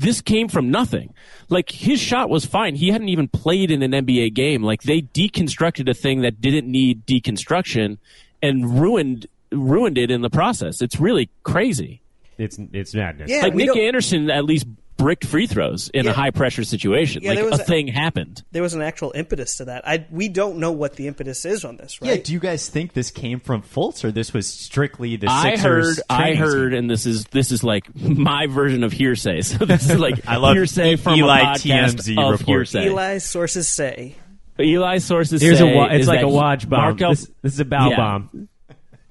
this 0.02 0.20
came 0.20 0.48
from 0.48 0.70
nothing. 0.70 1.14
Like 1.48 1.70
his 1.70 2.00
shot 2.00 2.28
was 2.28 2.44
fine. 2.44 2.74
He 2.74 2.88
hadn't 2.90 3.08
even 3.08 3.28
played 3.28 3.70
in 3.70 3.82
an 3.82 3.92
NBA 3.92 4.34
game. 4.34 4.62
Like 4.62 4.82
they 4.82 5.02
deconstructed 5.02 5.88
a 5.88 5.94
thing 5.94 6.22
that 6.22 6.40
didn't 6.40 6.70
need 6.70 7.06
deconstruction 7.06 7.98
and 8.42 8.80
ruined 8.80 9.26
ruined 9.50 9.98
it 9.98 10.10
in 10.10 10.22
the 10.22 10.30
process. 10.30 10.80
It's 10.82 10.98
really 10.98 11.28
crazy. 11.42 12.00
It's 12.38 12.58
it's 12.72 12.94
madness. 12.94 13.30
Yeah. 13.30 13.42
like 13.42 13.54
Nick 13.54 13.66
don't- 13.68 13.78
Anderson 13.78 14.30
at 14.30 14.44
least 14.44 14.66
bricked 14.96 15.24
free 15.26 15.46
throws 15.46 15.88
in 15.92 16.04
Yeah. 16.04 16.10
a 16.12 16.14
high 16.14 16.30
pressure 16.30 16.62
situation. 16.64 17.22
Yeah, 17.22 17.30
like 17.30 17.38
there 17.38 17.50
was 17.50 17.58
a 17.58 17.62
a- 17.62 17.66
thing 17.66 17.88
happened. 17.88 18.42
there 18.52 18.62
was 18.62 18.74
an 18.74 18.82
actual 18.82 19.12
impetus 19.14 19.56
to 19.56 19.64
that. 19.66 19.86
I 19.86 20.06
we 20.10 20.28
don't 20.28 20.58
know 20.58 20.70
what 20.72 20.96
the 20.96 21.06
impetus 21.08 21.44
is 21.44 21.64
on 21.64 21.76
this, 21.76 21.98
Yeah, 22.00 22.12
right? 22.12 22.24
do 22.24 22.32
you 22.32 22.38
guys 22.38 22.68
think 22.68 22.92
this 22.92 23.10
came 23.10 23.40
from 23.40 23.62
Fultz 23.62 24.04
or 24.04 24.12
this 24.12 24.32
was 24.32 24.46
strictly 24.46 25.16
the 25.16 25.26
I 25.28 25.56
Sixers? 25.56 25.96
heard, 25.96 26.04
I 26.10 26.34
heard, 26.34 26.74
and 26.74 26.88
this 26.90 27.06
is 27.06 27.24
this 27.32 27.50
is 27.52 27.64
like 27.64 27.84
my 27.96 28.46
version 28.46 28.84
of 28.84 28.92
hearsay. 28.92 29.40
So 29.42 29.64
this 29.64 29.88
is 29.90 29.98
like 29.98 30.20
I 30.28 30.36
love 30.36 30.54
hearsay 30.56 30.96
from 30.96 31.16
Eli 31.18 31.40
a 31.40 31.44
podcast 31.54 31.94
TMZ 31.96 32.18
of 32.22 32.40
report. 32.40 32.46
hearsay. 32.68 32.86
Eli's 32.88 33.24
sources 33.24 33.68
say 33.68 34.14
Eli 34.60 34.98
sources 34.98 35.40
Here's 35.42 35.58
say 35.58 35.72
a 35.72 35.76
wa- 35.76 35.86
it's 35.90 36.06
like 36.06 36.20
a 36.22 36.28
watch 36.28 36.68
bomb. 36.68 36.80
Markelle- 36.80 37.10
This, 37.10 37.30
this 37.42 37.54
is 37.54 37.60
a 37.60 37.64
bow 37.64 37.88
Yeah. 37.90 37.96
bomb. 37.96 38.48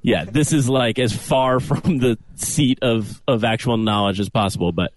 yeah, 0.04 0.26
this 0.26 0.54
is 0.54 0.70
like 0.70 1.00
as 1.00 1.12
far 1.12 1.60
from 1.60 1.98
the 1.98 2.18
seat 2.36 2.80
of 2.82 3.22
of 3.28 3.44
actual 3.44 3.78
knowledge 3.78 4.20
as 4.20 4.30
possible. 4.30 4.72
But 4.72 4.94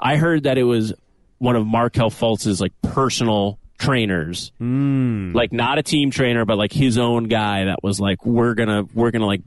I 0.00 0.16
heard 0.16 0.44
that 0.44 0.58
it 0.58 0.64
was 0.64 0.92
one 1.38 1.56
of 1.56 1.66
Markelle 1.66 2.10
Fultz's 2.10 2.60
like 2.60 2.72
personal 2.82 3.58
trainers, 3.78 4.52
Hmm. 4.58 5.32
like 5.34 5.52
not 5.52 5.78
a 5.78 5.82
team 5.82 6.10
trainer, 6.10 6.44
but 6.44 6.56
like 6.56 6.72
his 6.72 6.96
own 6.98 7.24
guy 7.24 7.64
that 7.66 7.82
was 7.82 8.00
like, 8.00 8.24
we're 8.24 8.54
gonna 8.54 8.84
we're 8.94 9.10
gonna 9.10 9.26
like 9.26 9.42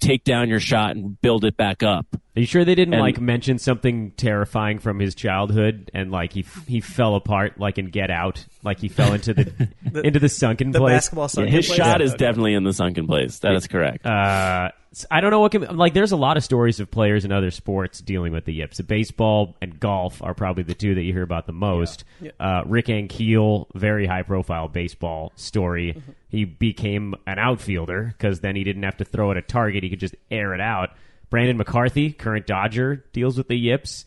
take 0.00 0.24
down 0.24 0.48
your 0.48 0.60
shot 0.60 0.96
and 0.96 1.20
build 1.20 1.44
it 1.44 1.56
back 1.56 1.82
up. 1.82 2.06
Are 2.36 2.40
you 2.40 2.46
sure 2.46 2.64
they 2.64 2.74
didn't 2.74 2.94
And- 2.94 3.02
like 3.02 3.20
mention 3.20 3.58
something 3.58 4.12
terrifying 4.12 4.78
from 4.78 4.98
his 4.98 5.14
childhood 5.14 5.90
and 5.94 6.10
like 6.10 6.32
he 6.32 6.44
he 6.66 6.80
fell 6.80 7.14
apart 7.16 7.58
like 7.60 7.76
in 7.78 7.86
Get 7.86 8.10
Out, 8.10 8.44
like 8.62 8.78
he 8.80 8.88
fell 8.88 9.12
into 9.12 9.34
the, 9.34 9.68
into 10.04 10.18
the 10.18 10.28
sunken 10.28 10.70
the 10.70 10.78
place? 10.78 10.94
basketball 10.96 11.28
sunken 11.28 11.52
His 11.52 11.66
place? 11.66 11.76
shot 11.76 12.00
is 12.00 12.14
definitely 12.14 12.54
in 12.54 12.64
the 12.64 12.72
sunken 12.72 13.06
place. 13.06 13.40
That 13.40 13.54
is 13.54 13.66
correct. 13.66 14.06
Uh, 14.06 14.70
I 15.10 15.20
don't 15.20 15.30
know 15.30 15.40
what 15.40 15.52
can 15.52 15.76
like. 15.76 15.92
There's 15.94 16.10
a 16.12 16.16
lot 16.16 16.36
of 16.36 16.42
stories 16.44 16.80
of 16.80 16.90
players 16.90 17.24
in 17.24 17.30
other 17.30 17.50
sports 17.52 18.00
dealing 18.00 18.32
with 18.32 18.44
the 18.44 18.52
yips. 18.54 18.80
Baseball 18.80 19.54
and 19.60 19.78
golf 19.78 20.20
are 20.22 20.34
probably 20.34 20.62
the 20.64 20.74
two 20.74 20.94
that 20.96 21.02
you 21.02 21.12
hear 21.12 21.22
about 21.22 21.46
the 21.46 21.52
most. 21.52 22.02
Uh, 22.40 22.62
Rick 22.66 22.86
Ankiel, 22.86 23.66
very 23.74 24.06
high 24.06 24.22
profile 24.22 24.66
baseball 24.68 25.32
story. 25.36 25.92
Mm-hmm. 25.94 26.10
He 26.30 26.44
became 26.44 27.14
an 27.26 27.38
outfielder 27.38 28.14
because 28.16 28.40
then 28.40 28.56
he 28.56 28.64
didn't 28.64 28.84
have 28.84 28.96
to 28.98 29.04
throw 29.04 29.30
at 29.30 29.36
a 29.36 29.42
target; 29.42 29.82
he 29.82 29.90
could 29.90 30.00
just 30.00 30.16
air 30.30 30.54
it 30.54 30.60
out. 30.60 30.90
Brandon 31.28 31.56
McCarthy, 31.56 32.12
current 32.12 32.46
Dodger, 32.46 33.04
deals 33.12 33.36
with 33.36 33.48
the 33.48 33.56
yips. 33.56 34.04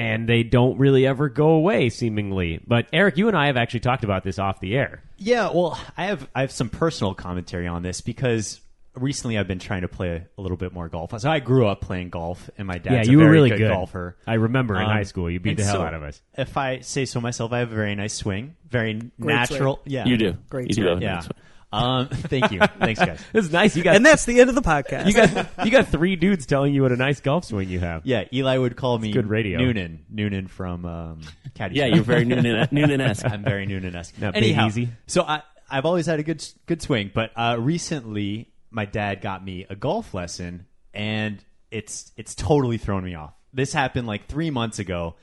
And 0.00 0.28
they 0.28 0.44
don't 0.44 0.78
really 0.78 1.08
ever 1.08 1.28
go 1.28 1.48
away, 1.48 1.88
seemingly. 1.88 2.60
But 2.64 2.86
Eric, 2.92 3.16
you 3.16 3.26
and 3.26 3.36
I 3.36 3.46
have 3.46 3.56
actually 3.56 3.80
talked 3.80 4.04
about 4.04 4.22
this 4.22 4.38
off 4.38 4.60
the 4.60 4.76
air. 4.76 5.02
Yeah, 5.16 5.50
well, 5.52 5.76
I 5.96 6.04
have 6.04 6.28
I 6.36 6.42
have 6.42 6.52
some 6.52 6.68
personal 6.68 7.14
commentary 7.14 7.66
on 7.66 7.82
this 7.82 8.00
because 8.00 8.60
recently 8.94 9.38
I've 9.38 9.48
been 9.48 9.58
trying 9.58 9.82
to 9.82 9.88
play 9.88 10.24
a 10.36 10.40
little 10.42 10.56
bit 10.56 10.72
more 10.72 10.88
golf. 10.88 11.18
So 11.20 11.30
I 11.30 11.40
grew 11.40 11.66
up 11.66 11.80
playing 11.80 12.10
golf, 12.10 12.50
and 12.58 12.66
my 12.66 12.78
dad's 12.78 13.06
yeah, 13.06 13.12
a 13.12 13.12
you 13.12 13.18
were 13.18 13.30
really 13.30 13.50
good, 13.50 13.58
good 13.58 13.68
golfer. 13.70 14.16
I 14.26 14.34
remember 14.34 14.74
in 14.76 14.82
Um, 14.82 14.90
high 14.90 15.02
school, 15.04 15.30
you 15.30 15.40
beat 15.40 15.56
the 15.56 15.64
hell 15.64 15.74
so, 15.76 15.82
out 15.82 15.94
of 15.94 16.02
us. 16.02 16.20
If 16.36 16.56
I 16.56 16.80
say 16.80 17.04
so 17.04 17.20
myself, 17.20 17.52
I 17.52 17.60
have 17.60 17.72
a 17.72 17.74
very 17.76 17.94
nice 17.94 18.14
swing, 18.14 18.56
very 18.70 19.00
natural. 19.18 19.80
Yeah, 19.84 20.06
You 20.06 20.16
do. 20.16 20.36
Great 20.50 20.68
You 20.68 20.74
do. 20.74 20.82
swing. 20.82 21.02
Yeah. 21.02 21.22
Um, 21.70 22.08
thank 22.12 22.50
you. 22.50 22.60
Thanks, 22.78 22.98
guys. 22.98 23.20
It's 23.34 23.50
nice. 23.52 23.76
You 23.76 23.82
got 23.82 23.94
And 23.96 24.06
that's 24.06 24.24
the 24.24 24.40
end 24.40 24.48
of 24.48 24.54
the 24.54 24.62
podcast. 24.62 25.06
you 25.06 25.12
got 25.12 25.66
you 25.66 25.70
got 25.70 25.88
three 25.88 26.16
dudes 26.16 26.46
telling 26.46 26.72
you 26.72 26.80
what 26.82 26.92
a 26.92 26.96
nice 26.96 27.20
golf 27.20 27.44
swing 27.44 27.68
you 27.68 27.78
have. 27.80 28.06
Yeah, 28.06 28.24
Eli 28.32 28.56
would 28.56 28.74
call 28.74 28.98
me 28.98 29.12
good 29.12 29.26
radio. 29.28 29.58
Noonan. 29.58 30.04
Noonan 30.08 30.46
from 30.48 30.86
um, 30.86 31.20
Caddyshack. 31.54 31.74
Yeah, 31.74 31.86
you're 31.86 32.02
very 32.04 32.24
Noonan 32.24 32.68
Noonan-esque. 32.72 33.26
I'm 33.26 33.44
very 33.44 33.66
Noonan-esque. 33.66 34.18
Not 34.18 34.32
big 34.32 34.44
Anyhow, 34.44 34.68
easy. 34.68 34.88
so 35.06 35.22
I 35.24 35.42
I've 35.70 35.84
always 35.84 36.06
had 36.06 36.18
a 36.18 36.22
good 36.22 36.42
good 36.64 36.80
swing, 36.80 37.10
but 37.14 37.32
uh, 37.36 37.56
recently 37.60 38.48
my 38.70 38.84
dad 38.84 39.20
got 39.20 39.44
me 39.44 39.66
a 39.68 39.76
golf 39.76 40.14
lesson, 40.14 40.66
and 40.94 41.42
it's 41.70 42.12
it's 42.16 42.34
totally 42.34 42.78
thrown 42.78 43.04
me 43.04 43.14
off. 43.14 43.32
This 43.52 43.72
happened 43.72 44.06
like 44.06 44.26
three 44.26 44.50
months 44.50 44.78
ago, 44.78 45.14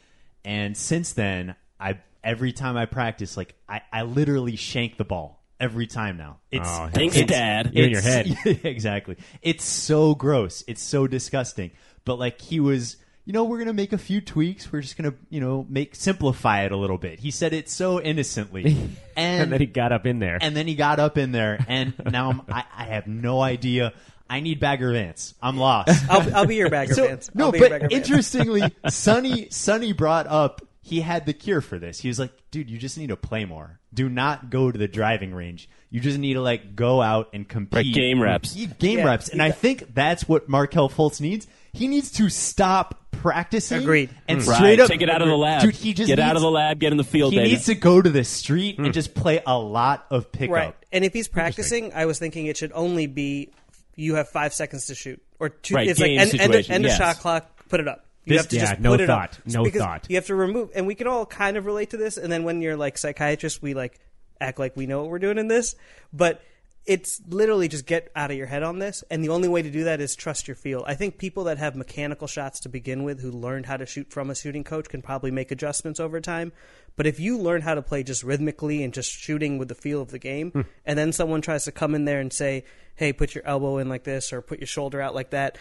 and 0.44 0.76
since 0.76 1.14
then 1.14 1.56
I 1.80 2.00
every 2.24 2.54
time 2.54 2.76
I 2.78 2.86
practice, 2.86 3.38
like 3.38 3.56
I, 3.70 3.82
I 3.92 4.04
literally 4.04 4.56
shank 4.56 4.98
the 4.98 5.06
ball 5.06 5.44
every 5.60 5.88
time 5.88 6.18
now. 6.18 6.40
It's 6.52 6.68
Oh, 6.68 6.90
Thanks, 6.92 7.16
it's- 7.16 7.30
Dad. 7.30 7.72
You're 7.74 7.86
in 7.86 7.92
your 7.92 8.02
head. 8.02 8.28
exactly. 8.64 9.18
It's 9.42 9.64
so 9.64 10.16
gross. 10.16 10.64
It's 10.68 10.82
so 10.82 11.08
disgusting. 11.08 11.72
But 12.04 12.20
like 12.20 12.42
he 12.42 12.60
was, 12.60 12.98
you 13.26 13.34
know, 13.34 13.44
we're 13.44 13.58
gonna 13.60 13.74
make 13.74 13.92
a 13.94 13.98
few 13.98 14.22
tweaks. 14.22 14.72
We're 14.72 14.82
just 14.82 14.98
gonna, 14.98 15.14
you 15.30 15.42
know, 15.42 15.66
make 15.70 15.96
simplify 15.96 16.64
it 16.64 16.72
a 16.72 16.78
little 16.78 16.98
bit. 16.98 17.20
He 17.20 17.32
said 17.32 17.54
it 17.54 17.70
so 17.70 18.00
innocently, 18.02 18.66
and, 19.18 19.44
And 19.44 19.52
then 19.52 19.60
he 19.60 19.66
got 19.66 19.92
up 19.92 20.06
in 20.06 20.20
there. 20.20 20.38
and 20.42 20.56
then 20.56 20.68
he 20.68 20.76
got 20.76 21.00
up 21.00 21.18
in 21.18 21.32
there, 21.32 21.64
and 21.68 21.94
now 22.12 22.30
I'm, 22.30 22.42
I, 22.50 22.64
I 22.78 22.84
have 22.86 23.08
no 23.08 23.42
idea. 23.42 23.94
I 24.30 24.40
need 24.40 24.60
Bagger 24.60 24.92
Vance. 24.92 25.36
I'm 25.42 25.58
lost. 25.58 25.90
I'll, 26.10 26.36
I'll 26.36 26.46
be 26.48 26.56
your 26.56 26.70
bagger 26.70 26.94
So- 26.96 27.06
fans. 27.08 27.30
No, 27.36 27.46
I'll 27.48 27.52
be 27.52 27.60
your 27.60 27.70
but 27.70 27.80
bagger 27.82 27.90
fans. 27.90 28.10
interestingly, 28.10 28.64
Sunny 28.90 29.48
Sunny 29.52 29.94
brought 29.94 30.28
up 30.28 30.62
he 30.82 31.02
had 31.02 31.26
the 31.26 31.34
cure 31.34 31.62
for 31.62 31.80
this. 31.80 32.00
He 32.00 32.08
was 32.10 32.20
like, 32.20 32.32
"Dude, 32.52 32.70
you 32.70 32.78
just 32.78 32.96
need 33.00 33.08
to 33.08 33.16
play 33.18 33.46
more. 33.46 33.80
Do 33.92 34.08
not 34.08 34.52
go 34.52 34.72
to 34.72 34.78
the 34.78 34.88
driving 34.88 35.34
range. 35.34 35.68
You 35.90 36.00
just 36.00 36.20
need 36.20 36.34
to 36.36 36.42
like 36.42 36.76
go 36.76 37.02
out 37.02 37.30
and 37.34 37.48
compete. 37.48 37.74
Right, 37.88 37.94
game 37.94 38.22
reps. 38.22 38.54
Game 38.54 39.00
Yeah, 39.00 39.06
reps. 39.06 39.30
And 39.30 39.42
I 39.42 39.50
think 39.52 39.96
that's 39.96 40.28
what 40.30 40.48
Markelle 40.48 40.90
Fultz 40.90 41.20
needs. 41.22 41.48
He 41.76 41.88
needs 41.88 42.12
to 42.14 42.30
stop 42.30 43.06
practicing. 43.12 43.82
Agreed. 43.82 44.10
And 44.28 44.40
mm. 44.40 44.48
Right. 44.48 44.56
straight 44.56 44.80
up 44.80 44.88
Take 44.88 45.02
it 45.02 45.10
out 45.10 45.22
of 45.22 45.28
the 45.28 45.38
lab. 45.38 45.62
Dude, 45.62 45.76
he 45.76 45.94
just 45.94 46.08
get 46.08 46.20
out 46.20 46.36
of 46.36 46.42
the 46.42 46.52
lab. 46.52 46.80
Get 46.80 46.92
in 46.92 46.98
the 46.98 47.04
field, 47.04 47.34
He 47.34 47.40
baby. 47.40 47.52
needs 47.52 47.66
to 47.66 47.76
go 47.76 48.02
to 48.02 48.10
the 48.10 48.24
street 48.24 48.78
and 48.78 48.88
mm. 48.88 48.94
just 48.94 49.14
play 49.14 49.42
a 49.46 49.58
lot 49.58 50.06
of 50.10 50.32
pickup. 50.32 50.54
Right. 50.54 50.76
And 50.92 51.04
if 51.04 51.14
he's 51.14 51.28
practicing, 51.28 51.94
I 51.94 52.06
was 52.06 52.20
thinking 52.20 52.46
it 52.46 52.58
should 52.58 52.72
only 52.74 53.08
be 53.08 53.52
you 53.96 54.16
have 54.16 54.30
five 54.30 54.54
seconds 54.54 54.86
to 54.88 54.96
shoot 54.96 55.22
or 55.40 55.50
two. 55.50 55.76
Right, 55.76 55.88
it's 55.88 56.00
like 56.00 56.08
game 56.08 56.20
end, 56.20 56.30
end, 56.30 56.36
of, 56.36 56.46
situation, 56.46 56.74
end 56.76 56.86
of 56.86 56.90
yes. 56.90 56.98
shot 56.98 57.18
clock. 57.18 57.68
Put 57.68 57.80
it 57.80 57.88
up. 57.88 58.06
You 58.26 58.34
This- 58.34 58.42
have 58.42 58.50
to 58.50 58.56
yeah, 58.56 58.66
just 58.66 58.80
no 58.80 58.92
put 58.92 59.02
it 59.02 59.08
thought. 59.08 59.40
up. 59.40 59.48
No 59.48 59.64
because 59.64 59.82
thought. 59.82 60.06
You 60.10 60.16
have 60.16 60.26
to 60.28 60.36
remove, 60.36 60.70
and 60.74 60.88
we 60.88 60.96
can 60.96 61.08
all 61.08 61.26
kind 61.26 61.58
of 61.58 61.66
relate 61.66 61.92
to 61.92 61.98
this. 61.98 62.18
And 62.18 62.32
then 62.32 62.44
when 62.44 62.62
you're 62.62 62.78
like 62.78 62.98
psychiatrists, 62.98 63.62
we 63.62 63.74
like 63.74 64.00
act 64.40 64.60
like 64.60 64.76
we 64.76 64.86
know 64.86 65.02
what 65.02 65.10
we're 65.10 65.20
doing 65.20 65.38
in 65.38 65.48
this, 65.48 65.76
but 66.14 66.42
it's 66.86 67.20
literally 67.28 67.68
just 67.68 67.86
get 67.86 68.12
out 68.16 68.30
of 68.30 68.38
your 68.38 68.46
head 68.46 68.62
on 68.62 68.78
this. 68.80 69.04
And 69.10 69.24
the 69.24 69.30
only 69.30 69.48
way 69.48 69.62
to 69.62 69.72
do 69.72 69.86
that 69.86 70.02
is 70.02 70.16
trust 70.16 70.48
your 70.48 70.56
feel. 70.56 70.84
I 70.86 70.94
think 70.94 71.18
people 71.18 71.46
that 71.46 71.58
have 71.58 71.76
mechanical 71.76 72.28
shots 72.28 72.60
to 72.62 72.70
begin 72.70 73.04
with, 73.04 73.22
who 73.22 73.32
learned 73.32 73.66
how 73.66 73.78
to 73.78 73.86
shoot 73.86 74.12
from 74.12 74.30
a 74.30 74.36
shooting 74.36 74.64
coach, 74.64 74.88
can 74.88 75.02
probably 75.02 75.32
make 75.32 75.50
adjustments 75.52 76.00
over 76.00 76.22
time. 76.22 76.52
But 76.96 77.08
if 77.08 77.20
you 77.20 77.38
learn 77.40 77.62
how 77.62 77.74
to 77.76 77.82
play 77.82 78.04
just 78.04 78.24
rhythmically 78.24 78.84
and 78.84 78.94
just 78.94 79.12
shooting 79.12 79.58
with 79.58 79.68
the 79.68 79.76
feel 79.76 80.02
of 80.02 80.12
the 80.12 80.20
game, 80.20 80.52
Hmm. 80.52 80.62
and 80.86 80.98
then 80.98 81.12
someone 81.12 81.42
tries 81.42 81.66
to 81.66 81.72
come 81.72 81.96
in 81.96 82.06
there 82.06 82.20
and 82.20 82.32
say, 82.32 82.64
"Hey, 82.96 83.12
put 83.14 83.34
your 83.36 83.46
elbow 83.46 83.80
in 83.80 83.90
like 83.90 84.04
this 84.04 84.32
or 84.32 84.42
put 84.42 84.60
your 84.60 84.68
shoulder 84.68 85.02
out 85.02 85.16
like 85.16 85.32
that," 85.32 85.58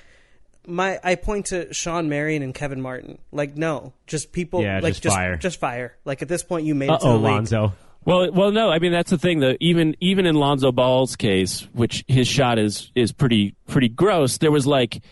my 0.67 1.01
I 1.03 1.15
point 1.17 1.47
to 1.47 1.73
Shawn 1.75 2.09
Marion 2.09 2.43
and 2.43 2.55
Kevin 2.55 2.81
Martin. 2.81 3.19
Like, 3.33 3.57
no, 3.57 3.95
just 4.07 4.33
people. 4.33 4.63
Yeah, 4.63 4.81
like 4.83 4.95
just 5.01 5.17
fire. 5.17 5.37
Just 5.37 5.59
fire. 5.59 5.97
Like 6.05 6.23
at 6.23 6.29
this 6.29 6.43
point, 6.43 6.67
you 6.67 6.75
made 6.75 6.91
Uh 6.91 6.95
it 6.95 6.99
to 7.01 7.07
the 7.07 7.13
oh, 7.13 7.17
league. 7.17 7.25
Lonzo. 7.25 7.73
Well, 8.05 8.31
well, 8.33 8.51
no. 8.51 8.71
I 8.71 8.79
mean, 8.79 8.93
that's 8.93 9.11
the 9.11 9.19
thing. 9.19 9.41
That 9.41 9.57
even 9.61 9.97
even 10.01 10.27
in 10.27 10.35
Lonzo 10.35 10.73
Ball's 10.73 11.17
case, 11.17 11.67
which 11.73 12.05
his 12.07 12.29
shot 12.29 12.59
is 12.59 12.91
is 12.95 13.13
pretty 13.13 13.55
pretty 13.67 13.89
gross. 13.89 14.39
There 14.39 14.53
was 14.53 14.67
like 14.67 15.03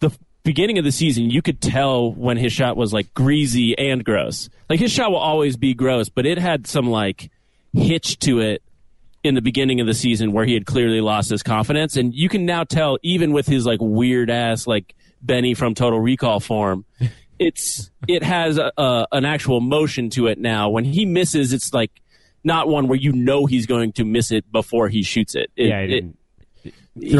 the 0.00 0.16
beginning 0.42 0.78
of 0.78 0.84
the 0.84 0.92
season, 0.92 1.30
you 1.30 1.42
could 1.42 1.60
tell 1.60 2.12
when 2.12 2.36
his 2.36 2.52
shot 2.52 2.76
was 2.76 2.92
like 2.92 3.12
greasy 3.14 3.76
and 3.78 4.04
gross. 4.04 4.50
Like 4.68 4.78
his 4.78 4.92
shot 4.92 5.10
will 5.10 5.18
always 5.18 5.56
be 5.56 5.74
gross, 5.74 6.08
but 6.08 6.26
it 6.26 6.38
had 6.38 6.66
some 6.66 6.90
like 6.90 7.30
hitch 7.72 8.18
to 8.20 8.40
it 8.40 8.62
in 9.24 9.34
the 9.34 9.40
beginning 9.40 9.80
of 9.80 9.86
the 9.86 9.94
season 9.94 10.32
where 10.32 10.44
he 10.44 10.52
had 10.52 10.66
clearly 10.66 11.00
lost 11.00 11.30
his 11.30 11.42
confidence, 11.42 11.96
and 11.96 12.14
you 12.14 12.28
can 12.28 12.44
now 12.44 12.62
tell 12.62 12.98
even 13.02 13.32
with 13.32 13.46
his 13.46 13.64
like 13.64 13.80
weird 13.80 14.30
ass 14.30 14.66
like 14.66 14.94
Benny 15.22 15.54
from 15.54 15.74
Total 15.74 15.98
Recall 15.98 16.40
form. 16.40 16.84
It's 17.36 17.90
it 18.06 18.22
has 18.22 18.58
a, 18.58 18.70
a, 18.78 19.08
an 19.10 19.24
actual 19.24 19.60
motion 19.60 20.08
to 20.10 20.28
it 20.28 20.38
now. 20.38 20.70
When 20.70 20.84
he 20.84 21.04
misses, 21.04 21.52
it's 21.52 21.74
like 21.74 21.90
not 22.44 22.68
one 22.68 22.86
where 22.88 22.98
you 22.98 23.12
know 23.12 23.46
he's 23.46 23.66
going 23.66 23.92
to 23.94 24.04
miss 24.04 24.30
it 24.30 24.50
before 24.52 24.88
he 24.88 25.02
shoots 25.02 25.34
it. 25.34 25.50
It- 25.56 25.68
Yeah, 25.68 25.80
he 25.80 25.84
it- 25.84 25.88
didn't. 25.88 26.18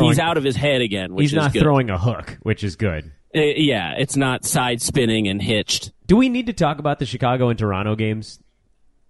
he's 0.05 0.19
out 0.19 0.37
of 0.37 0.45
his 0.45 0.55
head 0.57 0.81
again. 0.83 1.15
Which 1.15 1.25
He's 1.25 1.33
is 1.33 1.37
not 1.37 1.53
good. 1.53 1.63
throwing 1.63 1.91
a 1.91 1.99
hook, 1.99 2.39
which 2.43 2.63
is 2.63 2.77
good. 2.77 3.11
Uh, 3.37 3.41
yeah, 3.41 3.95
it's 3.99 4.17
not 4.17 4.45
side 4.45 4.81
spinning 4.81 5.27
and 5.27 5.43
hitched. 5.43 5.91
Do 6.07 6.17
we 6.17 6.29
need 6.29 6.47
to 6.47 6.53
talk 6.53 6.79
about 6.79 7.01
the 7.01 7.07
Chicago 7.07 7.49
and 7.49 7.59
Toronto 7.59 7.97
games? 7.97 8.39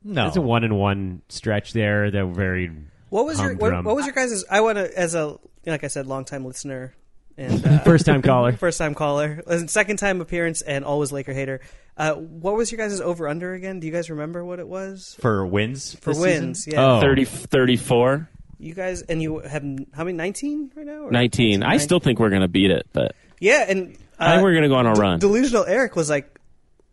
No. 0.03 0.27
It's 0.29 0.37
a 0.37 0.41
one 0.41 0.65
and 0.65 0.79
one 0.79 1.21
stretch 1.29 1.73
there. 1.75 2.11
That 2.11 2.27
were 2.27 2.33
very. 2.35 2.71
What 3.11 3.27
was 3.27 3.39
your 3.41 3.55
what, 3.57 3.85
what 3.85 3.95
was 3.97 4.07
your 4.07 4.15
guys' 4.15 4.45
I 4.51 4.61
want 4.63 4.79
to 4.79 4.99
as 4.99 5.15
a 5.15 5.37
like 5.67 5.85
I 5.85 5.89
said, 5.89 6.07
long 6.07 6.25
time 6.25 6.45
listener 6.45 6.95
and 7.37 7.65
uh, 7.67 7.79
First 7.81 8.07
time 8.07 8.23
caller. 8.23 8.53
first 8.57 8.79
time 8.79 8.95
caller, 8.95 9.43
and 9.47 9.71
second 9.71 9.97
time 9.99 10.21
appearance, 10.21 10.63
and 10.63 10.85
always 10.85 11.13
Laker 11.13 11.33
hater. 11.33 11.61
Uh, 11.97 12.15
what 12.15 12.57
was 12.57 12.73
your 12.73 12.79
guys' 12.79 13.01
over 13.01 13.29
under 13.29 13.55
again? 13.55 13.79
Do 13.81 13.87
you 13.87 13.93
guys 13.93 14.11
remember 14.11 14.45
what 14.45 14.59
it 14.59 14.67
was 14.67 15.17
For 15.21 15.47
wins? 15.47 15.95
for 15.97 16.11
this 16.13 16.19
wins? 16.21 16.65
season? 16.65 16.79
Yeah, 16.81 16.97
Oh. 16.97 17.01
30, 17.01 17.25
34, 17.25 18.29
you 18.59 18.75
guys 18.75 19.03
and 19.03 19.23
you 19.23 19.39
have 19.41 19.63
how 19.93 20.05
many? 20.05 20.17
Nineteen 20.17 20.71
right 20.75 20.87
now? 20.87 21.03
Or 21.03 21.11
19. 21.11 21.63
I 21.63 21.77
still 21.77 22.01
think 22.01 22.19
we're 22.19 22.31
going 22.31 22.43
to 22.43 22.49
beat 22.49 22.71
it, 22.71 22.87
but 22.93 23.15
yeah, 23.41 23.65
and 23.69 23.95
uh, 24.19 24.25
I 24.25 24.31
think 24.33 24.43
we're 24.45 24.53
going 24.53 24.63
to 24.65 24.69
go 24.69 24.77
on 24.77 24.87
a 24.87 24.93
run. 24.93 25.19
delusional 25.21 25.65
Eric 25.67 25.95
was 25.97 26.09
like, 26.11 26.39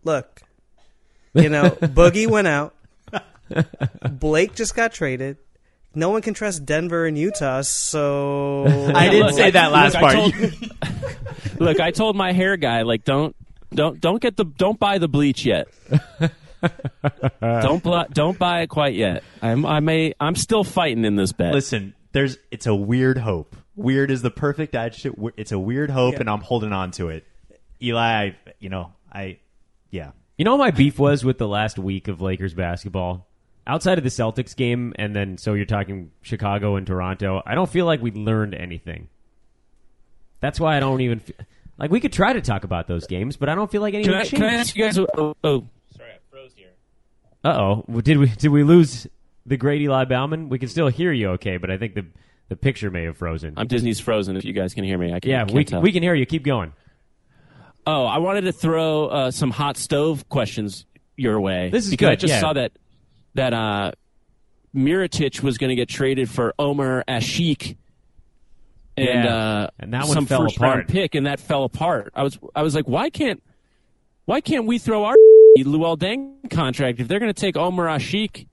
"Look, 0.03 0.41
you 1.33 1.49
know, 1.49 1.69
Boogie 1.69 2.27
went 2.27 2.47
out. 2.47 2.75
Blake 4.11 4.55
just 4.55 4.75
got 4.75 4.91
traded. 4.93 5.37
No 5.93 6.09
one 6.09 6.21
can 6.21 6.33
trust 6.33 6.65
Denver 6.65 7.05
and 7.05 7.17
Utah, 7.17 7.61
so 7.61 8.63
I 8.95 9.09
didn't 9.09 9.27
Look, 9.27 9.35
say 9.35 9.51
that 9.51 9.71
last 9.71 9.95
look, 9.95 10.03
I 10.03 10.13
part. 10.15 10.33
told- 10.33 11.59
Look, 11.59 11.79
I 11.79 11.91
told 11.91 12.15
my 12.15 12.31
hair 12.31 12.57
guy 12.57 12.81
like 12.83 13.03
don't 13.03 13.35
don't 13.73 13.99
don't 13.99 14.21
get 14.21 14.35
the 14.37 14.45
don't 14.45 14.79
buy 14.79 14.97
the 14.97 15.07
bleach 15.07 15.45
yet. 15.45 15.67
don't 17.41 17.83
bl- 17.83 18.01
don't 18.11 18.37
buy 18.37 18.61
it 18.61 18.67
quite 18.67 18.95
yet. 18.95 19.23
I'm 19.41 19.65
I 19.65 19.79
may 19.79 20.13
I'm 20.19 20.35
still 20.35 20.63
fighting 20.63 21.05
in 21.05 21.15
this 21.15 21.31
bet. 21.33 21.53
Listen, 21.53 21.93
there's 22.13 22.37
it's 22.51 22.67
a 22.67 22.75
weird 22.75 23.17
hope. 23.17 23.55
Weird 23.75 24.11
is 24.11 24.21
the 24.21 24.31
perfect 24.31 24.75
adjective. 24.75 25.15
It's 25.37 25.51
a 25.51 25.59
weird 25.59 25.89
hope, 25.89 26.13
Yeah. 26.15 26.19
and 26.21 26.29
I'm 26.29 26.41
holding 26.41 26.73
on 26.73 26.91
to 26.91 27.09
it. 27.09 27.25
Eli, 27.81 28.01
I, 28.01 28.35
you 28.59 28.69
know, 28.69 28.93
I, 29.11 29.39
yeah. 29.89 30.11
You 30.37 30.45
know 30.45 30.51
what 30.55 30.59
my 30.65 30.71
beef 30.71 30.99
was 30.99 31.23
with 31.25 31.37
the 31.37 31.47
last 31.47 31.79
week 31.79 32.07
of 32.07 32.21
Lakers 32.21 32.53
basketball? 32.53 33.27
Outside 33.67 33.97
of 33.97 34.03
the 34.03 34.09
Celtics 34.09 34.55
game, 34.55 34.93
and 34.97 35.15
then 35.15 35.37
so 35.37 35.53
you're 35.53 35.65
talking 35.65 36.11
Chicago 36.21 36.75
and 36.77 36.87
Toronto, 36.87 37.43
I 37.45 37.53
don't 37.53 37.69
feel 37.69 37.85
like 37.85 38.01
we 38.01 38.11
learned 38.11 38.55
anything. 38.55 39.07
That's 40.39 40.59
why 40.59 40.77
I 40.77 40.79
don't 40.79 41.01
even 41.01 41.19
fe- 41.19 41.35
like 41.77 41.91
we 41.91 41.99
could 41.99 42.11
try 42.11 42.33
to 42.33 42.41
talk 42.41 42.63
about 42.63 42.87
those 42.87 43.05
games, 43.05 43.37
but 43.37 43.49
I 43.49 43.55
don't 43.55 43.69
feel 43.69 43.81
like 43.81 43.93
anything 43.93 44.13
can 44.13 44.19
I, 44.19 44.23
changed. 44.23 44.35
can 44.35 44.43
I 44.45 44.53
ask 44.55 44.75
you 44.75 44.83
guys? 44.83 44.97
Oh, 44.97 45.35
oh, 45.43 45.67
sorry, 45.95 46.09
I 46.09 46.17
froze 46.31 46.53
here. 46.55 46.71
Uh 47.43 47.49
oh, 47.87 48.01
did 48.01 48.17
we 48.17 48.27
did 48.27 48.49
we 48.49 48.63
lose 48.63 49.07
the 49.45 49.57
great 49.57 49.81
Eli 49.81 50.05
Bauman? 50.05 50.49
We 50.49 50.57
can 50.57 50.67
still 50.67 50.87
hear 50.87 51.11
you, 51.11 51.29
okay, 51.31 51.57
but 51.57 51.69
I 51.69 51.77
think 51.77 51.93
the 51.93 52.05
the 52.49 52.55
picture 52.55 52.89
may 52.89 53.03
have 53.03 53.15
frozen. 53.17 53.53
I'm 53.57 53.67
Disney's 53.67 53.99
Frozen. 53.99 54.35
If 54.37 54.43
you 54.43 54.53
guys 54.53 54.73
can 54.73 54.83
hear 54.83 54.97
me, 54.97 55.13
I 55.13 55.19
can, 55.19 55.31
yeah, 55.31 55.45
can't 55.45 55.51
we 55.51 55.63
tell. 55.65 55.81
we 55.81 55.91
can 55.91 56.03
hear 56.03 56.15
you. 56.15 56.25
Keep 56.25 56.43
going. 56.43 56.73
Oh, 57.85 58.05
I 58.05 58.17
wanted 58.17 58.41
to 58.41 58.51
throw 58.51 59.07
uh, 59.07 59.31
some 59.31 59.51
hot 59.51 59.77
stove 59.77 60.27
questions 60.29 60.85
your 61.15 61.39
way. 61.39 61.69
This 61.69 61.85
is 61.85 61.91
because 61.91 62.07
I 62.07 62.11
good, 62.11 62.19
just 62.19 62.33
yeah. 62.33 62.39
saw 62.39 62.53
that 62.53 62.71
that 63.35 63.53
uh, 63.53 63.91
Mirotic 64.75 65.41
was 65.41 65.57
going 65.57 65.69
to 65.69 65.75
get 65.75 65.89
traded 65.89 66.29
for 66.29 66.53
Omer 66.59 67.03
Asik, 67.07 67.77
and 68.97 69.07
Yeah, 69.25 69.35
uh, 69.35 69.67
and 69.79 69.93
that 69.93 70.03
one 70.05 70.13
some 70.13 70.25
fell 70.25 70.43
first 70.43 70.59
round 70.59 70.73
apart. 70.81 70.87
pick, 70.89 71.15
and 71.15 71.25
that 71.25 71.39
fell 71.39 71.63
apart. 71.63 72.11
I 72.15 72.23
was 72.23 72.37
I 72.55 72.63
was 72.63 72.75
like, 72.75 72.87
why 72.87 73.09
can't 73.09 73.41
why 74.25 74.41
can't 74.41 74.65
we 74.65 74.77
throw 74.77 75.05
our 75.05 75.15
Luol 75.59 75.97
Deng 75.97 76.49
contract 76.49 76.99
if 76.99 77.07
they're 77.07 77.19
going 77.19 77.33
to 77.33 77.39
take 77.39 77.57
Omer 77.57 77.87
Asik? 77.87 78.47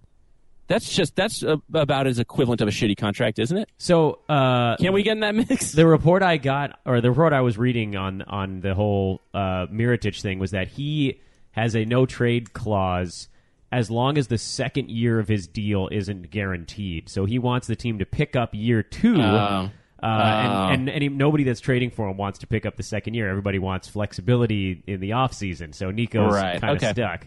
That's 0.67 0.95
just 0.95 1.17
that's 1.17 1.43
uh, 1.43 1.57
about 1.73 2.07
as 2.07 2.19
equivalent 2.19 2.61
of 2.61 2.69
a 2.69 2.71
shitty 2.71 2.97
contract, 2.97 3.39
isn't 3.39 3.57
it? 3.57 3.71
So, 3.79 4.19
uh, 4.29 4.77
Can't 4.77 4.93
we 4.93 5.03
get 5.03 5.13
in 5.13 5.21
that 5.21 5.35
mix? 5.35 5.73
the 5.73 5.87
report 5.87 6.23
I 6.23 6.37
got, 6.37 6.79
or 6.85 7.01
the 7.01 7.09
report 7.11 7.33
I 7.33 7.41
was 7.41 7.57
reading 7.57 7.97
on 7.97 8.21
on 8.23 8.61
the 8.61 8.75
whole 8.75 9.23
uh, 9.33 9.67
Mirotic 9.73 10.21
thing, 10.21 10.39
was 10.39 10.51
that 10.51 10.69
he 10.69 11.21
has 11.53 11.75
a 11.75 11.87
no 11.87 12.05
trade 12.05 12.53
clause 12.53 13.29
as 13.71 13.91
long 13.91 14.17
as 14.19 14.29
the 14.29 14.39
second 14.39 14.91
year 14.91 15.19
of 15.19 15.29
his 15.29 15.47
deal 15.47 15.89
isn't 15.93 16.31
guaranteed. 16.31 17.09
So 17.09 17.25
he 17.27 17.39
wants 17.39 17.67
the 17.67 17.77
team 17.77 17.99
to 17.99 18.07
pick 18.07 18.35
up 18.37 18.51
year 18.55 18.83
two. 18.83 19.21
Uh, 19.21 19.69
Oh. 20.01 20.07
and 20.07 20.73
and, 20.83 20.89
and 20.91 21.03
he, 21.03 21.09
nobody 21.09 21.43
that's 21.43 21.59
trading 21.61 21.91
for 21.91 22.09
him 22.09 22.17
wants 22.17 22.39
to 22.39 22.47
pick 22.47 22.65
up 22.65 22.77
the 22.77 22.85
second 22.85 23.15
year. 23.15 23.29
Everybody 23.29 23.59
wants 23.59 23.89
flexibility 23.89 24.81
in 24.87 25.01
the 25.01 25.11
offseason. 25.11 25.75
So 25.75 25.91
Nico's 25.91 26.33
Right, 26.35 26.61
kind 26.61 26.77
of 26.77 26.83
okay. 26.83 26.93
stuck. 26.93 27.27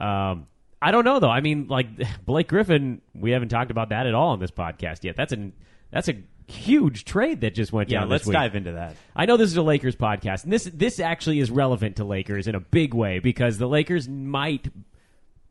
Um, 0.00 0.46
I 0.80 0.92
don't 0.92 1.04
know 1.04 1.20
though. 1.20 1.28
I 1.30 1.40
mean, 1.42 1.68
like 1.68 1.88
Blake 2.24 2.48
Griffin, 2.48 3.02
we 3.14 3.32
haven't 3.32 3.50
talked 3.50 3.70
about 3.70 3.90
that 3.90 4.06
at 4.06 4.14
all 4.14 4.30
on 4.30 4.40
this 4.40 4.50
podcast 4.50 5.04
yet. 5.04 5.14
That's 5.14 5.32
an 5.34 5.52
that's 5.90 6.08
a 6.08 6.14
huge 6.48 7.04
trade 7.04 7.42
that 7.42 7.54
just 7.54 7.72
went 7.72 7.90
Yeah, 7.90 8.00
down. 8.00 8.08
let's 8.08 8.24
week. 8.26 8.32
dive 8.34 8.54
into 8.56 8.72
that. 8.72 8.96
I 9.14 9.26
know 9.26 9.36
this 9.36 9.50
is 9.50 9.56
a 9.58 9.62
Lakers 9.62 9.94
podcast, 9.96 10.44
and 10.44 10.52
this 10.52 10.64
this 10.72 11.00
actually 11.00 11.38
is 11.40 11.50
relevant 11.50 11.96
to 11.96 12.04
Lakers 12.04 12.48
in 12.48 12.54
a 12.54 12.60
big 12.60 12.94
way 12.94 13.18
because 13.18 13.58
the 13.58 13.68
Lakers 13.68 14.08
might 14.08 14.68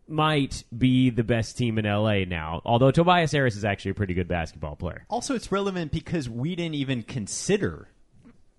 might 0.08 0.64
be 0.76 1.10
the 1.10 1.24
best 1.24 1.58
team 1.58 1.78
in 1.78 1.86
LA 1.86 2.26
now. 2.26 2.62
Although 2.66 2.91
Tobias 2.91 3.32
Harris 3.32 3.56
is 3.56 3.66
actually 3.66 3.91
a 3.91 3.95
pretty 3.95 4.14
good 4.14 4.28
basketball 4.28 4.76
player. 4.76 5.06
Also, 5.10 5.36
it's 5.36 5.51
relevant 5.51 5.91
because 5.91 6.30
we 6.30 6.56
didn't 6.56 6.76
even 6.76 7.03
consider 7.03 7.88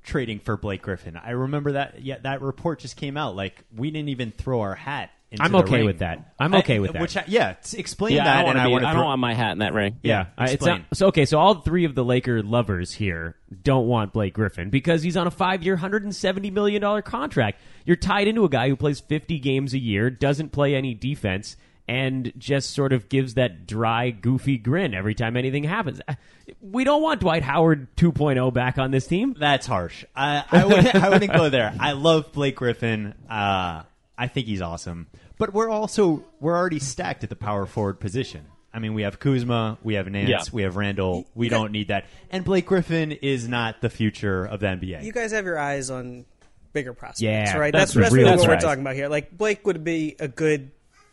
trading 0.03 0.39
for 0.39 0.57
Blake 0.57 0.83
Griffin. 0.83 1.17
I 1.17 1.31
remember 1.31 1.73
that. 1.73 2.03
Yeah, 2.03 2.19
that 2.23 2.41
report 2.41 2.79
just 2.81 2.97
came 2.97 3.17
out. 3.17 3.37
Like 3.37 3.65
we 3.75 3.91
didn't 3.91 4.09
even 4.09 4.31
throw 4.31 4.61
our 4.61 4.75
hat. 4.75 5.11
Into 5.37 5.45
I'm 5.45 5.53
the 5.53 5.59
okay 5.59 5.77
ring. 5.77 5.87
with 5.87 5.99
that. 6.01 6.35
I'm 6.39 6.55
okay 6.57 6.79
with 6.79 6.93
that. 6.93 7.01
Which, 7.03 7.17
I, 7.17 7.25
yeah, 7.27 7.55
t- 7.55 7.79
explain 7.79 8.15
Yeah, 8.17 8.23
I 8.23 8.25
that, 8.25 8.43
don't 8.43 8.51
and 8.51 8.59
want 8.59 8.59
I 8.59 8.65
be. 8.67 8.73
want 8.73 8.85
I 8.85 8.91
to. 8.91 8.97
don't 8.97 9.05
want 9.07 9.21
my 9.21 9.35
hat 9.35 9.53
in 9.53 9.59
that 9.61 9.73
ring. 9.75 9.97
Yeah, 10.03 10.27
I- 10.37 10.45
it's 10.45 10.53
explain. 10.55 10.79
not, 10.91 10.97
so 10.97 11.07
okay. 11.09 11.25
So 11.25 11.39
all 11.39 11.55
three 11.57 11.85
of 11.85 11.95
the 11.95 12.05
Laker 12.05 12.43
lovers 12.43 12.93
here 12.93 13.37
don't 13.63 13.87
want 13.87 14.13
Blake 14.13 14.35
Griffin 14.35 14.71
because 14.71 15.03
he's 15.03 15.17
on 15.17 15.27
a 15.27 15.31
five-year, 15.31 15.75
170 15.75 16.51
million 16.51 16.83
dollar 16.83 17.03
contract. 17.03 17.61
You're 17.85 17.97
tied 17.97 18.29
into 18.29 18.45
a 18.45 18.49
guy 18.49 18.69
who 18.69 18.77
plays 18.77 19.01
50 19.01 19.39
games 19.39 19.73
a 19.75 19.79
year, 19.79 20.11
doesn't 20.11 20.51
play 20.51 20.75
any 20.75 20.93
defense, 20.95 21.57
and 21.89 22.33
just 22.37 22.71
sort 22.71 22.93
of 22.93 23.09
gives 23.09 23.35
that 23.35 23.65
dry, 23.67 24.11
goofy 24.11 24.59
grin 24.59 24.93
every 24.93 25.15
time 25.15 25.37
anything 25.37 25.63
happens. 25.63 26.01
We 26.61 26.83
don't 26.83 27.01
want 27.01 27.21
Dwight 27.21 27.45
Howard 27.45 27.95
2.0 27.97 28.53
back 28.53 28.79
on 28.79 28.91
this 28.91 29.07
team. 29.07 29.37
That's 29.39 29.69
harsh. 29.69 30.05
I, 30.17 30.45
I, 30.51 30.65
wouldn't, 30.65 30.95
I 30.97 31.09
wouldn't 31.11 31.33
go 31.33 31.49
there. 31.49 31.73
I 31.79 31.93
love 31.93 32.33
Blake 32.33 32.57
Griffin. 32.57 33.15
Uh, 33.31 33.83
I 34.19 34.29
think 34.29 34.47
he's 34.47 34.63
awesome. 34.63 35.09
But 35.39 35.53
we're 35.53 35.69
also 35.69 36.25
we're 36.41 36.57
already 36.57 36.79
stacked 36.79 37.23
at 37.25 37.31
the 37.31 37.37
power 37.37 37.67
forward 37.67 38.01
position. 38.01 38.47
I 38.73 38.79
mean, 38.79 38.93
we 38.95 39.03
have 39.03 39.19
Kuzma, 39.19 39.79
we 39.83 39.95
have 39.95 40.07
Nance, 40.07 40.29
Yeah. 40.29 40.43
we 40.53 40.63
have 40.63 40.77
Randle. 40.77 41.27
We 41.35 41.49
don't 41.49 41.73
need 41.73 41.89
that. 41.89 42.05
And 42.31 42.45
Blake 42.45 42.67
Griffin 42.67 43.13
is 43.13 43.49
not 43.49 43.81
the 43.81 43.89
future 43.89 44.45
of 44.45 44.61
the 44.61 44.67
NBA. 44.67 45.03
You 45.03 45.13
guys 45.13 45.33
have 45.33 45.47
your 45.47 45.59
eyes 45.59 45.91
on 45.91 46.27
bigger 46.75 46.93
prospects, 46.93 47.23
Yeah, 47.23 47.57
right? 47.57 47.73
that's 47.73 47.95
That's, 47.95 48.05
that's 48.05 48.15
real 48.15 48.27
really 48.27 48.39
what 48.39 48.49
we're 48.49 48.61
talking 48.61 48.83
about 48.83 48.95
here. 48.95 49.09
Like 49.09 49.37
Blake 49.37 49.67
would 49.67 49.83
be 49.83 50.17
a 50.21 50.29
good 50.29 50.73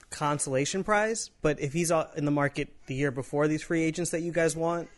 consolation 0.09 0.83
prize, 0.83 1.29
but 1.41 1.59
if 1.59 1.73
he's 1.73 1.91
in 2.15 2.25
the 2.25 2.31
market 2.31 2.69
the 2.87 2.95
year 2.95 3.11
before 3.11 3.47
these 3.47 3.63
free 3.63 3.83
agents 3.83 4.11
that 4.11 4.21
you 4.21 4.31
guys 4.31 4.55
want, 4.55 4.89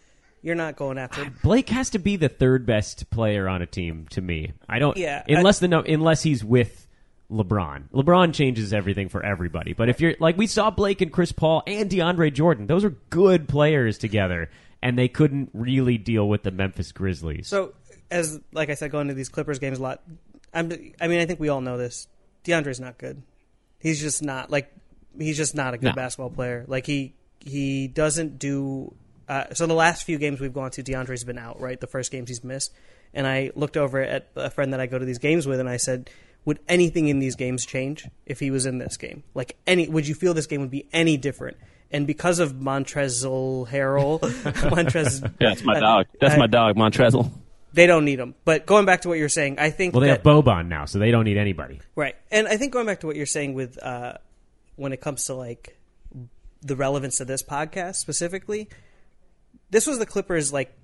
you're 0.41 0.55
not 0.55 0.75
going 0.75 0.97
after. 0.97 1.23
him. 1.23 1.33
Ah, 1.37 1.39
Blake 1.43 1.69
has 1.69 1.89
to 1.91 1.99
be 1.99 2.17
the 2.17 2.29
third 2.29 2.65
best 2.65 3.09
player 3.09 3.47
on 3.47 3.61
a 3.61 3.65
team 3.65 4.05
to 4.11 4.21
me. 4.21 4.53
I 4.69 4.79
don't. 4.79 4.95
Yeah, 4.97 5.23
Unless 5.27 5.59
the 5.59 5.81
unless 5.91 6.21
he's 6.23 6.43
with 6.43 6.84
LeBron. 7.31 7.89
LeBron 7.91 8.33
changes 8.33 8.73
everything 8.73 9.09
for 9.09 9.23
everybody. 9.25 9.73
But 9.73 9.89
if 9.89 9.99
you're 9.99 10.15
like 10.19 10.37
we 10.37 10.47
saw 10.47 10.69
Blake 10.69 11.01
and 11.01 11.11
Chris 11.11 11.31
Paul 11.31 11.63
and 11.65 11.89
DeAndre 11.89 12.33
Jordan, 12.33 12.67
those 12.67 12.83
are 12.85 12.91
good 13.09 13.47
players 13.47 13.97
together, 13.97 14.49
and 14.81 14.97
they 14.97 15.07
couldn't 15.07 15.49
really 15.53 15.97
deal 15.97 16.27
with 16.29 16.43
the 16.43 16.51
Memphis 16.51 16.91
Grizzlies. 16.91 17.47
So, 17.47 17.73
as 18.11 18.39
like 18.53 18.69
I 18.69 18.75
said, 18.75 18.91
going 18.91 19.07
to 19.07 19.13
these 19.13 19.29
Clippers 19.29 19.59
games 19.59 19.79
a 19.79 19.81
lot. 19.81 20.01
I'm, 20.53 20.71
I 21.01 21.07
mean, 21.07 21.19
I 21.19 21.25
think 21.25 21.39
we 21.39 21.49
all 21.49 21.61
know 21.61 21.77
this. 21.77 22.07
DeAndre's 22.45 22.79
not 22.79 22.97
good. 22.97 23.21
He's 23.79 23.99
just 23.99 24.21
not 24.23 24.51
like 24.51 24.71
he's 25.17 25.37
just 25.37 25.55
not 25.55 25.73
a 25.73 25.77
good 25.77 25.87
No. 25.87 25.93
basketball 25.93 26.29
player. 26.29 26.63
Like 26.67 26.85
he 26.85 27.13
he 27.39 27.87
doesn't 27.87 28.39
do. 28.39 28.93
Uh, 29.27 29.45
so 29.53 29.65
the 29.65 29.73
last 29.73 30.03
few 30.03 30.19
games 30.19 30.39
we've 30.39 30.53
gone 30.53 30.69
to, 30.71 30.83
DeAndre's 30.83 31.23
been 31.23 31.39
out. 31.39 31.59
Right, 31.59 31.79
the 31.79 31.87
first 31.87 32.11
games 32.11 32.29
he's 32.29 32.43
missed. 32.43 32.71
And 33.15 33.25
I 33.25 33.51
looked 33.55 33.77
over 33.77 34.01
at 34.01 34.27
a 34.35 34.49
friend 34.49 34.73
that 34.73 34.79
I 34.79 34.85
go 34.87 34.99
to 34.99 35.05
these 35.05 35.19
games 35.19 35.47
with, 35.47 35.59
and 35.59 35.69
I 35.69 35.77
said, 35.77 36.09
"Would 36.45 36.59
anything 36.69 37.07
in 37.09 37.19
these 37.19 37.35
games 37.35 37.65
change 37.65 38.07
if 38.25 38.39
he 38.39 38.51
was 38.51 38.65
in 38.65 38.77
this 38.77 38.97
game? 38.97 39.23
Like 39.33 39.57
any? 39.67 39.87
Would 39.87 40.07
you 40.07 40.15
feel 40.15 40.33
this 40.33 40.47
game 40.47 40.61
would 40.61 40.71
be 40.71 40.87
any 40.93 41.17
different?" 41.17 41.57
And 41.91 42.07
because 42.07 42.39
of 42.39 42.53
Montrezl 42.53 43.67
Harrell, 43.69 44.19
Montrez, 44.71 45.21
Yeah, 45.39 45.49
that's 45.49 45.63
my 45.63 45.75
uh, 45.75 45.79
dog. 45.79 46.05
That's 46.19 46.33
I- 46.35 46.37
my 46.37 46.47
dog, 46.47 46.75
Montrezl. 46.75 47.31
they 47.73 47.85
don't 47.87 48.05
need 48.05 48.19
him. 48.19 48.35
But 48.43 48.65
going 48.65 48.85
back 48.85 49.01
to 49.01 49.07
what 49.09 49.17
you're 49.19 49.29
saying, 49.29 49.59
I 49.59 49.69
think 49.69 49.93
well, 49.93 50.01
they 50.01 50.07
that, 50.07 50.25
have 50.25 50.43
Boban 50.43 50.67
now, 50.67 50.85
so 50.85 50.97
they 50.99 51.11
don't 51.11 51.25
need 51.25 51.37
anybody. 51.37 51.79
right, 51.95 52.15
and 52.31 52.47
I 52.47 52.57
think 52.57 52.73
going 52.73 52.85
back 52.85 53.01
to 53.01 53.07
what 53.07 53.15
you're 53.15 53.25
saying 53.25 53.53
with 53.53 53.81
uh, 53.81 54.13
when 54.77 54.93
it 54.93 55.01
comes 55.01 55.25
to 55.25 55.33
like 55.35 55.77
the 56.61 56.75
relevance 56.75 57.19
of 57.19 57.27
this 57.27 57.43
podcast 57.43 57.95
specifically, 57.95 58.67
this 59.69 59.85
was 59.85 59.99
the 59.99 60.05
Clippers' 60.05 60.51
like 60.51 60.75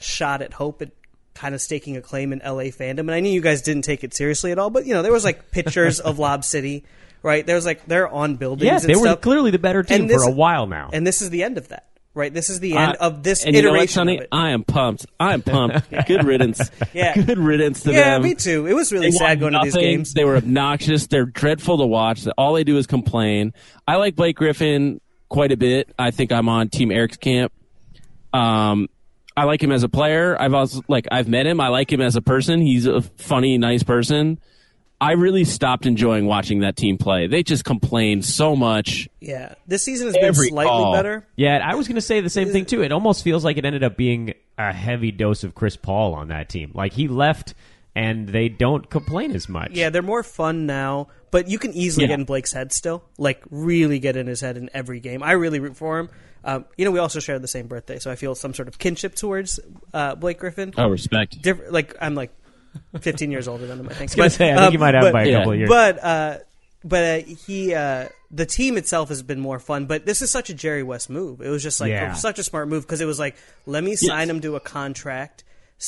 shot 0.00 0.40
at 0.42 0.54
hope 0.54 0.80
at 0.82 0.90
kind 1.34 1.54
of 1.54 1.60
staking 1.60 1.96
a 1.96 2.00
claim 2.02 2.32
in 2.32 2.40
LA 2.40 2.64
fandom, 2.70 3.00
and 3.00 3.12
I 3.12 3.20
knew 3.20 3.30
you 3.32 3.40
guys 3.40 3.62
didn't 3.62 3.82
take 3.82 4.04
it 4.04 4.14
seriously 4.14 4.52
at 4.52 4.58
all. 4.58 4.70
But 4.70 4.86
you 4.86 4.94
know, 4.94 5.02
there 5.02 5.12
was 5.12 5.24
like 5.24 5.50
pictures 5.50 5.98
of 6.00 6.18
Lob 6.18 6.44
City, 6.44 6.84
right? 7.22 7.46
There 7.46 7.56
was 7.56 7.64
like 7.66 7.86
they're 7.86 8.08
on 8.08 8.36
buildings. 8.36 8.66
Yeah, 8.66 8.74
and 8.76 8.82
they 8.84 8.94
were 8.96 9.06
stuff. 9.08 9.20
clearly 9.22 9.50
the 9.50 9.58
better 9.58 9.82
team 9.82 10.02
And 10.02 10.10
this- 10.10 10.22
for 10.22 10.28
a 10.30 10.32
while 10.34 10.66
now. 10.66 10.90
and 10.92 11.06
this 11.06 11.22
is 11.22 11.30
the 11.30 11.42
end 11.42 11.58
of 11.58 11.68
that. 11.68 11.86
Right, 12.14 12.34
this 12.34 12.50
is 12.50 12.60
the 12.60 12.76
end 12.76 12.98
Uh, 13.00 13.06
of 13.06 13.22
this 13.22 13.42
and 13.42 13.56
you 13.56 13.62
know 13.62 13.70
what, 13.70 13.76
iteration 13.76 13.94
Sunny? 13.94 14.16
of 14.18 14.24
it. 14.24 14.28
I 14.30 14.50
am 14.50 14.64
pumped. 14.64 15.06
I 15.18 15.32
am 15.32 15.40
pumped. 15.40 15.90
Good 16.06 16.24
riddance. 16.24 16.60
Yeah. 16.92 17.14
Good 17.14 17.38
riddance 17.38 17.84
to 17.84 17.90
yeah, 17.90 18.00
them. 18.18 18.22
Yeah, 18.22 18.28
me 18.28 18.34
too. 18.34 18.66
It 18.66 18.74
was 18.74 18.92
really 18.92 19.06
They 19.06 19.12
sad 19.16 19.40
want 19.40 19.40
going 19.40 19.52
to 19.54 19.60
these 19.64 19.74
games. 19.74 20.12
They 20.12 20.24
were 20.26 20.36
obnoxious. 20.36 21.06
They're 21.06 21.24
dreadful 21.24 21.78
to 21.78 21.86
watch. 21.86 22.26
All 22.36 22.52
they 22.52 22.64
do 22.64 22.76
is 22.76 22.86
complain. 22.86 23.54
I 23.88 23.96
like 23.96 24.14
Blake 24.14 24.36
Griffin 24.36 25.00
quite 25.30 25.52
a 25.52 25.56
bit. 25.56 25.88
I 25.98 26.10
think 26.10 26.32
I'm 26.32 26.50
on 26.50 26.68
Team 26.68 26.92
Eric's 26.92 27.16
camp. 27.16 27.50
Um, 28.34 28.88
I 29.36 29.44
like 29.44 29.62
him 29.62 29.72
as 29.72 29.82
a 29.82 29.88
player. 29.88 30.36
I've 30.40 30.54
also 30.54 30.82
like 30.88 31.06
I've 31.10 31.28
met 31.28 31.46
him. 31.46 31.60
I 31.60 31.68
like 31.68 31.92
him 31.92 32.00
as 32.00 32.16
a 32.16 32.22
person. 32.22 32.60
He's 32.60 32.86
a 32.86 33.00
funny, 33.02 33.58
nice 33.58 33.82
person. 33.82 34.38
I 35.00 35.12
really 35.12 35.44
stopped 35.44 35.84
enjoying 35.84 36.26
watching 36.26 36.60
that 36.60 36.76
team 36.76 36.96
play. 36.96 37.26
They 37.26 37.42
just 37.42 37.64
complained 37.64 38.24
so 38.24 38.54
much. 38.54 39.08
Yeah, 39.20 39.54
this 39.66 39.82
season 39.82 40.06
has 40.06 40.16
been 40.16 40.32
slightly 40.32 40.64
call. 40.70 40.92
better. 40.92 41.26
Yeah, 41.34 41.58
I 41.64 41.74
was 41.74 41.88
going 41.88 41.96
to 41.96 42.00
say 42.00 42.20
the 42.20 42.30
same 42.30 42.50
thing 42.50 42.66
too. 42.66 42.82
It 42.84 42.92
almost 42.92 43.24
feels 43.24 43.44
like 43.44 43.56
it 43.56 43.64
ended 43.64 43.82
up 43.82 43.96
being 43.96 44.34
a 44.58 44.72
heavy 44.72 45.10
dose 45.10 45.42
of 45.42 45.56
Chris 45.56 45.76
Paul 45.76 46.14
on 46.14 46.28
that 46.28 46.48
team. 46.48 46.70
Like 46.72 46.92
he 46.92 47.08
left, 47.08 47.54
and 47.96 48.28
they 48.28 48.48
don't 48.48 48.88
complain 48.88 49.32
as 49.32 49.48
much. 49.48 49.72
Yeah, 49.72 49.90
they're 49.90 50.02
more 50.02 50.22
fun 50.22 50.66
now, 50.66 51.08
but 51.32 51.48
you 51.48 51.58
can 51.58 51.72
easily 51.72 52.04
Yeah. 52.04 52.08
get 52.10 52.20
in 52.20 52.24
Blake's 52.24 52.52
head 52.52 52.72
still. 52.72 53.02
Like 53.18 53.42
really 53.50 53.98
get 53.98 54.16
in 54.16 54.28
his 54.28 54.40
head 54.40 54.56
in 54.56 54.70
every 54.72 55.00
game. 55.00 55.22
I 55.24 55.32
really 55.32 55.58
root 55.58 55.76
for 55.76 55.98
him. 55.98 56.10
Um, 56.44 56.64
you 56.76 56.84
know, 56.84 56.90
we 56.90 56.98
also 56.98 57.20
share 57.20 57.38
the 57.38 57.48
same 57.48 57.66
birthday, 57.66 57.98
so 57.98 58.10
I 58.10 58.16
feel 58.16 58.34
some 58.34 58.54
sort 58.54 58.68
of 58.68 58.78
kinship 58.78 59.14
towards 59.14 59.60
uh, 59.94 60.14
Blake 60.16 60.38
Griffin. 60.38 60.74
Oh, 60.76 60.88
respect. 60.88 61.40
Different, 61.40 61.72
like 61.72 61.96
I'm 62.00 62.14
like 62.14 62.32
15 63.00 63.30
years 63.30 63.48
older 63.48 63.66
than 63.66 63.80
him. 63.80 63.88
I 63.88 63.94
think. 63.94 64.00
I 64.00 64.04
was 64.04 64.14
gonna 64.16 64.30
say, 64.30 64.52
I 64.52 64.56
think 64.56 64.72
you 64.72 64.78
might 64.78 64.94
have 64.94 65.04
but, 65.04 65.12
by 65.12 65.22
a 65.22 65.26
yeah. 65.28 65.38
couple 65.38 65.52
of 65.52 65.58
years. 65.58 65.68
But 65.68 66.04
uh, 66.04 66.38
but 66.84 67.04
uh, 67.04 67.26
he 67.46 67.74
uh, 67.74 68.08
the 68.30 68.46
team 68.46 68.76
itself 68.76 69.08
has 69.10 69.22
been 69.22 69.40
more 69.40 69.58
fun. 69.58 69.86
But 69.86 70.06
this 70.06 70.22
is 70.22 70.30
such 70.30 70.50
a 70.50 70.54
Jerry 70.54 70.82
West 70.82 71.10
move. 71.10 71.40
It 71.40 71.48
was 71.48 71.62
just 71.62 71.80
like 71.80 71.90
Yeah. 71.90 72.14
such 72.14 72.38
a 72.38 72.42
smart 72.42 72.68
move 72.68 72.82
because 72.84 73.00
it 73.00 73.06
was 73.06 73.18
like 73.18 73.36
let 73.66 73.84
me 73.84 73.94
sign 73.96 74.28
him 74.28 74.40
to 74.40 74.56
a 74.56 74.60
contract 74.60 75.44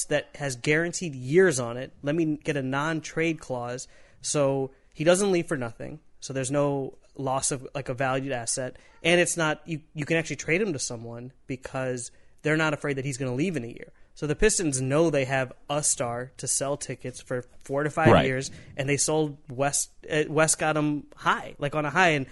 that 0.08 0.28
has 0.36 0.56
guaranteed 0.56 1.14
years 1.14 1.60
on 1.60 1.76
it. 1.76 1.92
Let 2.02 2.14
me 2.14 2.38
get 2.42 2.56
a 2.56 2.62
non-trade 2.62 3.38
clause 3.38 3.86
so 4.22 4.72
he 4.92 5.04
doesn't 5.04 5.30
leave 5.30 5.46
for 5.46 5.56
nothing. 5.56 6.00
So 6.20 6.32
there's 6.32 6.50
no 6.50 6.96
loss 7.16 7.50
of 7.50 7.66
like 7.74 7.88
a 7.88 7.94
valued 7.94 8.32
asset, 8.32 8.76
and 9.02 9.20
it's 9.20 9.36
not 9.36 9.60
you. 9.66 9.80
You 9.94 10.04
can 10.04 10.16
actually 10.16 10.36
trade 10.36 10.60
him 10.60 10.72
to 10.72 10.78
someone 10.78 11.32
because 11.46 12.10
they're 12.42 12.56
not 12.56 12.74
afraid 12.74 12.94
that 12.94 13.04
he's 13.04 13.16
going 13.16 13.30
to 13.30 13.36
leave 13.36 13.56
in 13.56 13.64
a 13.64 13.68
year. 13.68 13.92
So 14.16 14.26
the 14.28 14.36
Pistons 14.36 14.80
know 14.80 15.10
they 15.10 15.24
have 15.24 15.52
a 15.68 15.82
star 15.82 16.30
to 16.36 16.46
sell 16.46 16.76
tickets 16.76 17.20
for 17.20 17.44
four 17.64 17.82
to 17.82 17.90
five 17.90 18.08
Right. 18.12 18.26
years, 18.26 18.50
and 18.76 18.88
they 18.88 18.96
sold 18.96 19.38
West. 19.50 19.90
Uh, 20.08 20.24
West 20.28 20.58
got 20.58 20.74
them 20.74 21.04
high, 21.16 21.54
like 21.58 21.74
on 21.74 21.84
a 21.84 21.90
high, 21.90 22.10
and 22.10 22.26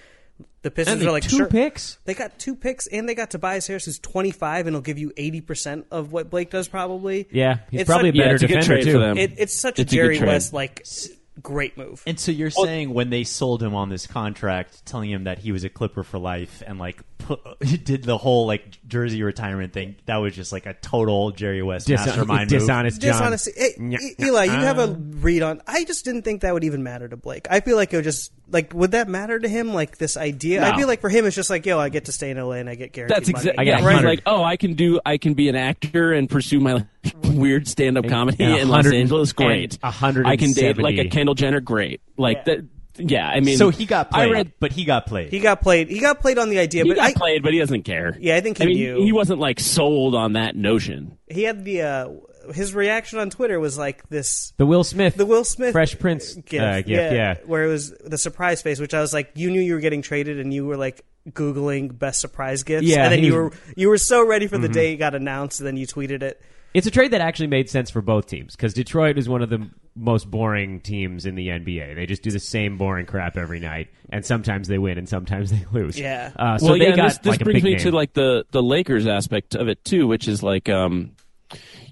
the 0.63 0.71
Pistons 0.71 1.01
And 1.01 1.09
are 1.09 1.13
like 1.13 1.25
two 1.25 1.39
sure. 1.39 1.47
picks. 1.49 1.99
They 2.05 2.15
got 2.15 2.39
two 2.39 2.55
picks, 2.55 2.87
and 2.87 3.09
they 3.09 3.17
got 3.17 3.31
Tobias 3.31 3.67
Harris, 3.67 3.85
who's 3.87 3.99
25, 3.99 4.69
and 4.69 4.75
he'll 4.77 4.81
give 4.81 4.99
you 4.99 5.13
80 5.17 5.41
percent 5.41 5.87
of 5.91 6.13
what 6.13 6.31
Blake 6.31 6.51
does, 6.51 6.69
probably. 6.69 7.27
Yeah, 7.33 7.59
he's 7.71 7.81
It's 7.81 7.89
probably 7.89 8.11
such- 8.11 8.15
a 8.15 8.19
better 8.19 8.29
Yeah, 8.29 8.35
it's 8.35 8.43
a 8.43 8.47
defender 8.47 8.67
trade 8.67 8.85
too. 8.85 8.93
for 8.93 8.99
them. 8.99 9.19
It, 9.19 9.33
it's 9.39 9.55
such 9.55 9.79
It's 9.81 9.93
a 9.93 9.95
a 9.95 9.99
Jerry 9.99 10.19
trade. 10.19 10.29
West 10.29 10.53
like 10.53 10.81
s- 10.83 11.09
great 11.41 11.77
move. 11.77 12.03
And 12.07 12.19
so 12.19 12.33
you're 12.33 12.51
saying 12.51 12.93
when 12.93 13.11
they 13.11 13.25
sold 13.25 13.63
him 13.63 13.75
on 13.75 13.89
this 13.89 14.07
contract, 14.07 14.85
telling 14.85 15.11
him 15.11 15.25
that 15.25 15.39
he 15.39 15.53
was 15.53 15.65
a 15.65 15.69
Clipper 15.69 16.03
for 16.03 16.19
life, 16.19 16.63
and 16.67 16.79
like 16.79 17.03
put, 17.12 17.12
did 17.85 18.05
the 18.05 18.19
whole 18.19 18.47
like 18.47 18.79
jersey 18.87 19.23
retirement 19.23 19.73
thing, 19.73 19.97
that 20.07 20.17
was 20.17 20.35
just 20.35 20.53
like 20.53 20.67
a 20.67 20.75
total 20.75 21.31
Jerry 21.31 21.63
West 21.63 21.87
Dis- 21.87 22.05
mastermind 22.05 22.51
move. 22.51 22.61
dishonest 22.61 23.01
John. 23.01 23.13
Dishonesty. 23.13 23.53
Hey, 23.57 23.75
Nya- 23.79 24.01
E- 24.01 24.15
Eli, 24.25 24.45
you 24.45 24.51
have 24.51 24.79
a 24.79 24.83
uh. 24.85 24.95
read 24.99 25.43
on. 25.43 25.63
I 25.67 25.85
just 25.85 26.05
didn't 26.05 26.23
think 26.23 26.43
that 26.43 26.53
would 26.55 26.65
even 26.65 26.83
matter 26.83 27.09
to 27.09 27.17
Blake. 27.17 27.47
I 27.51 27.61
feel 27.61 27.77
like 27.77 27.93
it 27.93 27.97
would 27.97 28.05
just 28.05 28.33
like 28.51 28.73
would 28.75 28.91
that 28.91 29.09
matter 29.09 29.39
to 29.39 29.49
him? 29.49 29.73
Like 29.73 29.99
this 29.99 30.17
idea. 30.17 30.63
I 30.67 30.77
feel 30.77 30.87
like 30.89 31.01
for 31.01 31.09
him, 31.09 31.25
it's 31.27 31.37
just 31.37 31.51
like 31.51 31.65
yo, 31.67 31.79
I 31.79 31.89
get 31.89 32.07
to 32.07 32.13
stay 32.13 32.31
in 32.31 32.37
LA 32.37 32.53
and 32.57 32.69
I 32.69 32.75
get 32.75 32.93
guaranteed. 32.93 33.17
That's 33.17 33.29
exactly. 33.29 33.59
I 33.59 33.65
got 33.65 33.81
yeah, 33.81 33.87
right. 33.87 33.95
100. 33.95 34.09
Like, 34.09 34.23
oh, 34.27 34.43
I 34.45 34.57
can 34.57 34.75
do, 34.75 35.01
I 35.05 35.19
can 35.19 35.35
be 35.35 35.49
an 35.49 35.57
actor 35.57 36.13
and 36.13 36.29
pursue 36.29 36.61
my 36.61 36.87
weird 37.25 37.67
stand-up 37.67 38.07
comedy 38.09 38.45
and 38.45 38.57
in 38.59 38.69
Los 38.69 38.87
Angeles. 38.91 39.31
and 39.31 39.37
Great. 39.37 39.79
170. 39.83 40.29
I 40.29 40.37
can 40.37 40.53
date 40.53 40.79
like 40.79 40.99
a 40.99 41.09
Kendall 41.09 41.35
Jenner. 41.35 41.61
Great. 41.61 42.01
Like 42.17 42.39
Yeah. 42.47 42.57
that. 42.57 42.65
Yeah, 42.97 43.27
I 43.29 43.41
mean, 43.41 43.57
so 43.59 43.71
he 43.71 43.87
got 43.87 44.09
I 44.13 44.25
played, 44.27 44.33
read 44.33 44.53
but 44.61 44.73
he 44.73 44.85
got 44.85 45.07
played. 45.07 45.31
He 45.31 45.41
got 45.41 45.61
played. 45.63 45.89
He 45.89 46.01
got 46.01 46.21
played 46.21 46.39
on 46.39 46.49
the 46.51 46.59
idea, 46.59 46.83
but 46.85 46.89
he 46.89 46.95
but 46.95 46.97
got 47.01 47.11
I, 47.11 47.13
played, 47.15 47.43
but 47.43 47.53
he 47.53 47.59
doesn't 47.59 47.83
care. 47.83 48.17
Yeah, 48.21 48.37
I 48.37 48.41
think 48.41 48.59
he 48.59 48.65
I 48.65 48.67
mean, 48.67 48.77
knew. 48.77 49.03
he 49.05 49.13
wasn't 49.13 49.39
like 49.41 49.61
sold 49.61 50.15
on 50.15 50.35
that 50.35 50.57
notion. 50.57 51.19
he 51.29 51.43
had 51.45 51.65
the 51.65 51.83
uh, 51.83 52.09
his 52.55 52.75
reaction 52.75 53.19
on 53.19 53.31
Twitter 53.31 53.59
was 53.61 53.79
like 53.79 54.09
this 54.09 54.53
The 54.57 54.67
Will 54.67 54.85
Smith, 54.85 55.15
the 55.17 55.27
Will 55.27 55.45
Smith 55.45 55.73
Fresh 55.73 55.99
Prince 55.99 56.35
gift, 56.35 56.63
uh, 56.63 56.83
gif, 56.83 57.13
yeah. 57.13 57.37
where 57.47 57.65
it 57.65 57.69
was 57.69 57.91
the 57.91 58.19
surprise 58.19 58.63
face, 58.63 58.79
which 58.81 58.95
I 58.95 59.01
was 59.01 59.13
like, 59.15 59.31
you 59.35 59.51
knew 59.51 59.61
you 59.61 59.75
were 59.75 59.81
getting 59.81 60.03
traded, 60.03 60.41
and 60.41 60.53
you 60.53 60.67
were 60.67 60.77
like 60.77 61.05
googling 61.31 61.97
best 61.97 62.21
surprise 62.21 62.63
gifts, 62.65 62.85
Yeah, 62.87 63.05
and 63.05 63.13
then 63.13 63.19
he 63.21 63.27
you 63.27 63.35
were 63.35 63.53
you 63.77 63.89
were 63.89 63.99
so 63.99 64.27
ready 64.27 64.49
for 64.49 64.59
the 64.59 64.69
day 64.69 64.93
it 64.93 64.97
got 64.97 65.15
announced, 65.15 65.61
and 65.61 65.67
then 65.67 65.77
you 65.77 65.87
tweeted 65.87 66.23
it. 66.23 66.41
It's 66.75 66.87
a 66.87 66.91
trade 66.91 67.11
that 67.11 67.21
actually 67.21 67.49
made 67.49 67.69
sense 67.69 67.91
for 67.91 68.01
both 68.01 68.27
teams 68.27 68.57
because 68.57 68.73
Detroit 68.75 69.19
is 69.19 69.29
one 69.29 69.43
of 69.43 69.51
the 69.51 69.57
m- 69.57 69.75
most 69.95 70.31
boring 70.31 70.81
teams 70.81 71.27
in 71.27 71.35
the 71.35 71.49
NBA. 71.49 71.95
They 71.95 72.07
just 72.07 72.23
do 72.23 72.31
the 72.31 72.41
same 72.41 72.79
boring 72.79 73.07
crap 73.07 73.37
every 73.37 73.61
night, 73.61 73.89
and 74.11 74.25
sometimes 74.25 74.69
they 74.69 74.79
win 74.79 74.99
and 74.99 75.09
sometimes 75.09 75.51
they 75.51 75.65
lose. 75.73 75.99
Yeah. 75.99 76.33
Uh, 76.37 76.59
so 76.59 76.67
well, 76.67 76.79
they 76.79 76.89
yeah, 76.89 76.97
got 76.97 77.09
this, 77.09 77.19
this 77.19 77.27
like 77.27 77.41
brings 77.41 77.63
me 77.63 77.73
name. 77.73 77.81
to 77.81 77.93
like 77.93 78.13
the 78.15 78.47
the 78.51 78.63
Lakers 78.63 79.07
aspect 79.07 79.55
of 79.55 79.69
it 79.69 79.85
too, 79.85 80.07
which 80.07 80.29
is 80.29 80.43
like, 80.43 80.69
um, 80.69 81.13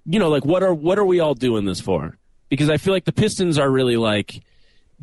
you 0.05 0.19
know, 0.19 0.29
like 0.29 0.45
what 0.45 0.63
are 0.63 0.75
what 0.75 0.99
are 0.99 1.05
we 1.05 1.21
all 1.21 1.35
doing 1.35 1.65
this 1.65 1.81
for? 1.81 2.17
Because 2.49 2.71
I 2.71 2.79
feel 2.79 2.93
like 2.93 3.05
the 3.05 3.13
Pistons 3.13 3.59
are 3.59 3.71
really 3.71 3.97
like 3.97 4.43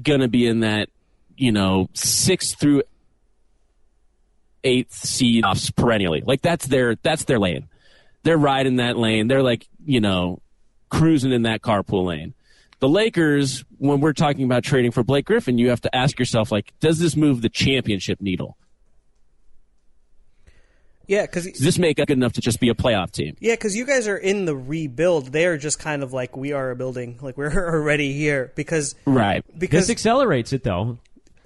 gonna 0.01 0.27
be 0.27 0.47
in 0.47 0.61
that, 0.61 0.89
you 1.35 1.51
know, 1.51 1.89
sixth 1.93 2.59
through 2.59 2.83
eighth 4.63 4.93
seed 4.93 5.45
offs 5.45 5.69
perennially. 5.71 6.21
Like 6.25 6.41
that's 6.41 6.65
their 6.67 6.95
that's 6.95 7.25
their 7.25 7.39
lane. 7.39 7.67
They're 8.23 8.37
riding 8.37 8.77
that 8.77 8.97
lane. 8.97 9.27
They're 9.27 9.43
like, 9.43 9.67
you 9.85 10.01
know, 10.01 10.41
cruising 10.89 11.31
in 11.31 11.43
that 11.43 11.61
carpool 11.61 12.05
lane. 12.05 12.33
The 12.79 12.87
Lakers, 12.89 13.63
when 13.79 14.01
we're 14.01 14.13
talking 14.13 14.43
about 14.45 14.63
trading 14.63 14.91
for 14.91 15.03
Blake 15.03 15.25
Griffin, 15.25 15.57
you 15.57 15.69
have 15.69 15.81
to 15.81 15.95
ask 15.95 16.19
yourself, 16.19 16.51
like, 16.51 16.73
does 16.79 16.99
this 16.99 17.15
move 17.15 17.41
the 17.41 17.49
championship 17.49 18.21
needle? 18.21 18.55
Yeah, 21.07 21.21
because 21.21 21.45
Does 21.45 21.59
this 21.61 21.79
make 21.79 21.99
it 21.99 22.07
good 22.07 22.17
enough 22.17 22.33
to 22.33 22.41
just 22.41 22.59
be 22.59 22.67
a 22.67 22.73
playoff 22.73 23.11
team? 23.11 23.35
yeah, 23.39 23.53
because 23.53 23.75
you 23.77 23.85
guys 23.85 24.09
are 24.09 24.17
in 24.17 24.43
the 24.43 24.55
rebuild. 24.55 25.27
They 25.31 25.45
are 25.45 25.57
just 25.57 25.79
kind 25.79 26.03
of 26.03 26.11
like 26.11 26.35
we 26.35 26.51
are 26.51 26.69
a 26.71 26.75
building, 26.75 27.17
like 27.21 27.37
we're 27.37 27.49
already 27.75 28.11
here. 28.11 28.51
Because 28.55 28.93
Right. 29.05 29.43
because 29.57 29.87
this 29.87 29.89
accelerates 29.89 30.51
it 30.51 30.63
though 30.63 30.97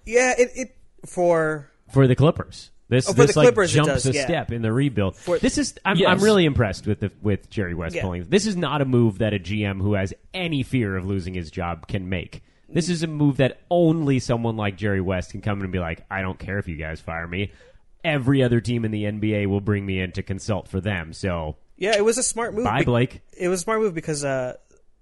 yeah, 0.03 0.33
it, 0.35 0.49
it 0.55 0.75
for 1.05 1.69
for 1.93 2.07
the 2.07 2.15
Clippers. 2.15 2.71
This, 2.91 3.07
Oh, 3.09 3.13
for 3.13 3.21
this 3.25 3.33
the 3.35 3.39
like 3.39 3.45
Clippers 3.47 3.71
it 3.73 3.75
jumps 3.77 3.91
does, 4.03 4.05
a 4.07 4.11
yeah. 4.13 4.25
step 4.25 4.51
in 4.51 4.61
the 4.61 4.71
rebuild. 4.71 5.15
For- 5.15 5.39
this 5.39 5.57
is 5.57 5.73
I'm, 5.85 5.95
Yes. 5.97 6.09
I'm 6.09 6.19
really 6.19 6.43
impressed 6.43 6.85
with 6.85 6.99
the 6.99 7.11
with 7.21 7.49
Jerry 7.49 7.73
West 7.73 7.95
Yeah. 7.95 8.01
pulling. 8.01 8.25
This 8.25 8.45
is 8.45 8.57
not 8.57 8.81
a 8.81 8.85
move 8.85 9.19
that 9.19 9.33
a 9.33 9.39
GM 9.39 9.81
who 9.81 9.93
has 9.93 10.13
any 10.33 10.61
fear 10.61 10.97
of 10.97 11.05
losing 11.05 11.33
his 11.33 11.49
job 11.49 11.87
can 11.87 12.09
make. 12.09 12.43
This 12.67 12.89
is 12.89 13.01
a 13.01 13.07
move 13.07 13.37
that 13.37 13.61
only 13.71 14.19
someone 14.19 14.57
like 14.57 14.75
Jerry 14.75 14.99
West 15.01 15.31
can 15.31 15.39
come 15.41 15.59
in 15.59 15.63
and 15.63 15.71
be 15.73 15.79
like, 15.79 16.05
I 16.11 16.21
don't 16.21 16.37
care 16.37 16.57
if 16.59 16.67
you 16.67 16.75
guys 16.75 16.99
fire 17.01 17.27
me. 17.27 17.51
Every 18.03 18.43
other 18.43 18.59
team 18.59 18.83
in 18.83 18.91
the 18.91 19.03
NBA 19.05 19.47
will 19.47 19.61
bring 19.61 19.85
me 19.85 19.99
in 20.01 20.11
to 20.13 20.23
consult 20.23 20.67
for 20.67 20.81
them. 20.81 21.13
So 21.13 21.55
yeah, 21.77 21.95
it 21.95 22.03
was 22.03 22.17
a 22.17 22.23
smart 22.23 22.53
move. 22.53 22.65
bye, 22.65 22.83
Blake. 22.83 23.21
It 23.37 23.47
was 23.47 23.61
a 23.61 23.63
smart 23.63 23.79
move 23.79 23.93
because 23.93 24.25
uh, 24.25 24.55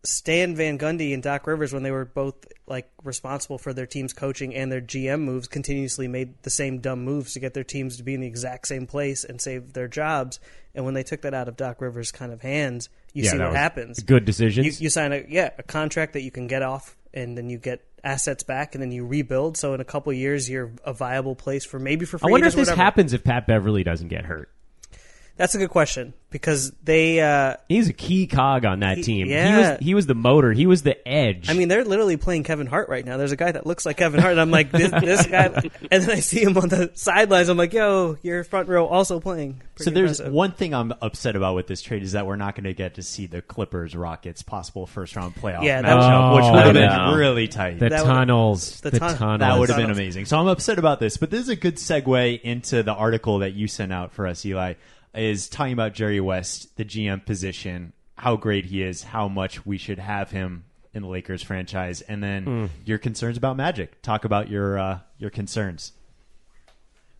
Stan 0.03 0.55
Van 0.55 0.77
Gundy 0.77 1.13
and 1.13 1.21
Doc 1.21 1.45
Rivers, 1.45 1.73
when 1.73 1.83
they 1.83 1.91
were 1.91 2.05
both 2.05 2.35
like 2.67 2.89
responsible 3.03 3.57
for 3.57 3.73
their 3.73 3.85
team's 3.85 4.13
coaching 4.13 4.55
and 4.55 4.71
their 4.71 4.81
GM 4.81 5.21
moves, 5.21 5.47
continuously 5.47 6.07
made 6.07 6.41
the 6.43 6.49
same 6.49 6.79
dumb 6.79 7.03
moves 7.03 7.33
to 7.33 7.39
get 7.39 7.53
their 7.53 7.63
teams 7.63 7.97
to 7.97 8.03
be 8.03 8.13
in 8.13 8.21
the 8.21 8.27
exact 8.27 8.67
same 8.67 8.87
place 8.87 9.23
and 9.23 9.41
save 9.41 9.73
their 9.73 9.87
jobs. 9.87 10.39
And 10.73 10.85
when 10.85 10.93
they 10.93 11.03
took 11.03 11.21
that 11.23 11.33
out 11.33 11.47
of 11.47 11.57
Doc 11.57 11.81
Rivers' 11.81 12.11
kind 12.11 12.31
of 12.31 12.41
hands, 12.41 12.87
you 13.13 13.23
Yeah, 13.23 13.31
see 13.31 13.37
what 13.39 13.53
happens. 13.53 14.01
Good 14.01 14.23
decisions. 14.25 14.79
You, 14.79 14.85
you 14.85 14.89
sign 14.89 15.11
a 15.11 15.25
yeah 15.27 15.49
a 15.57 15.63
contract 15.63 16.13
that 16.13 16.21
you 16.21 16.31
can 16.31 16.47
get 16.47 16.61
off, 16.61 16.95
and 17.13 17.37
then 17.37 17.49
you 17.49 17.57
get 17.57 17.83
assets 18.03 18.43
back, 18.43 18.75
and 18.75 18.81
then 18.81 18.91
you 18.91 19.05
rebuild. 19.05 19.57
So 19.57 19.73
in 19.73 19.81
a 19.81 19.85
couple 19.85 20.13
years, 20.13 20.49
you're 20.49 20.71
a 20.85 20.93
viable 20.93 21.35
place 21.35 21.65
for 21.65 21.79
maybe 21.79 22.05
for 22.05 22.19
I 22.23 22.29
wonder 22.31 22.47
if 22.47 22.53
this 22.53 22.67
whatever. 22.67 22.81
happens 22.81 23.11
if 23.13 23.23
Pat 23.23 23.47
Beverly 23.47 23.83
doesn't 23.83 24.07
get 24.07 24.25
hurt. 24.25 24.49
That's 25.39 25.55
a 25.55 25.57
good 25.57 25.69
question 25.69 26.13
because 26.31 26.71
they. 26.83 27.21
Uh, 27.21 27.55
He's 27.69 27.87
a 27.87 27.93
key 27.93 28.27
cog 28.27 28.65
on 28.65 28.81
that 28.81 28.97
He- 28.97 29.03
team. 29.03 29.27
He 29.27 29.31
yeah. 29.33 29.71
was 29.71 29.79
he 29.79 29.93
was 29.95 30.05
the 30.05 30.13
motor. 30.13 30.51
He 30.51 30.67
was 30.67 30.83
the 30.83 31.07
edge. 31.07 31.49
I 31.49 31.53
mean, 31.53 31.69
they're 31.69 31.85
literally 31.85 32.17
playing 32.17 32.43
Kevin 32.43 32.67
Hart 32.67 32.89
right 32.89 33.05
now. 33.05 33.15
There's 33.15 33.31
a 33.31 33.37
guy 33.37 33.51
that 33.53 33.65
looks 33.65 33.85
like 33.85 33.95
Kevin 33.95 34.19
Hart, 34.19 34.33
and 34.33 34.41
I'm 34.41 34.51
like, 34.51 34.69
this, 34.71 34.91
this 34.91 35.25
guy. 35.25 35.47
And 35.91 36.03
then 36.03 36.11
I 36.11 36.19
see 36.19 36.43
him 36.43 36.57
on 36.57 36.67
the 36.69 36.91
sidelines. 36.93 37.47
I'm 37.49 37.57
like, 37.57 37.71
yo, 37.73 38.17
your 38.21 38.43
front 38.43 38.67
row 38.67 38.85
also 38.85 39.19
playing. 39.21 39.61
So 39.77 39.85
Pretty 39.85 39.91
there's 39.95 40.19
impressive. 40.19 40.33
one 40.33 40.51
thing 40.51 40.73
I'm 40.75 40.93
upset 41.01 41.35
about 41.37 41.55
with 41.55 41.67
this 41.67 41.81
trade 41.81 42.03
is 42.03 42.11
that 42.11 42.27
we're 42.27 42.35
not 42.35 42.53
going 42.55 42.65
to 42.65 42.73
get 42.73 42.95
to 42.95 43.01
see 43.01 43.25
the 43.25 43.41
Clippers 43.41 43.95
Rockets 43.95 44.43
possible 44.43 44.85
first 44.85 45.15
round 45.15 45.35
playoff 45.35 45.63
Yeah, 45.63 45.81
that 45.81 45.89
matchup, 45.97 46.35
which 46.35 46.43
would 46.65 46.75
have 46.75 46.91
Oh, 47.07 47.11
been 47.11 47.17
really 47.19 47.47
tight. 47.47 47.79
the 47.79 47.87
that 47.89 48.01
would- 48.03 48.07
tunnels, 48.07 48.81
the 48.81 48.91
the, 48.91 48.99
tun- 48.99 49.17
tunnels. 49.17 49.39
That 49.39 49.57
would 49.57 49.69
have 49.69 49.77
been 49.77 49.89
amazing. 49.89 50.25
So 50.25 50.37
I'm 50.37 50.47
upset 50.47 50.77
about 50.79 50.99
this, 50.99 51.15
but 51.17 51.31
this 51.31 51.39
is 51.39 51.49
a 51.49 51.55
good 51.55 51.77
segue 51.77 52.41
into 52.41 52.83
the 52.83 52.93
article 52.93 53.39
that 53.39 53.53
you 53.53 53.67
sent 53.69 53.93
out 53.93 54.11
for 54.11 54.27
us, 54.27 54.45
Eli. 54.45 54.73
Is 55.13 55.49
talking 55.49 55.73
about 55.73 55.93
Jerry 55.93 56.19
West, 56.19 56.75
the 56.77 56.85
GM 56.85 57.25
position, 57.25 57.93
how 58.15 58.35
great 58.35 58.65
he 58.65 58.83
is, 58.83 59.01
how 59.03 59.27
much 59.27 59.65
we 59.65 59.77
should 59.77 59.97
have 59.99 60.29
him 60.31 60.65
in 60.93 61.01
the 61.01 61.07
Lakers 61.07 61.41
franchise, 61.41 62.01
and 62.01 62.23
then 62.23 62.43
Hmm. 62.43 62.65
your 62.85 62.97
concerns 62.99 63.37
about 63.37 63.57
Magic. 63.57 64.01
Talk 64.01 64.23
about 64.25 64.49
your 64.49 64.77
uh, 64.77 64.99
your 65.17 65.29
concerns. 65.31 65.93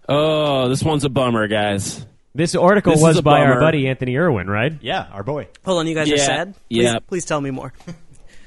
Oh, 0.08 0.70
this 0.70 0.84
one's 0.84 1.04
a 1.06 1.10
bummer, 1.10 1.48
guys. 1.48 2.06
This 2.36 2.56
article 2.56 2.94
This 2.94 3.02
was 3.02 3.18
a 3.18 3.22
by 3.24 3.42
our 3.42 3.60
buddy 3.60 3.88
Anthony 3.88 4.16
Irwin, 4.18 4.50
right? 4.50 4.74
Yeah, 4.82 5.08
our 5.12 5.24
boy. 5.24 5.48
Hold 5.66 5.80
on, 5.80 5.88
you 5.88 5.96
guys 5.96 6.12
are 6.12 6.18
sad. 6.18 6.54
Please, 6.70 6.84
yeah. 6.84 7.00
please 7.00 7.26
tell 7.26 7.42
me 7.42 7.52
more. 7.52 7.74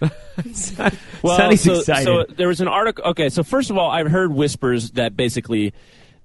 Well, 1.22 1.56
so, 1.56 1.82
so 1.82 2.24
there 2.24 2.48
was 2.48 2.60
an 2.60 2.66
article. 2.66 3.04
Okay, 3.10 3.28
so 3.28 3.44
first 3.44 3.70
of 3.70 3.78
all, 3.78 3.90
I've 3.90 4.10
heard 4.10 4.32
whispers 4.32 4.92
that 4.92 5.16
basically 5.16 5.72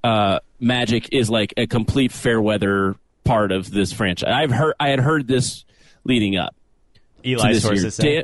uh, 0.03 0.39
Magic 0.59 1.09
is 1.11 1.29
like 1.29 1.53
a 1.55 1.67
complete 1.67 2.11
fair 2.11 2.41
weather 2.41 2.95
part 3.27 3.51
of 3.51 3.69
this 3.69 3.91
franchise. 3.91 4.31
I've 4.33 4.51
heard. 4.51 4.73
I 4.79 4.89
had 4.89 4.99
heard 4.99 5.27
this 5.27 5.65
leading 6.03 6.37
up 6.37 6.55
to 7.23 7.29
Eli 7.29 7.53
this 7.53 7.63
sources. 7.63 7.97
Dan, 7.97 8.23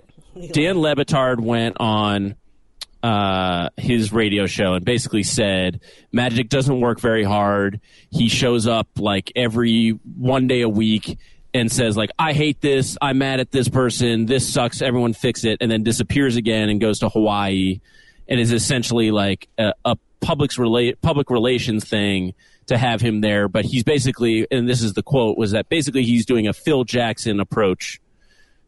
Dan 0.51 0.79
Le 0.79 0.95
Batard 0.95 1.39
went 1.39 1.77
on 1.79 2.35
uh, 3.03 3.69
his 3.77 4.13
radio 4.13 4.45
show 4.47 4.73
and 4.73 4.85
basically 4.85 5.23
said 5.23 5.81
Magic 6.11 6.49
doesn't 6.49 6.79
work 6.79 6.99
very 6.99 7.23
hard. 7.23 7.81
He 8.09 8.29
shows 8.29 8.65
up 8.65 8.87
like 8.97 9.31
every 9.35 9.89
one 9.89 10.47
day 10.47 10.61
a 10.61 10.69
week 10.69 11.19
and 11.53 11.71
says 11.71 11.97
like 11.97 12.11
I 12.17 12.33
hate 12.33 12.61
this, 12.61 12.97
I'm 13.01 13.17
mad 13.17 13.39
at 13.39 13.51
this 13.51 13.67
person, 13.67 14.25
this 14.25 14.51
sucks, 14.51 14.81
everyone 14.81 15.13
fix 15.13 15.43
it, 15.43 15.57
and 15.61 15.69
then 15.69 15.83
disappears 15.83 16.37
again 16.37 16.69
and 16.69 16.79
goes 16.79 16.99
to 16.99 17.09
Hawaii 17.09 17.81
and 18.27 18.39
is 18.39 18.53
essentially 18.53 19.11
like 19.11 19.49
a, 19.57 19.73
a 19.83 19.97
public's 20.23 20.57
rela- 20.57 20.95
public 21.01 21.29
relations 21.29 21.83
thing 21.87 22.33
to 22.67 22.77
have 22.77 23.01
him 23.01 23.21
there. 23.21 23.47
But 23.47 23.65
he's 23.65 23.83
basically, 23.83 24.47
and 24.49 24.67
this 24.67 24.81
is 24.81 24.93
the 24.93 25.03
quote, 25.03 25.37
was 25.37 25.51
that 25.51 25.69
basically 25.69 26.03
he's 26.03 26.25
doing 26.25 26.47
a 26.47 26.53
Phil 26.53 26.83
Jackson 26.83 27.39
approach 27.39 27.99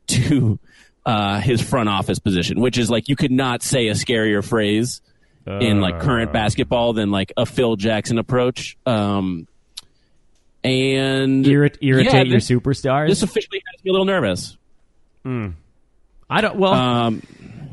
to 0.07 0.59
uh, 1.05 1.39
his 1.39 1.61
front 1.61 1.89
office 1.89 2.19
position, 2.19 2.59
which 2.59 2.77
is 2.77 2.89
like 2.89 3.09
you 3.09 3.15
could 3.15 3.31
not 3.31 3.63
say 3.63 3.87
a 3.87 3.93
scarier 3.93 4.43
phrase 4.43 5.01
in 5.47 5.79
like 5.79 5.99
current 5.99 6.33
basketball 6.33 6.93
than 6.93 7.11
like 7.11 7.31
a 7.37 7.45
Phil 7.45 7.75
Jackson 7.75 8.17
approach. 8.17 8.77
Um, 8.85 9.47
and 10.63 11.45
Irrit- 11.45 11.77
irritate 11.81 12.13
yeah, 12.13 12.23
your 12.23 12.37
this, 12.39 12.49
superstars. 12.49 13.07
This 13.09 13.21
officially 13.21 13.61
has 13.71 13.83
me 13.83 13.89
a 13.89 13.91
little 13.91 14.05
nervous. 14.05 14.57
I 16.29 16.41
don't. 16.41 16.55
Well, 16.55 16.73
Um, 16.73 17.21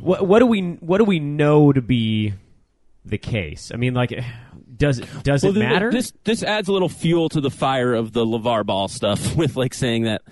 what, 0.01 0.27
what 0.27 0.39
do 0.41 0.47
we 0.47 0.61
what 0.61 0.99
do 0.99 1.05
we 1.05 1.19
know 1.19 1.73
to 1.73 1.81
be 1.81 2.35
the 3.05 3.19
case? 3.19 3.71
I 3.73 3.77
mean, 3.77 3.95
like, 3.95 4.13
does 4.77 5.01
does 5.23 5.43
well, 5.43 5.57
it 5.57 5.59
matter? 5.59 5.91
This 5.91 6.13
this 6.25 6.43
adds 6.43 6.69
a 6.69 6.73
little 6.73 6.89
fuel 6.89 7.29
to 7.31 7.41
the 7.41 7.51
fire 7.51 7.95
of 7.95 8.13
the 8.13 8.25
LaVar 8.25 8.67
Ball 8.67 8.89
stuff 8.89 9.37
with 9.37 9.57
like 9.57 9.75
saying 9.75 10.05
that 10.05 10.23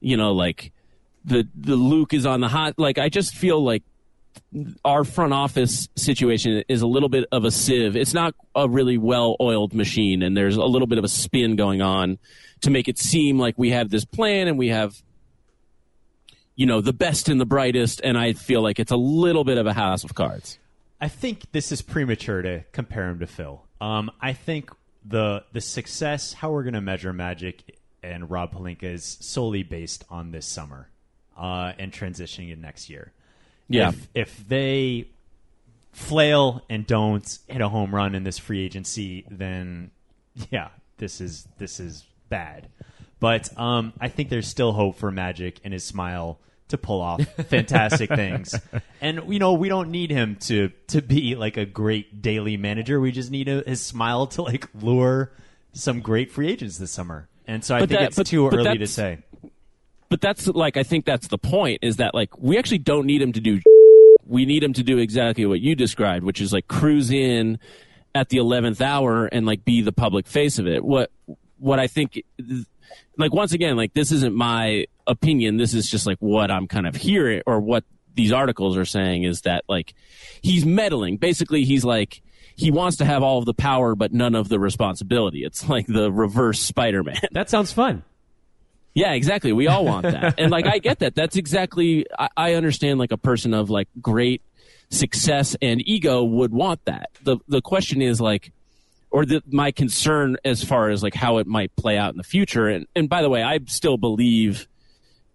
you 0.00 0.16
know 0.16 0.32
like 0.32 0.72
the 1.24 1.48
the 1.54 1.76
Luke 1.76 2.14
is 2.14 2.26
on 2.26 2.40
the 2.40 2.48
hot. 2.48 2.78
Like 2.78 2.98
I 2.98 3.08
just 3.08 3.34
feel 3.34 3.62
like 3.62 3.82
our 4.84 5.04
front 5.04 5.32
office 5.32 5.88
situation 5.96 6.62
is 6.68 6.82
a 6.82 6.86
little 6.86 7.08
bit 7.08 7.26
of 7.32 7.44
a 7.44 7.50
sieve. 7.50 7.96
It's 7.96 8.14
not 8.14 8.34
a 8.54 8.68
really 8.68 8.98
well 8.98 9.36
oiled 9.40 9.74
machine, 9.74 10.22
and 10.22 10.36
there's 10.36 10.56
a 10.56 10.64
little 10.64 10.86
bit 10.86 10.98
of 10.98 11.04
a 11.04 11.08
spin 11.08 11.56
going 11.56 11.82
on 11.82 12.18
to 12.62 12.70
make 12.70 12.88
it 12.88 12.98
seem 12.98 13.38
like 13.38 13.56
we 13.58 13.70
have 13.70 13.90
this 13.90 14.04
plan 14.04 14.48
and 14.48 14.58
we 14.58 14.68
have, 14.68 14.94
you 16.54 16.66
know, 16.66 16.80
the 16.80 16.92
best 16.92 17.28
and 17.28 17.40
the 17.40 17.46
brightest. 17.46 18.00
And 18.02 18.16
I 18.16 18.32
feel 18.32 18.62
like 18.62 18.78
it's 18.78 18.92
a 18.92 18.96
little 18.96 19.44
bit 19.44 19.58
of 19.58 19.66
a 19.66 19.72
house 19.72 20.04
of 20.04 20.14
cards. 20.14 20.58
I 21.00 21.08
think 21.08 21.52
this 21.52 21.72
is 21.72 21.82
premature 21.82 22.42
to 22.42 22.64
compare 22.72 23.08
him 23.08 23.18
to 23.18 23.26
Phil. 23.26 23.62
Um, 23.80 24.10
I 24.20 24.32
think 24.32 24.70
the 25.04 25.44
the 25.52 25.60
success, 25.60 26.32
how 26.32 26.50
we're 26.50 26.62
going 26.62 26.74
to 26.74 26.80
measure 26.80 27.12
Magic 27.12 27.78
and 28.02 28.30
Rob 28.30 28.52
Pelinka 28.52 28.84
is 28.84 29.18
solely 29.20 29.62
based 29.62 30.04
on 30.10 30.30
this 30.30 30.46
summer 30.46 30.88
uh, 31.36 31.72
and 31.78 31.92
transitioning 31.92 32.52
in 32.52 32.60
next 32.60 32.88
year. 32.88 33.12
Yeah. 33.68 33.88
If, 33.88 34.08
if 34.14 34.48
they 34.48 35.08
flail 35.92 36.62
and 36.68 36.86
don't 36.86 37.38
hit 37.48 37.60
a 37.60 37.68
home 37.68 37.94
run 37.94 38.14
in 38.14 38.22
this 38.22 38.38
free 38.38 38.64
agency, 38.64 39.26
then 39.30 39.90
yeah, 40.50 40.68
this 40.98 41.20
is 41.20 41.46
this 41.58 41.80
is 41.80 42.04
bad. 42.28 42.68
But 43.18 43.56
um, 43.58 43.92
I 44.00 44.08
think 44.08 44.28
there's 44.28 44.46
still 44.46 44.72
hope 44.72 44.96
for 44.96 45.10
Magic 45.10 45.58
and 45.64 45.72
his 45.72 45.84
smile 45.84 46.38
to 46.68 46.78
pull 46.78 47.00
off 47.00 47.22
fantastic 47.48 48.08
things. 48.14 48.54
And 49.00 49.22
you 49.32 49.38
know, 49.38 49.52
we 49.52 49.68
don't 49.68 49.90
need 49.90 50.10
him 50.10 50.36
to 50.42 50.70
to 50.88 51.00
be 51.02 51.34
like 51.36 51.56
a 51.56 51.64
great 51.66 52.20
daily 52.22 52.56
manager. 52.56 53.00
We 53.00 53.12
just 53.12 53.30
need 53.30 53.48
a, 53.48 53.62
his 53.66 53.80
smile 53.80 54.26
to 54.28 54.42
like 54.42 54.68
lure 54.74 55.32
some 55.72 56.00
great 56.00 56.30
free 56.32 56.48
agents 56.48 56.78
this 56.78 56.90
summer. 56.90 57.28
And 57.46 57.64
so 57.64 57.76
I 57.76 57.80
But 57.80 57.88
think 57.90 58.00
that- 58.00 58.06
it's 58.08 58.16
but- 58.16 58.26
too 58.26 58.48
but 58.50 58.58
early 58.58 58.78
to 58.78 58.86
say. 58.86 59.18
but 60.08 60.20
that's 60.20 60.46
like 60.48 60.76
I 60.76 60.82
think 60.82 61.04
that's 61.04 61.28
the 61.28 61.38
point 61.38 61.80
is 61.82 61.96
that 61.96 62.14
like 62.14 62.36
we 62.38 62.58
actually 62.58 62.78
don't 62.78 63.06
need 63.06 63.22
him 63.22 63.32
to 63.32 63.40
do 63.40 63.60
we 64.26 64.44
need 64.44 64.62
him 64.64 64.72
to 64.72 64.82
do 64.82 64.98
exactly 64.98 65.46
what 65.46 65.60
you 65.60 65.76
described 65.76 66.24
which 66.24 66.40
is 66.40 66.52
like 66.52 66.66
cruise 66.66 67.10
in 67.12 67.58
at 68.14 68.28
the 68.30 68.38
11th 68.38 68.80
hour 68.80 69.26
and 69.26 69.46
like 69.46 69.64
be 69.64 69.82
the 69.82 69.92
public 69.92 70.26
face 70.26 70.58
of 70.58 70.66
it 70.66 70.84
what 70.84 71.10
what 71.58 71.78
I 71.78 71.86
think 71.86 72.22
like 73.16 73.32
once 73.32 73.52
again 73.52 73.76
like 73.76 73.94
this 73.94 74.10
isn't 74.12 74.34
my 74.34 74.86
opinion 75.06 75.56
this 75.56 75.74
is 75.74 75.90
just 75.90 76.06
like 76.06 76.18
what 76.18 76.50
I'm 76.50 76.66
kind 76.66 76.86
of 76.86 76.96
hearing 76.96 77.42
or 77.46 77.60
what 77.60 77.84
these 78.14 78.32
articles 78.32 78.76
are 78.76 78.84
saying 78.84 79.24
is 79.24 79.42
that 79.42 79.64
like 79.68 79.94
he's 80.42 80.64
meddling 80.64 81.16
basically 81.18 81.64
he's 81.64 81.84
like 81.84 82.22
he 82.56 82.70
wants 82.70 82.96
to 82.96 83.04
have 83.04 83.22
all 83.22 83.38
of 83.38 83.44
the 83.44 83.54
power 83.54 83.94
but 83.94 84.12
none 84.12 84.34
of 84.34 84.48
the 84.48 84.58
responsibility 84.58 85.44
it's 85.44 85.68
like 85.68 85.86
the 85.86 86.10
reverse 86.10 86.60
Spider-Man 86.60 87.20
That 87.32 87.50
sounds 87.50 87.72
fun. 87.72 88.02
yeah, 88.94 89.12
exactly. 89.12 89.52
We 89.52 89.68
all 89.68 89.84
want 89.84 90.04
that. 90.04 90.34
and 90.38 90.50
like, 90.50 90.66
I 90.66 90.78
get 90.78 91.00
that. 91.00 91.14
That's 91.14 91.36
exactly, 91.36 92.06
I, 92.18 92.28
I 92.36 92.54
understand 92.54 92.98
like 92.98 93.12
a 93.12 93.18
person 93.18 93.52
of 93.52 93.68
like 93.68 93.88
great 94.00 94.40
success 94.88 95.54
and 95.60 95.86
ego 95.86 96.24
would 96.24 96.50
want 96.52 96.82
that. 96.86 97.10
The, 97.22 97.36
the 97.46 97.60
question 97.60 98.00
is 98.00 98.20
like, 98.22 98.52
or 99.10 99.26
the, 99.26 99.42
my 99.46 99.70
concern 99.70 100.38
as 100.44 100.64
far 100.64 100.88
as 100.88 101.02
like 101.02 101.14
how 101.14 101.36
it 101.38 101.46
might 101.46 101.76
play 101.76 101.98
out 101.98 102.12
in 102.12 102.16
the 102.16 102.24
future. 102.24 102.68
And, 102.68 102.86
and 102.96 103.08
by 103.08 103.20
the 103.20 103.28
way, 103.28 103.42
I 103.42 103.58
still 103.66 103.98
believe 103.98 104.66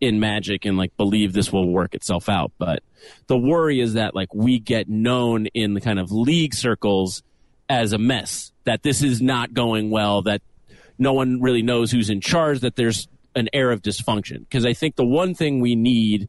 in 0.01 0.19
magic 0.19 0.65
and 0.65 0.77
like 0.77 0.97
believe 0.97 1.31
this 1.31 1.53
will 1.53 1.69
work 1.69 1.93
itself 1.93 2.27
out. 2.27 2.51
But 2.57 2.83
the 3.27 3.37
worry 3.37 3.79
is 3.79 3.93
that 3.93 4.15
like 4.15 4.33
we 4.33 4.59
get 4.59 4.89
known 4.89 5.45
in 5.53 5.75
the 5.75 5.81
kind 5.81 5.99
of 5.99 6.11
league 6.11 6.55
circles 6.55 7.23
as 7.69 7.93
a 7.93 7.97
mess, 7.97 8.51
that 8.65 8.83
this 8.83 9.01
is 9.03 9.21
not 9.21 9.53
going 9.53 9.91
well, 9.91 10.23
that 10.23 10.41
no 10.97 11.13
one 11.13 11.39
really 11.39 11.61
knows 11.61 11.91
who's 11.91 12.09
in 12.09 12.19
charge, 12.19 12.59
that 12.61 12.75
there's 12.75 13.07
an 13.35 13.47
air 13.53 13.71
of 13.71 13.81
dysfunction. 13.81 14.39
Because 14.39 14.65
I 14.65 14.73
think 14.73 14.95
the 14.95 15.05
one 15.05 15.35
thing 15.35 15.61
we 15.61 15.75
need 15.75 16.27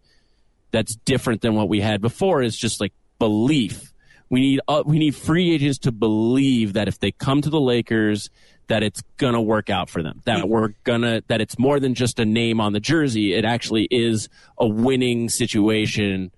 that's 0.70 0.94
different 0.94 1.40
than 1.40 1.54
what 1.54 1.68
we 1.68 1.80
had 1.80 2.00
before 2.00 2.42
is 2.42 2.56
just 2.56 2.80
like 2.80 2.92
belief. 3.18 3.92
We 4.30 4.40
need 4.40 4.60
uh, 4.68 4.82
we 4.86 4.98
need 4.98 5.14
free 5.14 5.52
agents 5.52 5.78
to 5.80 5.92
believe 5.92 6.72
that 6.74 6.88
if 6.88 6.98
they 6.98 7.10
come 7.10 7.42
to 7.42 7.50
the 7.50 7.60
Lakers, 7.60 8.30
that 8.68 8.82
it's 8.82 9.02
gonna 9.18 9.40
work 9.42 9.70
out 9.70 9.90
for 9.90 10.02
them. 10.02 10.22
That 10.24 10.48
we're 10.48 10.68
gonna 10.84 11.22
that 11.28 11.40
it's 11.40 11.58
more 11.58 11.78
than 11.80 11.94
just 11.94 12.18
a 12.18 12.24
name 12.24 12.60
on 12.60 12.72
the 12.72 12.80
jersey. 12.80 13.34
It 13.34 13.44
actually 13.44 13.88
is 13.90 14.28
a 14.58 14.66
winning 14.66 15.28
situation 15.28 16.30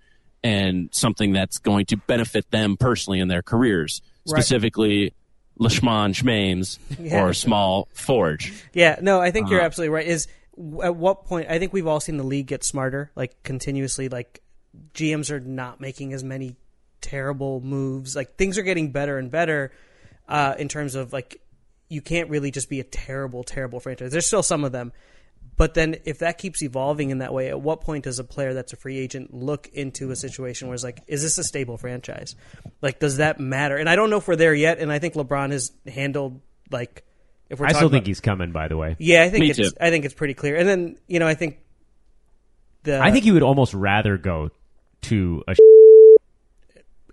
and 0.42 0.88
something 0.92 1.32
that's 1.32 1.58
going 1.58 1.86
to 1.86 1.96
benefit 1.96 2.50
them 2.50 2.76
personally 2.76 3.20
in 3.20 3.28
their 3.28 3.42
careers. 3.42 4.02
Right. 4.26 4.36
Specifically, 4.40 5.14
Lashman 5.58 6.12
Schmames 6.14 6.78
Yeah. 7.00 7.22
or 7.24 7.32
Small 7.32 7.88
Forge. 7.94 8.52
Yeah, 8.72 8.98
no, 9.00 9.20
I 9.20 9.30
think 9.30 9.48
you're 9.48 9.60
Uh-huh. 9.60 9.66
absolutely 9.66 9.94
right. 9.94 10.06
Is 10.06 10.26
at 10.82 10.96
what 10.96 11.24
point? 11.24 11.48
I 11.50 11.58
think 11.58 11.72
we've 11.72 11.86
all 11.86 12.00
seen 12.00 12.16
the 12.16 12.24
league 12.24 12.46
get 12.46 12.62
smarter, 12.64 13.10
like 13.16 13.42
continuously. 13.42 14.08
Like 14.08 14.40
GMs 14.94 15.30
are 15.30 15.40
not 15.40 15.80
making 15.80 16.12
as 16.12 16.22
many 16.24 16.56
terrible 17.00 17.60
moves. 17.60 18.14
Like 18.16 18.36
things 18.36 18.58
are 18.58 18.62
getting 18.62 18.90
better 18.90 19.18
and 19.18 19.30
better 19.30 19.72
uh, 20.28 20.54
in 20.58 20.68
terms 20.68 20.94
of 20.94 21.12
like 21.12 21.40
you 21.88 22.00
can't 22.00 22.30
really 22.30 22.50
just 22.50 22.68
be 22.68 22.80
a 22.80 22.84
terrible, 22.84 23.44
terrible 23.44 23.80
franchise. 23.80 24.12
There's 24.12 24.26
still 24.26 24.42
some 24.42 24.64
of 24.64 24.72
them, 24.72 24.92
but 25.56 25.74
then 25.74 25.96
if 26.04 26.18
that 26.20 26.38
keeps 26.38 26.62
evolving 26.62 27.10
in 27.10 27.18
that 27.18 27.32
way, 27.32 27.48
at 27.48 27.60
what 27.60 27.80
point 27.80 28.04
does 28.04 28.18
a 28.18 28.24
player 28.24 28.54
that's 28.54 28.72
a 28.72 28.76
free 28.76 28.98
agent 28.98 29.32
look 29.32 29.68
into 29.68 30.10
a 30.10 30.16
situation 30.16 30.68
where 30.68 30.74
it's 30.74 30.82
like, 30.84 31.02
is 31.06 31.22
this 31.22 31.38
a 31.38 31.44
stable 31.44 31.76
franchise? 31.76 32.34
Like, 32.82 32.98
does 32.98 33.18
that 33.18 33.38
matter? 33.38 33.76
And 33.76 33.88
I 33.88 33.96
don't 33.96 34.10
know 34.10 34.16
if 34.16 34.26
we're 34.26 34.36
there 34.36 34.54
yet. 34.54 34.78
And 34.78 34.90
I 34.90 34.98
think 34.98 35.14
LeBron 35.14 35.52
has 35.52 35.70
handled 35.86 36.40
like. 36.70 37.04
If 37.50 37.60
we're 37.60 37.66
talking. 37.66 37.68
I 37.68 37.72
talking 37.72 37.78
still 37.78 37.88
think 37.90 38.02
about- 38.02 38.06
he's 38.08 38.20
coming. 38.20 38.52
By 38.52 38.68
the 38.68 38.76
way, 38.78 38.96
yeah, 38.98 39.22
I 39.22 39.28
think 39.28 39.42
Me 39.42 39.50
it's 39.50 39.58
too. 39.58 39.70
I 39.78 39.90
think 39.90 40.06
it's 40.06 40.14
pretty 40.14 40.32
clear. 40.34 40.56
And 40.56 40.66
then 40.66 40.96
you 41.06 41.18
know 41.20 41.26
I 41.26 41.34
think 41.34 41.58
the 42.84 42.98
I 43.00 43.12
think 43.12 43.24
he 43.24 43.32
would 43.32 43.42
almost 43.42 43.74
rather 43.74 44.16
go 44.16 44.48
to 45.02 45.42
a 45.46 45.54
Get- 45.54 45.58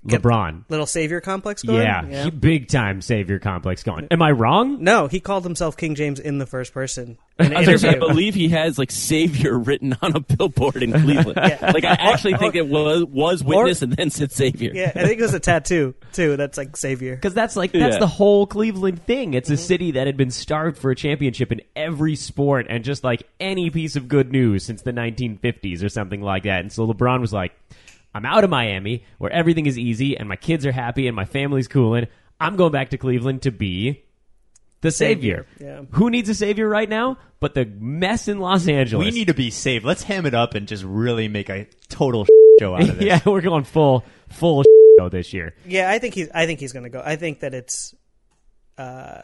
LeBron. 0.05 0.63
little 0.69 0.85
savior 0.87 1.21
complex 1.21 1.61
going. 1.63 1.81
Yeah, 1.83 2.23
he- 2.25 2.29
big 2.31 2.67
time 2.67 3.01
savior 3.01 3.37
complex 3.39 3.83
going. 3.83 4.07
Am 4.11 4.21
I 4.21 4.31
wrong? 4.31 4.83
no, 4.83 5.07
he 5.07 5.19
called 5.19 5.43
himself 5.43 5.77
King 5.77 5.95
James 5.95 6.19
in 6.19 6.37
the 6.39 6.45
first 6.45 6.73
person. 6.73 7.17
In 7.39 7.47
an 7.53 7.57
I 7.67 7.71
was 7.71 7.83
I 7.85 7.95
believe 7.97 8.33
he 8.35 8.49
has 8.49 8.77
like 8.77 8.91
Savior 8.91 9.57
written 9.57 9.95
on 10.01 10.15
a 10.15 10.19
billboard 10.19 10.83
in 10.83 10.91
Cleveland. 10.91 11.37
Like 11.61 11.83
I 11.85 11.93
actually 11.99 12.35
think 12.37 12.55
it 12.55 12.67
was 12.67 13.03
was 13.05 13.43
witness 13.43 13.81
and 13.81 13.93
then 13.93 14.09
said 14.09 14.31
Savior. 14.31 14.71
yeah, 14.73 14.91
I 14.95 15.05
think 15.05 15.19
it 15.19 15.21
was 15.23 15.33
a 15.33 15.39
tattoo 15.39 15.93
too. 16.13 16.35
That's 16.37 16.57
like 16.57 16.75
savior. 16.77 17.15
Because 17.15 17.33
that's 17.33 17.55
like 17.55 17.71
that's 17.71 17.93
Yeah. 17.95 17.99
the 17.99 18.07
whole 18.07 18.45
Cleveland 18.47 19.05
thing. 19.05 19.33
It's 19.33 19.49
a 19.49 19.53
Mm-hmm. 19.53 19.61
city 19.61 19.91
that 19.91 20.07
had 20.07 20.17
been 20.17 20.31
starved 20.31 20.77
for 20.77 20.91
a 20.91 20.95
championship 20.95 21.51
in 21.51 21.61
every 21.75 22.15
sport, 22.15 22.65
and 22.69 22.83
just 22.83 23.03
like 23.03 23.23
any 23.39 23.69
piece 23.69 23.95
of 23.95 24.07
good 24.07 24.31
news 24.31 24.63
since 24.65 24.81
the 24.81 24.91
1950s 24.93 25.83
or 25.83 25.89
something 25.89 26.21
like 26.21 26.43
that. 26.43 26.59
And 26.61 26.71
so 26.71 26.85
LeBron 26.87 27.21
was 27.21 27.31
like, 27.33 27.53
"I'm 28.14 28.26
out 28.26 28.43
of 28.43 28.49
Miami, 28.49 29.05
where 29.18 29.32
everything 29.32 29.66
is 29.66 29.78
easy, 29.78 30.18
and 30.18 30.28
my 30.30 30.36
kids 30.36 30.66
are 30.66 30.72
happy, 30.72 31.07
and 31.07 31.16
my 31.16 31.26
family's 31.26 31.68
cooling. 31.68 32.07
I'm 32.39 32.55
going 32.55 32.72
back 32.72 32.89
to 32.89 32.97
Cleveland 32.97 33.43
to 33.43 33.51
be 33.51 34.03
the 34.82 34.91
savior. 34.91 35.45
Yeah. 35.59 35.84
Who 35.91 36.09
needs 36.09 36.28
a 36.28 36.34
savior 36.36 36.68
right 36.68 36.89
now? 36.89 37.18
But 37.39 37.53
the 37.53 37.66
mess 37.66 38.28
in 38.28 38.39
Los 38.39 38.68
Angeles. 38.68 39.05
We 39.05 39.12
need 39.12 39.28
to 39.28 39.34
be 39.34 39.51
saved. 39.51 39.86
Let's 39.86 40.03
ham 40.03 40.26
it 40.26 40.34
up 40.34 40.55
and 40.55 40.68
just 40.68 40.84
really 40.84 41.28
make 41.28 41.49
a 41.49 41.68
total 41.89 42.26
show 42.59 42.76
out 42.76 42.89
of 42.89 42.95
this. 42.99 43.05
yeah, 43.05 43.20
we're 43.26 43.41
going 43.41 43.64
full 43.64 44.03
full 44.30 44.64
show 44.99 45.09
this 45.09 45.34
year. 45.34 45.53
Yeah, 45.66 45.89
I 45.89 45.99
think 45.99 46.16
he's. 46.16 46.30
I 46.34 46.45
think 46.47 46.59
he's 46.59 46.74
going 46.74 46.84
to 46.84 46.89
go. 46.89 47.01
I 47.03 47.16
think 47.16 47.41
that 47.41 47.53
it's, 47.53 47.93
uh, 48.78 49.22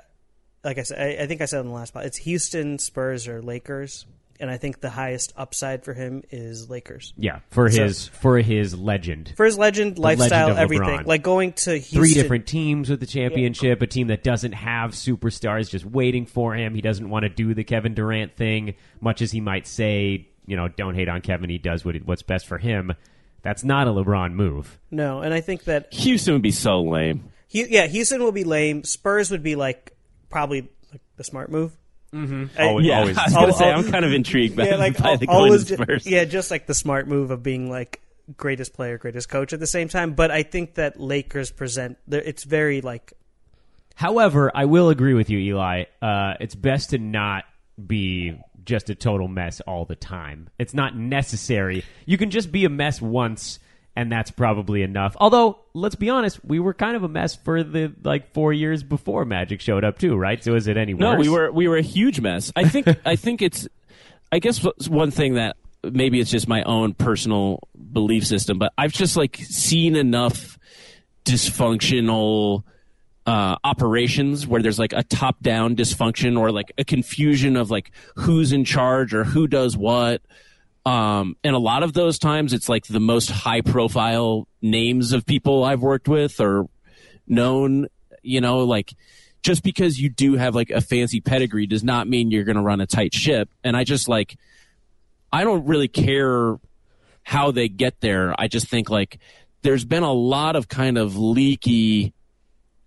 like 0.64 0.78
I 0.78 0.84
said, 0.84 1.00
I, 1.00 1.24
I 1.24 1.28
think 1.28 1.42
I 1.42 1.46
said 1.46 1.62
in 1.62 1.68
the 1.68 1.74
last 1.74 1.94
part, 1.94 2.06
it's 2.06 2.18
Houston, 2.18 2.78
Spurs, 2.80 3.28
or 3.28 3.42
Lakers, 3.42 4.06
and 4.40 4.50
I 4.50 4.58
think 4.58 4.82
the 4.82 4.90
highest 4.90 5.34
upside 5.36 5.84
for 5.84 5.94
him 5.94 6.24
is 6.32 6.70
Lakers. 6.70 7.14
Yeah, 7.18 7.40
for 7.52 7.70
So- 7.70 7.84
his 7.84 8.08
for 8.08 8.38
his 8.40 8.78
legend. 8.78 9.34
For 9.36 9.46
his 9.46 9.58
legend, 9.58 9.98
lifestyle, 10.00 10.48
legend 10.50 10.60
everything, 10.60 11.00
LeBron. 11.00 11.06
like 11.08 11.24
going 11.24 11.54
to 11.54 11.72
Houston, 11.72 12.00
three 12.00 12.14
different 12.14 12.46
teams 12.48 12.90
with 12.90 13.00
the 13.00 13.06
championship, 13.06 13.82
a 13.82 13.88
team 13.88 14.08
that 14.08 14.24
doesn't 14.24 14.54
have 14.54 14.92
superstars 14.92 15.70
just 15.70 15.86
waiting 15.86 16.26
for 16.26 16.56
him. 16.56 16.76
He 16.76 16.82
doesn't 16.82 17.10
want 17.10 17.24
to 17.24 17.30
do 17.30 17.54
the 17.54 17.64
Kevin 17.64 17.94
Durant 17.94 18.36
thing, 18.36 18.76
much 19.02 19.22
as 19.22 19.32
he 19.32 19.42
might 19.42 19.68
say, 19.68 20.28
you 20.46 20.56
know, 20.56 20.68
don't 20.68 20.96
hate 20.96 21.10
on 21.10 21.22
Kevin. 21.22 21.50
He 21.50 21.58
does 21.58 21.84
what 21.84 21.96
what's 22.06 22.24
best 22.24 22.48
for 22.48 22.58
him. 22.58 22.94
That's 23.44 23.64
not 23.64 23.88
a 23.88 23.92
LeBron 23.92 24.34
move. 24.34 24.78
No, 24.92 25.22
and 25.22 25.34
I 25.34 25.42
think 25.42 25.66
that 25.66 25.94
Houston 25.94 26.34
would 26.34 26.42
be 26.42 26.52
so 26.52 26.82
lame. 26.82 27.32
Hu- 27.52 27.68
yeah, 27.70 27.88
Houston 27.88 28.22
will 28.22 28.32
be 28.34 28.44
lame. 28.44 28.84
Spurs 28.84 29.32
would 29.32 29.44
be 29.44 29.56
like 29.56 29.94
probably 30.30 30.70
like 30.92 31.02
the 31.16 31.24
smart 31.24 31.50
move. 31.50 31.72
Mm-hmm. 32.14 32.46
Always- 32.62 32.86
Yeah, 32.86 33.00
always- 33.00 33.18
I 33.18 33.24
was 33.26 33.34
gonna 33.34 33.48
Al- 33.48 33.54
say 33.54 33.72
al- 33.72 33.80
I'm 33.80 33.92
kind 33.92 34.06
of 34.06 34.14
intrigued 34.14 34.56
by, 34.56 34.68
yeah, 34.68 34.76
like 34.76 34.98
by 35.02 35.16
the 35.18 35.28
going 35.28 35.38
always, 35.38 35.66
to 35.66 35.78
ju- 35.78 35.98
yeah, 36.10 36.26
just 36.26 36.52
like 36.52 36.66
the 36.68 36.74
smart 36.74 37.08
move 37.08 37.32
of 37.32 37.44
being 37.44 37.70
like 37.70 38.02
greatest 38.36 38.74
player, 38.74 38.98
greatest 38.98 39.30
coach 39.30 39.54
at 39.54 39.60
the 39.60 39.68
same 39.68 39.88
time. 39.90 40.14
But 40.14 40.32
I 40.32 40.44
think 40.44 40.76
that 40.76 41.00
Lakers 41.00 41.52
present 41.52 41.98
it's 42.10 42.44
very 42.44 42.82
like 42.82 43.14
However, 43.96 44.52
I 44.54 44.66
will 44.66 44.90
agree 44.90 45.16
with 45.16 45.30
you, 45.30 45.40
Eli. 45.40 45.86
Uh, 46.02 46.34
it's 46.40 46.54
best 46.56 46.92
to 46.92 47.00
not 47.00 47.46
be 47.84 48.40
just 48.64 48.90
a 48.92 48.96
total 48.96 49.28
mess 49.28 49.60
all 49.62 49.86
the 49.86 49.96
time. 49.96 50.50
It's 50.60 50.74
not 50.74 50.96
necessary. 50.96 51.84
You 52.06 52.18
can 52.18 52.30
just 52.30 52.52
be 52.52 52.66
a 52.66 52.70
mess 52.70 53.02
once, 53.02 53.60
and 53.98 54.12
that's 54.12 54.30
probably 54.30 54.84
enough. 54.84 55.18
Although, 55.20 55.58
let's 55.74 55.96
be 55.96 56.12
honest, 56.12 56.46
we 56.46 56.60
were 56.60 56.76
kind 56.76 56.96
of 56.96 57.02
a 57.02 57.08
mess 57.08 57.36
for 57.36 57.64
the 57.64 57.92
like 58.04 58.32
four 58.32 58.54
years 58.54 58.84
before 58.84 59.26
Magic 59.26 59.60
showed 59.60 59.84
up 59.84 59.98
too, 59.98 60.16
right? 60.16 60.42
So 60.44 60.54
is 60.54 60.68
it 60.68 60.78
any 60.78 60.94
worse? 60.94 61.02
No, 61.02 61.16
we 61.16 61.28
were 61.28 61.52
we 61.52 61.68
were 61.68 61.78
a 61.78 61.82
huge 61.82 62.22
mess. 62.22 62.54
I 62.56 62.66
think 62.70 62.88
I 63.06 63.16
think 63.16 63.42
it's 63.42 63.68
I 64.32 64.38
guess 64.38 64.64
one 64.88 65.10
thing 65.10 65.34
that 65.34 65.58
maybe 65.84 66.20
it's 66.20 66.30
just 66.30 66.48
my 66.48 66.62
own 66.62 66.94
personal 66.94 67.68
belief 67.92 68.28
system, 68.28 68.60
but 68.60 68.72
I've 68.78 68.94
just 68.94 69.18
like 69.18 69.38
seen 69.38 69.96
enough 69.96 70.60
dysfunctional 71.26 72.64
uh, 73.26 73.56
operations 73.64 74.46
where 74.46 74.62
there's 74.62 74.78
like 74.78 74.94
a 74.94 75.02
top 75.02 75.42
down 75.42 75.76
dysfunction 75.76 76.40
or 76.40 76.52
like 76.52 76.72
a 76.78 76.86
confusion 76.86 77.58
of 77.58 77.72
like 77.72 77.92
who's 78.16 78.52
in 78.52 78.64
charge 78.64 79.16
or 79.16 79.24
who 79.24 79.48
does 79.48 79.76
what. 79.76 80.22
Um, 80.88 81.36
and 81.44 81.54
a 81.54 81.60
lot 81.60 81.84
of 81.84 81.92
those 81.92 82.18
times 82.18 82.54
it's 82.54 82.70
like 82.70 82.88
the 82.88 83.02
most 83.02 83.30
high 83.30 83.60
profile 83.60 84.48
names 84.62 85.12
of 85.12 85.26
people 85.26 85.66
I've 85.66 85.82
worked 85.82 86.08
with 86.08 86.40
or 86.40 86.70
known, 87.28 87.88
you 88.22 88.40
know, 88.40 88.60
like 88.60 88.94
just 89.44 89.64
because 89.64 90.00
you 90.00 90.08
do 90.08 90.36
have 90.36 90.56
like 90.56 90.70
a 90.70 90.80
fancy 90.80 91.20
pedigree 91.20 91.68
does 91.68 91.84
not 91.84 92.08
mean 92.08 92.32
you're 92.32 92.46
going 92.46 92.56
to 92.56 92.62
run 92.62 92.80
a 92.80 92.86
tight 92.86 93.14
ship. 93.14 93.50
And 93.66 93.76
I 93.76 93.84
just 93.84 94.08
like, 94.08 94.38
I 95.30 95.44
don't 95.44 95.66
really 95.66 95.90
care 95.90 96.58
how 97.22 97.52
they 97.52 97.68
get 97.68 98.00
there. 98.00 98.34
I 98.40 98.48
just 98.48 98.70
think 98.70 98.90
like 98.90 99.20
there's 99.64 99.84
been 99.84 100.04
a 100.04 100.14
lot 100.14 100.56
of 100.56 100.70
kind 100.70 100.98
of 100.98 101.18
leaky 101.18 102.14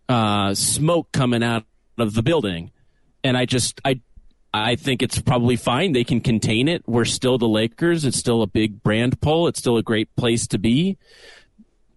uh, 0.08 0.54
smoke 0.54 1.12
coming 1.12 1.42
out 1.42 1.66
of 1.98 2.14
the 2.14 2.22
building, 2.22 2.70
and 3.22 3.36
I 3.36 3.44
just 3.44 3.78
I 3.84 4.00
I 4.52 4.74
think 4.76 5.02
it's 5.02 5.20
probably 5.20 5.56
fine. 5.56 5.92
They 5.92 6.04
can 6.04 6.20
contain 6.20 6.66
it. 6.68 6.82
We're 6.86 7.04
still 7.04 7.38
the 7.38 7.48
Lakers. 7.48 8.04
It's 8.04 8.18
still 8.18 8.42
a 8.42 8.46
big 8.46 8.82
brand 8.82 9.20
pull. 9.20 9.46
It's 9.46 9.58
still 9.60 9.76
a 9.76 9.82
great 9.82 10.14
place 10.16 10.46
to 10.48 10.58
be. 10.58 10.98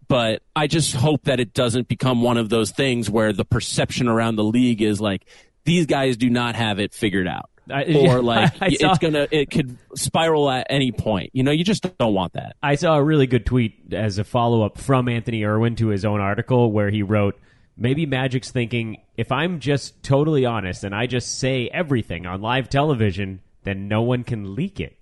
But 0.08 0.44
I 0.56 0.68
just 0.68 0.94
hope 0.96 1.24
that 1.24 1.40
it 1.40 1.54
doesn't 1.54 1.88
become 1.88 2.22
one 2.22 2.38
of 2.38 2.50
those 2.50 2.72
things 2.72 3.10
where 3.10 3.34
the 3.34 3.46
perception 3.46 4.08
around 4.08 4.36
the 4.36 4.44
league 4.44 4.82
is 4.82 5.02
like, 5.02 5.26
these 5.66 5.86
guys 5.88 6.18
do 6.18 6.30
not 6.30 6.56
have 6.56 6.80
it 6.80 6.94
figured 6.94 7.28
out. 7.28 7.50
I- 7.72 7.86
or 7.96 8.22
like 8.22 8.54
I 8.62 8.70
saw- 8.70 8.90
it's 8.92 9.00
gonna 9.00 9.28
it 9.32 9.50
could 9.50 9.78
spiral 9.96 10.50
at 10.52 10.68
any 10.70 10.92
point. 10.92 11.30
You 11.34 11.44
know, 11.44 11.52
you 11.52 11.64
just 11.64 11.98
don't 11.98 12.14
want 12.14 12.34
that. 12.34 12.58
I 12.62 12.76
saw 12.76 12.96
a 12.98 13.04
really 13.04 13.26
good 13.26 13.46
tweet 13.46 13.94
as 13.94 14.18
a 14.20 14.24
follow 14.26 14.62
up 14.64 14.78
from 14.78 15.08
Anthony 15.08 15.44
Irwin 15.46 15.76
to 15.78 15.88
his 15.88 16.04
own 16.06 16.20
article 16.20 16.72
where 16.72 16.90
he 16.90 17.02
wrote, 17.02 17.40
Maybe 17.76 18.06
Magic's 18.06 18.52
thinking, 18.52 19.02
if 19.18 19.32
I'm 19.32 19.60
just 19.60 20.04
totally 20.04 20.46
honest 20.46 20.84
and 20.84 20.94
I 20.94 21.08
just 21.08 21.40
say 21.40 21.70
everything 21.74 22.26
on 22.26 22.42
live 22.42 22.70
television, 22.70 23.42
then 23.64 23.88
no 23.88 24.02
one 24.04 24.24
can 24.24 24.56
leak 24.56 24.80
it. 24.80 24.98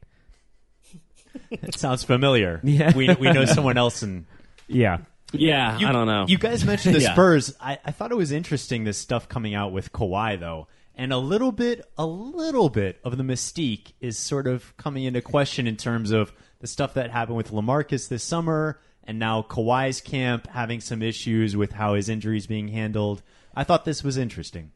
It 1.50 1.76
sounds 1.78 2.04
familiar. 2.04 2.60
Yeah. 2.64 2.96
we 2.96 3.14
we 3.16 3.32
know 3.32 3.46
someone 3.46 3.78
else 3.78 4.02
and 4.04 4.26
Yeah. 4.68 5.00
Yeah, 5.34 5.78
You- 5.80 5.88
I 5.88 5.92
don't 5.94 6.08
know. 6.08 6.26
You 6.28 6.38
guys 6.38 6.66
mentioned 6.66 6.96
the 6.96 7.00
Yeah. 7.02 7.14
Spurs. 7.14 7.56
I, 7.60 7.78
I 7.86 7.92
thought 7.92 8.12
it 8.12 8.18
was 8.18 8.32
interesting 8.32 8.84
this 8.84 8.98
stuff 8.98 9.30
coming 9.30 9.54
out 9.56 9.72
with 9.72 9.92
Kawhi 9.94 10.40
though, 10.40 10.68
and 10.96 11.14
a 11.14 11.18
little 11.18 11.52
bit, 11.54 11.86
a 11.98 12.06
little 12.06 12.68
bit 12.70 13.00
of 13.04 13.18
the 13.18 13.24
mystique 13.24 13.94
is 14.02 14.18
sort 14.18 14.46
of 14.48 14.76
coming 14.78 15.04
into 15.06 15.22
question 15.22 15.68
in 15.68 15.78
terms 15.78 16.12
of 16.12 16.34
the 16.60 16.68
stuff 16.68 16.94
that 16.96 17.12
happened 17.12 17.38
with 17.38 17.52
LaMarcus 17.52 18.08
this 18.10 18.24
summer, 18.24 18.80
and 19.04 19.20
now 19.20 19.42
Kawhi's 19.42 20.02
camp 20.02 20.48
having 20.48 20.82
some 20.82 21.02
issues 21.02 21.56
with 21.56 21.74
how 21.74 21.96
his 21.96 22.10
injury 22.10 22.38
is 22.38 22.48
being 22.48 22.70
handled. 22.70 23.22
I 23.56 23.64
thought 23.64 23.86
this 23.86 24.04
was 24.04 24.18
interesting. 24.18 24.72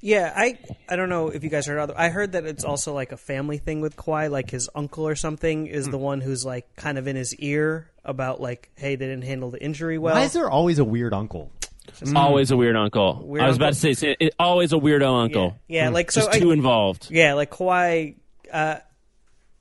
Yeah, 0.00 0.32
I 0.36 0.58
I 0.88 0.96
don't 0.96 1.08
know 1.08 1.28
if 1.28 1.42
you 1.42 1.50
guys 1.50 1.66
heard. 1.66 1.78
Other, 1.78 1.94
I 1.96 2.10
heard 2.10 2.32
that 2.32 2.44
it's 2.44 2.64
also 2.64 2.92
like 2.94 3.12
a 3.12 3.16
family 3.16 3.58
thing 3.58 3.80
with 3.80 3.96
Kawhi. 3.96 4.30
Like 4.30 4.50
his 4.50 4.68
uncle 4.74 5.08
or 5.08 5.14
something 5.14 5.66
is 5.66 5.88
the 5.88 5.98
one 5.98 6.20
who's 6.20 6.44
like 6.44 6.76
kind 6.76 6.98
of 6.98 7.06
in 7.06 7.16
his 7.16 7.34
ear 7.36 7.90
about 8.04 8.40
like, 8.40 8.70
hey, 8.76 8.96
they 8.96 9.06
didn't 9.06 9.24
handle 9.24 9.50
the 9.50 9.62
injury 9.62 9.96
well. 9.96 10.14
Why 10.14 10.24
is 10.24 10.32
there 10.32 10.50
always 10.50 10.78
a 10.78 10.84
weird 10.84 11.14
uncle? 11.14 11.50
always 12.14 12.50
a 12.50 12.56
weird 12.56 12.76
uncle. 12.76 13.22
Weird 13.24 13.44
I 13.44 13.48
was 13.48 13.56
about 13.56 13.74
to 13.74 13.94
say, 13.94 14.16
it, 14.18 14.34
always 14.38 14.72
a 14.72 14.76
weirdo 14.76 15.24
uncle. 15.24 15.56
Yeah, 15.66 15.84
yeah, 15.84 15.88
like 15.90 16.10
so. 16.10 16.20
Just 16.20 16.34
I, 16.34 16.38
too 16.40 16.50
involved. 16.50 17.08
yeah, 17.10 17.34
like 17.34 17.50
Kawhi. 17.50 18.16
Uh, 18.52 18.76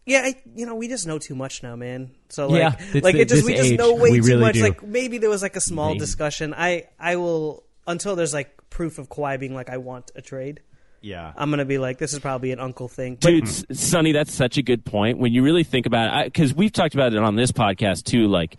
yeah, 0.05 0.21
I, 0.23 0.35
you 0.55 0.65
know, 0.65 0.75
we 0.75 0.87
just 0.87 1.07
know 1.07 1.17
too 1.19 1.35
much 1.35 1.63
now, 1.63 1.75
man. 1.75 2.11
So 2.29 2.47
like, 2.47 2.59
Yeah, 2.59 2.75
it's 2.93 3.03
like 3.03 3.15
it 3.15 3.27
just 3.29 3.45
we 3.45 3.53
just 3.55 3.71
age, 3.71 3.77
know 3.79 3.95
way 3.95 4.11
we 4.11 4.19
too 4.21 4.27
really 4.27 4.41
much. 4.41 4.53
do. 4.55 4.61
Like 4.61 4.83
maybe 4.83 5.17
there 5.17 5.29
was 5.29 5.41
like 5.41 5.55
a 5.55 5.61
small 5.61 5.89
Maybe. 5.89 5.99
discussion. 5.99 6.53
I 6.55 6.87
I 6.99 7.15
will 7.15 7.63
until 7.87 8.15
there's 8.15 8.33
like 8.33 8.51
proof 8.69 8.97
of 8.99 9.09
Kawhi 9.09 9.39
being 9.39 9.53
like, 9.55 9.69
I 9.69 9.77
want 9.77 10.11
a 10.15 10.21
trade. 10.21 10.61
Yeah, 11.01 11.33
I'm 11.37 11.49
gonna 11.51 11.65
be 11.65 11.77
like, 11.77 11.97
this 11.99 12.13
is 12.13 12.19
probably 12.19 12.51
an 12.51 12.59
uncle 12.59 12.87
thing. 12.87 13.15
But 13.15 13.27
Dude, 13.27 13.43
S- 13.47 13.63
Sunny, 13.73 14.11
that's 14.11 14.33
such 14.33 14.57
a 14.57 14.63
good 14.63 14.85
point. 14.85 15.19
When 15.19 15.33
you 15.33 15.43
really 15.43 15.63
think 15.63 15.85
about 15.85 16.25
it, 16.25 16.33
because 16.33 16.53
we've 16.55 16.71
talked 16.71 16.95
about 16.95 17.13
it 17.13 17.19
on 17.19 17.35
this 17.35 17.51
podcast 17.51 18.05
too. 18.05 18.27
Like, 18.27 18.57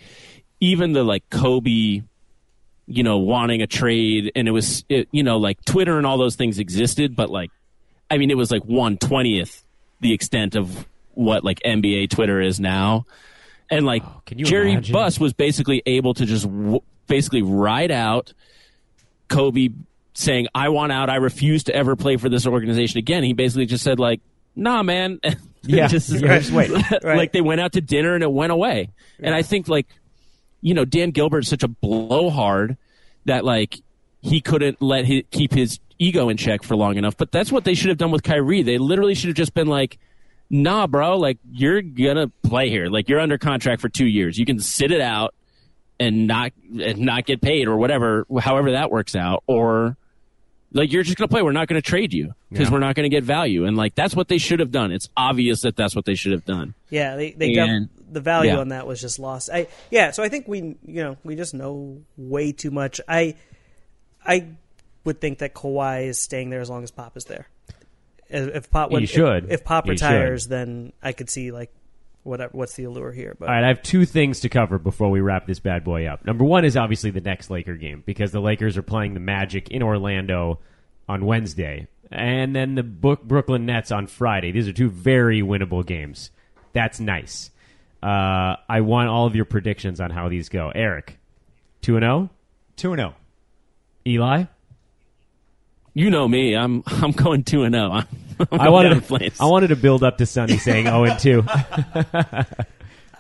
even 0.61 0.93
the 0.93 1.03
like 1.03 1.29
Kobe, 1.29 2.03
you 2.87 3.03
know, 3.03 3.19
wanting 3.19 3.63
a 3.63 3.67
trade, 3.67 4.31
and 4.37 4.47
it 4.47 4.53
was, 4.53 4.85
it, 4.89 5.09
you 5.11 5.25
know, 5.25 5.39
like 5.39 5.65
Twitter 5.65 5.99
and 5.99 6.07
all 6.07 6.19
those 6.19 6.37
things 6.37 6.61
existed, 6.61 7.17
but 7.17 7.31
like, 7.31 7.51
I 8.09 8.17
mean, 8.19 8.31
it 8.31 8.37
was 8.37 8.53
like 8.53 8.65
one 8.65 8.97
twentieth 8.97 9.65
the 10.01 10.13
extent 10.13 10.55
of 10.55 10.87
what 11.17 11.45
like 11.45 11.61
NBA 11.65 12.11
Twitter 12.11 12.41
is 12.41 12.61
now, 12.61 13.07
and 13.71 13.85
like 13.85 14.03
can 14.27 14.39
you 14.39 14.45
Jerry 14.45 14.73
imagine? 14.73 14.93
Buss 14.93 15.19
was 15.19 15.33
basically 15.33 15.83
able 15.87 16.15
to 16.15 16.25
just 16.25 16.45
w- 16.45 16.81
basically 17.07 17.43
ride 17.43 17.91
out 17.91 18.33
Kobe 19.29 19.71
saying, 20.15 20.49
I 20.55 20.71
want 20.71 20.93
out. 20.93 21.11
I 21.11 21.17
refuse 21.17 21.65
to 21.65 21.75
ever 21.75 21.97
play 21.97 22.17
for 22.17 22.29
this 22.29 22.47
organization 22.47 22.99
again. 22.99 23.23
He 23.23 23.33
basically 23.33 23.67
just 23.67 23.85
said, 23.85 23.99
like, 23.99 24.21
nah, 24.55 24.83
man. 24.83 25.21
Yeah. 25.69 25.87
just, 25.89 26.11
Yeah, 26.11 26.39
just 26.39 26.53
wait. 26.53 26.71
like 27.03 27.33
they 27.33 27.41
went 27.41 27.61
out 27.61 27.73
to 27.73 27.81
dinner 27.81 28.15
and 28.15 28.23
it 28.23 28.31
went 28.31 28.53
away. 28.53 28.91
And 29.19 29.35
I 29.35 29.43
think 29.43 29.67
like, 29.67 29.89
you 30.61 30.75
know, 30.75 30.85
Dan 30.85 31.11
Gilbert's 31.11 31.49
such 31.49 31.65
a 31.65 31.69
blowhard 31.69 32.77
that 33.25 33.45
like 33.45 33.81
he 34.21 34.41
couldn't 34.41 34.81
let 34.81 35.07
his, 35.07 35.25
keep 35.33 35.53
his 35.53 35.81
ego 35.99 36.29
in 36.29 36.37
check 36.37 36.63
for 36.63 36.77
long 36.77 36.97
enough. 36.97 37.17
But 37.17 37.33
that's 37.33 37.51
what 37.51 37.65
they 37.65 37.75
should 37.75 37.89
have 37.89 37.99
done 37.99 38.13
with 38.13 38.23
Kyrie. 38.23 38.63
They 38.63 38.79
literally 38.79 39.17
should 39.17 39.27
have 39.27 39.37
just 39.37 39.55
been 39.55 39.67
like, 39.67 39.99
nah, 40.51 40.87
bro, 40.87 41.19
like 41.19 41.39
you're 41.51 41.83
gonna 41.83 42.29
play 42.43 42.69
here. 42.71 42.87
Like 42.87 43.09
you're 43.09 43.21
under 43.21 43.39
contract 43.39 43.81
for 43.81 43.89
two 43.89 44.07
years. 44.07 44.39
You 44.39 44.47
can 44.47 44.59
sit 44.61 44.91
it 44.93 45.01
out 45.01 45.35
and 45.99 46.27
not 46.27 46.53
and 46.81 46.99
not 46.99 47.27
get 47.27 47.41
paid 47.41 47.69
or 47.69 47.77
whatever, 47.77 48.27
however 48.41 48.73
that 48.73 48.91
works 48.91 49.17
out, 49.17 49.43
or 49.47 49.97
like 50.73 50.93
you're 50.93 51.03
just 51.03 51.17
gonna 51.17 51.29
play. 51.29 51.43
We're 51.43 51.53
not 51.53 51.69
gonna 51.69 51.81
trade 51.83 52.13
you 52.13 52.35
because 52.51 52.67
Yeah. 52.69 52.73
we're 52.73 52.81
not 52.81 52.95
gonna 52.97 53.09
get 53.09 53.25
value. 53.25 53.65
And 53.65 53.77
like 53.77 53.95
that's 53.95 54.15
what 54.15 54.29
they 54.29 54.39
should 54.39 54.61
have 54.61 54.71
done. 54.71 54.93
It's 54.93 55.09
obvious 55.17 55.63
that 55.63 55.77
that's 55.77 55.97
what 55.97 56.05
they 56.05 56.15
should 56.15 56.33
have 56.33 56.45
done. 56.45 56.75
Yeah, 56.91 57.17
they 57.17 57.33
they 57.33 57.55
And- 57.55 57.89
got 57.89 58.13
the 58.13 58.21
value 58.21 58.53
yeah. 58.53 58.59
on 58.59 58.69
that 58.69 58.87
was 58.87 59.01
just 59.01 59.19
lost. 59.19 59.51
I 59.53 59.67
yeah, 59.91 60.11
so 60.13 60.23
I 60.23 60.29
think 60.29 60.47
we 60.49 60.59
you 60.87 61.03
know 61.03 61.17
we 61.25 61.35
just 61.35 61.55
know 61.55 62.03
way 62.17 62.53
too 62.53 62.71
much. 62.71 63.01
I 63.09 63.35
I 64.25 64.49
would 65.05 65.21
think 65.21 65.39
that 65.39 65.55
Kawhi 65.55 66.07
is 66.09 66.21
staying 66.21 66.51
there 66.51 66.61
as 66.61 66.69
long 66.69 66.83
as 66.83 66.91
Pop 66.91 67.17
is 67.17 67.25
there. 67.25 67.49
If 68.29 68.55
if 68.55 68.71
Pop 68.71 68.91
He 68.91 68.95
when- 68.95 69.07
should. 69.07 69.45
if, 69.45 69.51
if 69.51 69.65
Pop 69.65 69.85
He 69.85 69.91
retires, 69.93 70.47
then 70.49 70.93
I 71.03 71.13
could 71.13 71.31
see 71.31 71.51
like 71.53 71.71
whatever 72.23 72.51
what's 72.57 72.75
the 72.75 72.85
allure 72.85 73.13
here. 73.13 73.37
But 73.39 73.49
All 73.49 73.55
right, 73.55 73.65
I 73.65 73.69
have 73.69 73.83
two 73.83 74.05
things 74.05 74.41
to 74.41 74.49
cover 74.49 74.79
before 74.79 75.11
we 75.11 75.21
wrap 75.21 75.47
this 75.47 75.61
bad 75.61 75.85
boy 75.85 76.07
up. 76.07 76.25
Number 76.25 76.45
one 76.45 76.65
is 76.65 76.77
obviously 76.77 77.11
the 77.11 77.21
next 77.21 77.51
Laker 77.51 77.77
game 77.77 78.03
because 78.05 78.33
the 78.33 78.41
Lakers 78.41 78.77
are 78.77 78.83
playing 78.83 79.15
the 79.15 79.21
Magic 79.21 79.71
in 79.71 79.83
Orlando 79.83 80.59
on 81.09 81.25
Wednesday, 81.25 81.87
and 82.11 82.55
then 82.55 82.75
the 82.75 82.83
Book 82.83 83.23
Brooklyn 83.23 83.65
Nets 83.67 83.93
on 83.93 84.09
Friday. 84.09 84.51
These 84.51 84.67
are 84.69 84.73
two 84.73 84.91
very 84.91 85.41
winnable 85.43 85.87
games. 85.87 86.31
That's 86.73 86.99
nice. 86.99 87.51
Uh, 88.03 88.57
I 88.69 88.81
want 88.83 89.09
all 89.09 89.27
of 89.27 89.35
your 89.37 89.45
predictions 89.47 90.01
on 90.01 90.11
how 90.11 90.29
these 90.29 90.49
go. 90.49 90.71
Eric, 90.75 91.19
two 91.81 91.97
and 91.97 92.03
zero. 92.03 92.31
two 92.77 92.93
and 92.93 93.01
oh. 93.01 93.05
zero. 93.05 93.15
Eli, 94.07 94.43
Mm-hmm. 94.43 94.56
You 95.97 96.11
know 96.11 96.29
me. 96.29 96.55
I'm 96.55 96.83
I'm 96.87 97.13
going 97.13 97.43
two 97.43 97.63
and 97.63 97.75
oh. 97.75 98.03
zero. 98.37 98.49
I 98.53 98.69
wanted 98.69 98.91
to, 98.91 99.01
Flames. 99.01 99.41
I 99.41 99.47
wanted 99.47 99.69
to 99.69 99.77
build 99.77 100.05
up 100.05 100.19
to 100.19 100.27
Sunny 100.27 100.59
saying 100.59 100.85
zero 100.85 101.05
and 101.05 101.19
two. 101.19 101.45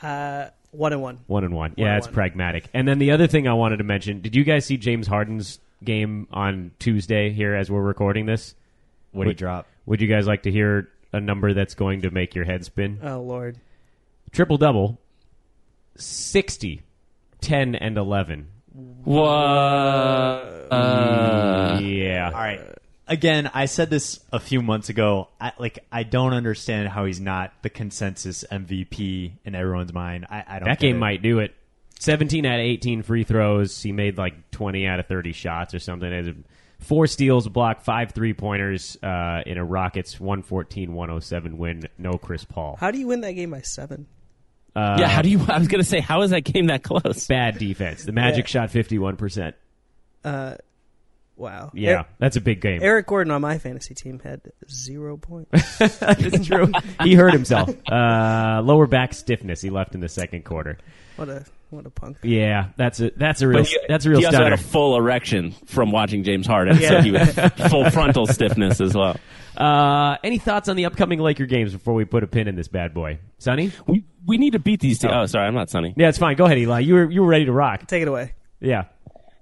Uh, 0.02 0.50
one 0.72 0.92
and 0.92 1.00
one. 1.00 1.18
One 1.26 1.42
and 1.42 1.54
one. 1.54 1.72
Yeah, 1.76 1.86
and 1.86 1.96
it's 1.96 2.06
one. 2.06 2.14
pragmatic. 2.14 2.68
And 2.74 2.86
then 2.86 2.98
the 2.98 3.12
other 3.12 3.26
thing 3.26 3.48
I 3.48 3.54
wanted 3.54 3.78
to 3.78 3.84
mention: 3.84 4.20
Did 4.20 4.36
you 4.36 4.44
guys 4.44 4.66
see 4.66 4.76
James 4.76 5.06
Harden's 5.06 5.58
game 5.82 6.28
on 6.30 6.70
Tuesday 6.78 7.30
here 7.30 7.54
as 7.54 7.70
we're 7.70 7.80
recording 7.80 8.26
this? 8.26 8.54
What 9.10 9.24
do 9.24 9.28
you 9.28 9.30
Would- 9.30 9.36
drop? 9.38 9.66
Would 9.86 10.02
you 10.02 10.06
guys 10.06 10.26
like 10.26 10.42
to 10.42 10.52
hear 10.52 10.88
a 11.14 11.20
number 11.20 11.54
that's 11.54 11.74
going 11.74 12.02
to 12.02 12.10
make 12.10 12.34
your 12.34 12.44
head 12.44 12.64
spin? 12.66 13.00
Oh 13.02 13.20
Lord, 13.22 13.56
Triple 14.32 14.58
double 14.58 15.00
60, 15.96 16.82
10, 17.40 17.74
and 17.74 17.96
11. 17.96 18.48
What? 19.04 19.26
Uh, 20.72 21.78
yeah. 21.82 22.30
All 22.32 22.40
right. 22.40 22.60
Again, 23.08 23.50
I 23.54 23.66
said 23.66 23.88
this 23.88 24.18
a 24.32 24.40
few 24.40 24.62
months 24.62 24.88
ago. 24.88 25.28
I, 25.40 25.52
like, 25.58 25.78
I 25.92 26.02
don't 26.02 26.32
understand 26.32 26.88
how 26.88 27.04
he's 27.04 27.20
not 27.20 27.52
the 27.62 27.70
consensus 27.70 28.44
MVP 28.50 29.32
in 29.44 29.54
everyone's 29.54 29.92
mind. 29.92 30.26
I, 30.28 30.44
I 30.46 30.58
don't. 30.58 30.68
That 30.68 30.80
game 30.80 30.96
it. 30.96 31.00
might 31.00 31.22
do 31.22 31.38
it. 31.38 31.54
17 32.00 32.44
out 32.44 32.58
of 32.58 32.64
18 32.64 33.02
free 33.02 33.24
throws. 33.24 33.80
He 33.80 33.92
made 33.92 34.18
like 34.18 34.50
20 34.50 34.86
out 34.86 34.98
of 35.00 35.06
30 35.06 35.32
shots 35.32 35.72
or 35.72 35.78
something. 35.78 36.12
It 36.12 36.26
was 36.26 36.34
Four 36.78 37.06
steals, 37.06 37.46
a 37.46 37.50
block, 37.50 37.80
five 37.82 38.12
three 38.12 38.34
pointers 38.34 38.96
uh, 39.02 39.42
in 39.46 39.56
a 39.56 39.64
Rockets 39.64 40.20
114 40.20 40.92
107 40.92 41.58
win. 41.58 41.88
No 41.98 42.12
Chris 42.12 42.44
Paul. 42.44 42.76
how 42.78 42.90
do 42.90 42.98
you 42.98 43.06
win 43.06 43.22
that 43.22 43.32
game 43.32 43.50
by 43.50 43.62
seven? 43.62 44.06
Uh, 44.76 44.96
yeah. 45.00 45.08
How 45.08 45.22
do 45.22 45.30
you? 45.30 45.40
I 45.48 45.58
was 45.58 45.68
gonna 45.68 45.82
say, 45.82 46.00
how 46.00 46.22
is 46.22 46.30
that 46.30 46.42
game 46.42 46.66
that 46.66 46.82
close? 46.82 47.26
Bad 47.26 47.58
defense. 47.58 48.04
The 48.04 48.12
Magic 48.12 48.44
Yeah. 48.44 48.66
shot 48.66 48.70
51%. 48.70 49.54
Uh, 50.24 50.54
Wow. 51.38 51.70
Yeah, 51.74 51.90
Eric, 51.90 52.06
that's 52.18 52.36
a 52.36 52.40
big 52.40 52.62
game. 52.62 52.78
Eric 52.82 53.06
Gordon 53.08 53.30
on 53.30 53.42
my 53.42 53.58
fantasy 53.58 53.94
team 53.94 54.18
had 54.20 54.40
zero 54.70 55.18
points. 55.18 55.50
That's 55.98 56.46
true. 56.46 56.72
he 57.02 57.14
hurt 57.14 57.34
himself. 57.34 57.68
Uh, 57.86 58.62
lower 58.64 58.86
back 58.86 59.12
stiffness. 59.12 59.60
He 59.60 59.68
left 59.68 59.94
in 59.94 60.00
the 60.00 60.08
second 60.08 60.46
quarter. 60.46 60.78
what 61.16 61.28
a 61.28 61.44
what 61.68 61.84
a 61.84 61.90
punk. 61.90 62.16
Yeah, 62.22 62.68
that's 62.78 63.00
a 63.00 63.10
that's 63.16 63.42
a 63.42 63.48
real 63.48 63.64
he, 63.64 63.78
that's 63.86 64.06
a 64.06 64.10
real 64.10 64.20
he 64.20 64.24
also 64.24 64.42
had 64.44 64.54
a 64.54 64.56
full 64.56 64.96
erection 64.96 65.50
from 65.66 65.90
watching 65.92 66.24
James 66.24 66.46
Harden, 66.46 66.78
Yeah. 66.78 66.88
so 66.88 67.00
he 67.02 67.10
was 67.10 67.34
full 67.70 67.90
frontal 67.90 68.26
stiffness 68.26 68.80
as 68.80 68.94
well. 68.94 69.16
Uh, 69.58 70.16
any 70.24 70.38
thoughts 70.38 70.70
on 70.70 70.76
the 70.76 70.86
upcoming 70.86 71.18
Laker 71.20 71.44
games 71.44 71.72
before 71.74 71.92
we 71.92 72.06
put 72.06 72.22
a 72.22 72.26
pin 72.26 72.48
in 72.48 72.54
this 72.56 72.68
bad 72.68 72.94
boy, 72.94 73.18
Sunny? 73.38 73.72
We 73.86 74.04
we 74.26 74.38
need 74.38 74.52
to 74.52 74.58
beat 74.58 74.80
these 74.80 74.98
two. 74.98 75.08
Oh, 75.08 75.26
sorry, 75.26 75.46
I'm 75.46 75.54
not 75.54 75.70
Sunny. 75.70 75.94
Yeah, 75.96 76.08
it's 76.08 76.18
fine. 76.18 76.36
Go 76.36 76.44
ahead, 76.46 76.58
Eli. 76.58 76.80
You 76.80 76.94
were 76.94 77.10
you 77.10 77.22
were 77.22 77.28
ready 77.28 77.44
to 77.46 77.52
rock. 77.52 77.86
Take 77.86 78.02
it 78.02 78.08
away. 78.08 78.34
Yeah. 78.60 78.84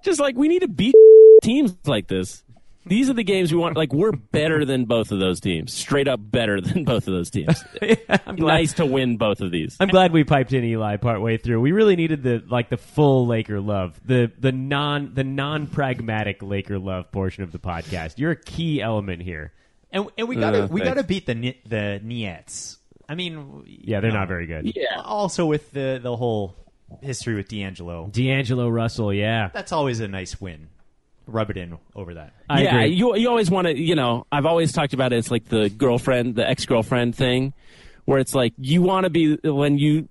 Just 0.05 0.21
like 0.21 0.37
we 0.37 0.49
need 0.49 0.61
to 0.63 0.69
beat 0.69 0.95
teams 1.43 1.75
like 1.87 2.09
this. 2.09 2.43
These 2.87 3.09
are 3.09 3.15
the 3.15 3.25
games 3.25 3.51
we 3.51 3.59
want. 3.59 3.79
Like 3.79 3.95
we're 3.95 4.13
better 4.13 4.67
than 4.67 4.85
both 4.85 5.11
of 5.11 5.19
those 5.19 5.41
teams. 5.41 5.73
Straight 5.73 6.07
up 6.07 6.21
better 6.23 6.61
than 6.61 6.85
both 6.93 7.09
of 7.09 7.15
those 7.15 7.31
teams. 7.31 7.65
I'm 8.27 8.37
glad. 8.37 8.53
nice 8.55 8.73
to 8.75 8.85
win 8.85 9.17
both 9.17 9.41
of 9.41 9.51
these. 9.51 9.75
I'm 9.81 9.89
glad 9.89 10.13
we 10.13 10.23
piped 10.25 10.53
in 10.53 10.63
Eli 10.65 10.99
partway 10.99 11.39
through. 11.39 11.63
We 11.63 11.73
really 11.73 11.97
needed 11.97 12.23
the 12.23 12.45
like 12.47 12.69
the 12.69 12.77
full 12.77 13.27
Laker 13.27 13.59
love, 13.61 13.99
the 14.05 14.31
the 14.39 14.53
non 14.53 15.15
the 15.15 15.25
non 15.25 15.67
pragmatic 15.67 16.43
Laker 16.43 16.79
love 16.79 17.11
portion 17.11 17.43
of 17.43 17.53
the 17.53 17.59
podcast. 17.59 18.19
You're 18.19 18.33
a 18.33 18.37
key 18.37 18.83
element 18.83 19.23
here, 19.23 19.55
and 19.91 20.07
and 20.19 20.29
we 20.29 20.37
gotta 20.37 20.65
Uh, 20.65 20.67
we 20.67 20.81
thanks. 20.83 20.95
gotta 20.95 21.07
beat 21.07 21.25
the 21.25 21.35
Ni- 21.35 21.61
the 21.67 22.01
Niets. 22.05 22.77
I 23.09 23.15
mean, 23.15 23.63
Yeah, 23.67 24.01
they're 24.01 24.13
not 24.13 24.29
very 24.29 24.47
good. 24.47 24.73
Yeah. 24.75 25.01
Also 25.03 25.47
with 25.47 25.71
the 25.73 26.01
the 26.03 26.17
whole 26.17 26.55
history 27.03 27.35
with 27.35 27.49
D'Angelo, 27.49 28.09
D'Angelo 28.13 28.69
Russell, 28.69 29.13
yeah. 29.13 29.49
that's 29.53 29.73
always 29.73 30.01
a 30.01 30.09
nice 30.09 30.41
win. 30.41 30.69
Rub 31.27 31.49
it 31.51 31.57
in 31.57 31.79
over 31.97 32.15
that. 32.15 32.35
I 32.51 32.63
yeah, 32.63 32.81
agree. 32.81 32.95
you 32.97 33.17
you 33.17 33.29
always 33.31 33.51
want 33.51 33.67
to, 33.67 33.79
you 33.79 33.95
know, 33.95 34.27
I've 34.31 34.45
always 34.47 34.73
talked 34.73 34.93
about 34.93 35.13
it. 35.13 35.17
It's 35.17 35.31
like 35.31 35.47
the 35.47 35.71
girlfriend, 35.71 36.35
the 36.35 36.47
ex 36.49 36.67
girlfriend 36.67 37.17
thing, 37.17 37.55
where 38.05 38.19
it's 38.19 38.35
like 38.35 38.53
you 38.59 38.83
want 38.83 39.05
to 39.05 39.11
be 39.11 39.37
when 39.43 39.79
you 39.79 40.09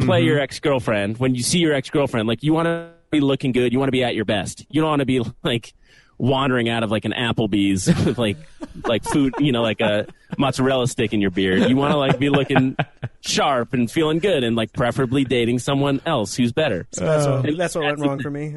play 0.00 0.20
Mm-hmm. 0.20 0.26
your 0.26 0.40
ex 0.40 0.58
girlfriend, 0.60 1.18
when 1.18 1.34
you 1.36 1.42
see 1.42 1.58
your 1.60 1.72
ex 1.72 1.88
girlfriend, 1.88 2.26
like 2.28 2.42
you 2.42 2.52
want 2.52 2.66
to 2.66 2.90
be 3.10 3.20
looking 3.20 3.52
good, 3.52 3.72
you 3.72 3.78
want 3.78 3.88
to 3.88 3.92
be 3.92 4.02
at 4.02 4.14
your 4.16 4.24
best. 4.24 4.66
You 4.68 4.80
don't 4.80 4.90
want 4.90 5.00
to 5.00 5.06
be 5.06 5.22
like 5.44 5.72
wandering 6.18 6.68
out 6.68 6.82
of 6.82 6.90
like 6.90 7.04
an 7.04 7.12
Applebee's 7.12 7.86
with 8.06 8.18
like 8.18 8.36
like 8.84 9.04
food, 9.04 9.34
you 9.38 9.52
know, 9.52 9.62
like 9.62 9.80
a 9.80 10.06
mozzarella 10.38 10.86
stick 10.88 11.12
in 11.12 11.20
your 11.20 11.30
beard. 11.30 11.68
You 11.68 11.76
want 11.76 11.92
to 11.92 11.96
like 11.98 12.18
be 12.18 12.28
looking 12.30 12.76
sharp 13.20 13.72
and 13.72 13.90
feeling 13.90 14.18
good, 14.18 14.44
and 14.44 14.56
like 14.56 14.72
preferably 14.72 15.24
dating 15.24 15.58
someone 15.58 16.00
else 16.06 16.34
who's 16.36 16.52
better. 16.52 16.86
That's, 16.92 17.26
Uh, 17.26 17.42
what, 17.44 17.56
that's 17.56 17.74
what 17.74 17.84
went 17.84 17.98
wrong 18.00 18.16
the- 18.18 18.22
for 18.22 18.30
me. 18.30 18.54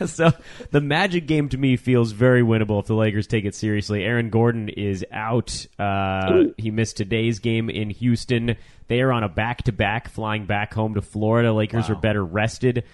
so 0.06 0.30
the 0.70 0.80
Magic 0.80 1.26
game 1.26 1.48
to 1.50 1.58
me 1.58 1.76
feels 1.76 2.12
very 2.12 2.42
winnable 2.42 2.80
if 2.80 2.86
the 2.86 2.94
Lakers 2.94 3.26
take 3.26 3.44
it 3.44 3.54
seriously. 3.54 4.04
Aaron 4.04 4.30
Gordon 4.30 4.68
is 4.68 5.04
out. 5.12 5.66
Uh, 5.78 6.44
he 6.56 6.70
missed 6.70 6.96
today's 6.96 7.38
game 7.38 7.68
in 7.70 7.90
Houston. 7.90 8.56
They 8.88 9.00
are 9.02 9.12
on 9.12 9.22
a 9.22 9.28
back 9.28 9.64
to 9.64 9.72
back, 9.72 10.08
flying 10.08 10.46
back 10.46 10.72
home 10.72 10.94
to 10.94 11.02
Florida. 11.02 11.52
Lakers 11.52 11.90
are 11.90 11.94
better 11.94 12.24
rested. 12.24 12.84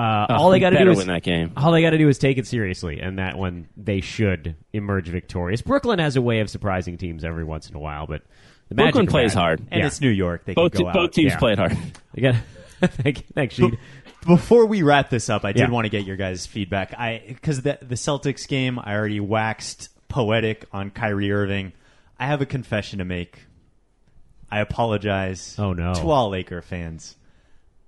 Uh, 0.00 0.26
all 0.30 0.50
they 0.50 0.60
got 0.60 0.70
to 0.70 0.78
do 0.78 0.90
is 0.90 0.98
win 0.98 1.06
that 1.08 1.22
game. 1.22 1.52
All 1.56 1.72
they 1.72 1.82
got 1.82 1.90
to 1.90 1.98
do 1.98 2.08
is 2.08 2.18
take 2.18 2.38
it 2.38 2.46
seriously, 2.46 3.00
and 3.00 3.18
that 3.18 3.36
one 3.36 3.68
they 3.76 4.00
should 4.00 4.56
emerge 4.72 5.08
victorious. 5.08 5.62
Brooklyn 5.62 5.98
has 5.98 6.16
a 6.16 6.22
way 6.22 6.40
of 6.40 6.48
surprising 6.50 6.96
teams 6.96 7.24
every 7.24 7.44
once 7.44 7.68
in 7.68 7.76
a 7.76 7.78
while, 7.78 8.06
but 8.06 8.22
the 8.68 8.74
Magic 8.76 8.94
Brooklyn 8.94 9.08
are 9.08 9.10
plays 9.10 9.34
hard. 9.34 9.60
And 9.70 9.80
Yeah. 9.80 9.86
it's 9.86 10.00
New 10.00 10.10
York. 10.10 10.44
They 10.44 10.54
Both 10.54 10.72
can 10.72 10.84
go 10.86 10.92
both 10.92 11.12
teams 11.12 11.32
Yeah. 11.32 11.38
played 11.38 11.58
hard. 11.58 11.76
You 12.14 12.22
got 12.22 12.34
thanks, 12.80 13.56
Sheed. 13.56 13.78
Before 14.26 14.66
we 14.66 14.82
wrap 14.82 15.10
this 15.10 15.28
up, 15.30 15.44
I 15.44 15.52
did 15.52 15.60
Yeah. 15.60 15.70
want 15.70 15.84
to 15.86 15.88
get 15.90 16.04
your 16.04 16.16
guys' 16.16 16.46
feedback. 16.46 16.94
I 16.98 17.22
because 17.26 17.62
the 17.62 17.78
the 17.82 17.94
Celtics 17.94 18.46
game, 18.48 18.78
I 18.78 18.94
already 18.94 19.20
waxed 19.20 19.88
poetic 20.08 20.66
on 20.72 20.90
Kyrie 20.90 21.30
Irving. 21.32 21.72
I 22.18 22.26
have 22.26 22.40
a 22.40 22.46
confession 22.46 22.98
to 22.98 23.04
make. 23.04 23.46
I 24.50 24.60
apologize. 24.60 25.54
Oh, 25.58 25.72
no. 25.72 25.94
to 25.94 26.10
all 26.10 26.30
Laker 26.30 26.60
fans. 26.62 27.16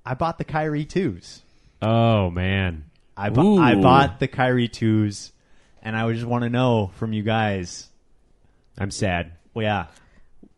I 0.07 0.15
bought 0.15 0.39
the 0.39 0.45
Kyrie 0.45 0.85
twos. 0.85 1.43
Oh 1.83 2.31
man, 2.31 2.85
I 3.17 3.31
bu- 3.31 3.59
I 3.59 3.75
bought 3.75 4.21
the 4.21 4.29
Kyrie 4.29 4.69
twos, 4.69 5.33
and 5.83 5.97
I 5.97 6.11
just 6.13 6.25
want 6.27 6.45
to 6.45 6.51
know 6.51 6.91
from 6.97 7.13
you 7.13 7.23
guys. 7.23 7.89
I'm 8.79 8.91
sad. 8.91 9.33
Well, 9.53 9.65
yeah, 9.65 9.87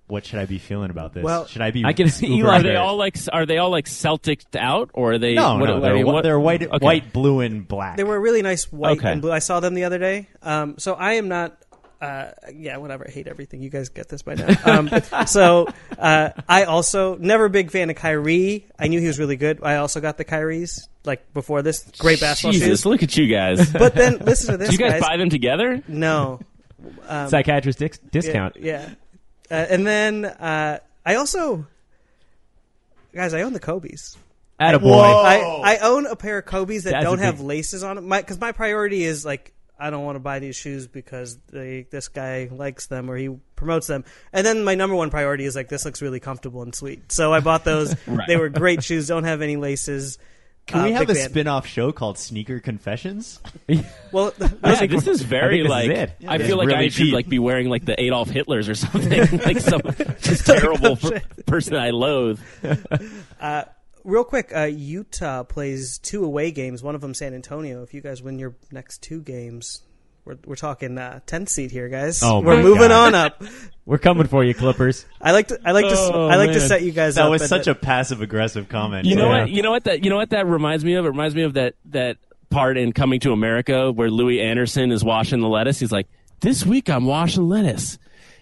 what 0.07 0.25
should 0.27 0.39
I 0.39 0.45
be 0.47 0.59
feeling 0.59 0.91
about 0.91 1.15
this? 1.15 1.25
Well, 1.25 1.47
should 1.47 1.63
I 1.63 1.71
be? 1.71 1.85
I 1.85 1.95
can 1.95 2.09
see 2.11 2.27
uber 2.27 2.49
Eli 2.49 2.59
Are 2.59 2.63
they 2.63 2.77
all 2.77 2.97
like 2.97 3.17
are 3.33 3.47
they 3.47 3.59
all 3.59 3.71
like 3.71 3.87
Celtic 3.87 4.43
out 4.55 4.91
or 4.93 5.13
are 5.15 5.19
they 5.19 5.35
No, 5.35 5.57
what- 5.57 5.67
no, 5.67 5.81
they're, 5.81 6.07
what- 6.07 6.23
they're 6.23 6.39
white, 6.39 6.63
Okay. 6.63 6.79
white, 6.85 7.13
blue, 7.13 7.41
and 7.41 7.67
black. 7.67 7.97
They 7.97 8.05
were 8.05 8.21
really 8.21 8.43
nice 8.43 8.71
white 8.71 8.99
Okay. 8.99 9.13
and 9.13 9.23
blue. 9.23 9.33
I 9.33 9.39
saw 9.39 9.61
them 9.61 9.75
the 9.75 9.85
other 9.85 9.99
day. 9.99 10.29
Um, 10.43 10.77
so 10.79 10.95
I 10.95 11.15
am 11.15 11.29
not. 11.29 11.57
Uh, 12.01 12.33
yeah, 12.55 12.77
whatever. 12.77 13.07
I 13.09 13.11
hate 13.11 13.27
everything. 13.29 13.63
You 13.63 13.71
guys 13.71 13.89
get 13.89 14.11
this 14.11 14.21
by 14.21 14.35
now. 14.35 14.55
Um, 14.67 14.91
so 15.27 15.69
uh, 15.99 16.31
I 16.47 16.65
also 16.65 17.17
never 17.17 17.47
a 17.47 17.51
big 17.51 17.71
fan 17.71 17.89
of 17.89 17.97
Kyrie. 17.97 18.67
I 18.79 18.89
knew 18.89 19.01
he 19.01 19.07
was 19.07 19.19
really 19.19 19.37
good. 19.37 19.61
I 19.63 19.77
also 19.77 20.03
got 20.03 20.19
the 20.19 20.25
Kyries 20.27 20.87
like 21.05 21.33
before 21.35 21.63
this. 21.63 21.85
Great 21.99 22.21
basketball 22.21 22.53
Jesus, 22.53 22.69
shoes. 22.69 22.87
look 22.87 23.03
at 23.03 23.17
you 23.17 23.27
guys. 23.27 23.71
But 23.73 23.95
then 23.95 24.19
listen 24.19 24.53
to 24.53 24.57
this, 24.57 24.71
Did 24.71 24.79
you 24.79 24.85
guys, 24.87 25.01
guys. 25.01 25.09
buy 25.09 25.17
them 25.17 25.31
together? 25.31 25.83
No, 25.89 26.41
um, 27.09 27.29
Psychiatrist 27.29 27.79
dis- 27.79 27.99
discount. 28.11 28.57
Yeah, 28.57 28.89
Uh, 29.51 29.55
and 29.55 29.87
then 29.87 30.25
uh, 30.25 30.79
I 31.07 31.15
also, 31.17 31.67
guys, 33.15 33.35
I 33.35 33.43
own 33.43 33.53
the 33.53 33.61
Kobe's. 33.61 34.17
Attaboy. 34.61 34.95
I, 35.03 35.75
I 35.75 35.79
own 35.79 36.07
a 36.07 36.15
pair 36.15 36.39
of 36.39 36.47
Kobe's 36.47 36.85
that 36.85 36.93
That's 36.93 37.05
don't 37.05 37.17
big- 37.17 37.25
have 37.25 37.41
laces 37.41 37.83
on 37.83 37.97
them. 37.97 38.09
Because 38.09 38.41
my 38.41 38.53
priority 38.53 39.03
is 39.03 39.25
like 39.25 39.53
I 39.77 39.91
don't 39.91 40.05
want 40.05 40.15
to 40.15 40.21
buy 40.21 40.39
these 40.39 40.55
shoes 40.55 40.87
because 40.87 41.37
they 41.51 41.87
this 41.91 42.07
guy 42.07 42.49
likes 42.53 42.87
them 42.87 43.11
or 43.11 43.17
he 43.17 43.31
promotes 43.57 43.89
them. 43.89 44.05
And 44.33 44.47
then 44.47 44.63
my 44.63 44.77
number 44.77 44.95
one 44.95 45.11
priority 45.11 45.45
is 45.45 45.57
like 45.57 45.69
this 45.69 45.85
looks 45.85 46.01
really 46.01 46.21
comfortable 46.21 46.63
and 46.63 46.73
sweet. 46.73 47.11
So 47.11 47.33
I 47.33 47.41
bought 47.41 47.65
those. 47.65 47.97
They 48.29 48.37
were 48.37 48.49
great 48.49 48.85
shoes. 48.85 49.09
Don't 49.09 49.25
have 49.25 49.43
any 49.43 49.57
laces. 49.57 50.19
Can 50.67 50.81
Uh, 50.81 50.85
we 50.85 50.93
have 50.93 51.11
a 51.11 51.15
fan. 51.15 51.29
spin-off 51.31 51.67
show 51.67 51.93
called 51.93 52.17
Sneaker 52.19 52.59
Confessions? 52.61 53.41
Well, 54.13 54.33
Yeah, 54.65 54.87
this 54.87 55.07
is 55.07 55.21
very 55.23 55.59
this 55.59 55.65
is 55.67 55.71
like. 55.71 56.11
I 56.29 56.39
feel 56.39 56.57
like 56.57 56.69
really 56.69 56.85
I 56.87 56.89
should 56.89 57.05
deep. 57.05 57.15
like 57.15 57.29
be 57.29 57.39
wearing 57.39 57.69
like 57.69 57.85
the 57.85 58.01
Adolf 58.01 58.29
Hitlers 58.31 58.69
or 58.69 58.75
something, 58.77 59.41
like 59.41 59.59
some 59.61 59.83
just 60.21 60.47
terrible 60.47 60.97
per- 60.97 61.21
person 61.47 61.75
I 61.77 61.91
loathe. 61.91 62.41
real 64.05 64.25
quick, 64.25 64.53
uh, 64.55 64.63
Utah 64.65 65.43
plays 65.43 65.99
two 65.99 66.25
away 66.25 66.51
games. 66.51 66.83
One 66.83 66.95
of 66.95 67.01
them 67.01 67.15
San 67.15 67.35
Antonio. 67.35 67.83
If 67.83 67.93
you 67.95 68.01
guys 68.01 68.23
win 68.23 68.39
your 68.39 68.55
next 68.71 69.03
two 69.03 69.21
games, 69.21 69.83
we're 70.25 70.37
we're 70.47 70.57
talking 70.57 70.97
uh, 70.99 71.21
tenth 71.27 71.49
seed 71.49 71.71
here, 71.71 71.89
guys. 71.89 72.23
Oh 72.23 72.41
we're 72.41 72.63
moving 72.63 72.89
God. 72.89 73.15
on 73.15 73.15
up. 73.15 73.43
We're 73.87 73.99
coming 73.99 74.27
for 74.27 74.43
you, 74.43 74.55
Clippers. 74.55 75.05
I 75.21 75.33
like 75.33 75.49
to 75.49 75.61
I 75.63 75.73
like 75.73 75.85
to 75.85 75.95
Oh, 75.95 76.27
I 76.27 76.37
like 76.37 76.53
to 76.53 76.61
set 76.61 76.81
you 76.81 76.91
guys 76.91 77.17
That 77.17 77.23
up. 77.23 77.27
That 77.27 77.31
was 77.33 77.47
such 77.47 77.67
the- 77.67 77.73
a 77.73 77.75
passive-aggressive 77.75 78.71
comment. 78.71 79.05
You 79.05 79.15
know 79.17 79.31
Yeah. 79.31 79.41
what? 79.43 79.51
You 79.51 79.61
know 79.61 79.71
what 79.73 79.85
that 79.85 80.03
you 80.05 80.09
know 80.09 80.17
what 80.17 80.31
that 80.31 80.47
reminds 80.47 80.83
me 80.87 80.95
of? 80.95 81.05
It 81.05 81.09
reminds 81.09 81.35
me 81.35 81.43
of 81.43 81.53
that 81.53 81.75
that 81.91 82.17
part 82.49 82.79
in 82.79 82.95
Coming 82.95 83.21
to 83.21 83.33
America 83.33 83.93
where 83.93 84.11
Louie 84.11 84.41
Anderson 84.41 84.91
is 84.91 85.05
washing 85.05 85.41
the 85.41 85.49
lettuce. 85.49 85.81
He's 85.81 85.93
like, 85.93 86.07
"This 86.41 86.65
week 86.65 86.89
I'm 86.89 87.05
washing 87.05 87.47
lettuce. 87.47 87.99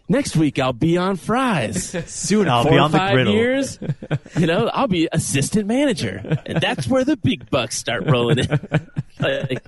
Next 0.09 0.37
week 0.37 0.61
I'll 0.61 0.72
be 0.72 0.97
on 0.97 1.16
fries. 1.16 1.91
Soon 2.07 2.49
I'll 2.49 2.62
Four 2.62 2.70
be 2.72 2.76
or 2.78 2.80
on 2.83 2.93
the 2.93 2.99
griddle. 3.12 3.35
years, 3.35 3.80
you 4.39 4.47
know, 4.47 4.68
I'll 4.68 4.87
be 4.87 5.09
assistant 5.11 5.66
manager, 5.66 6.39
and 6.47 6.61
that's 6.61 6.87
where 6.87 7.05
the 7.05 7.16
big 7.16 7.51
bucks 7.51 7.76
start 7.78 8.05
rolling 8.07 8.39
in. 8.41 8.49
like, 9.20 9.61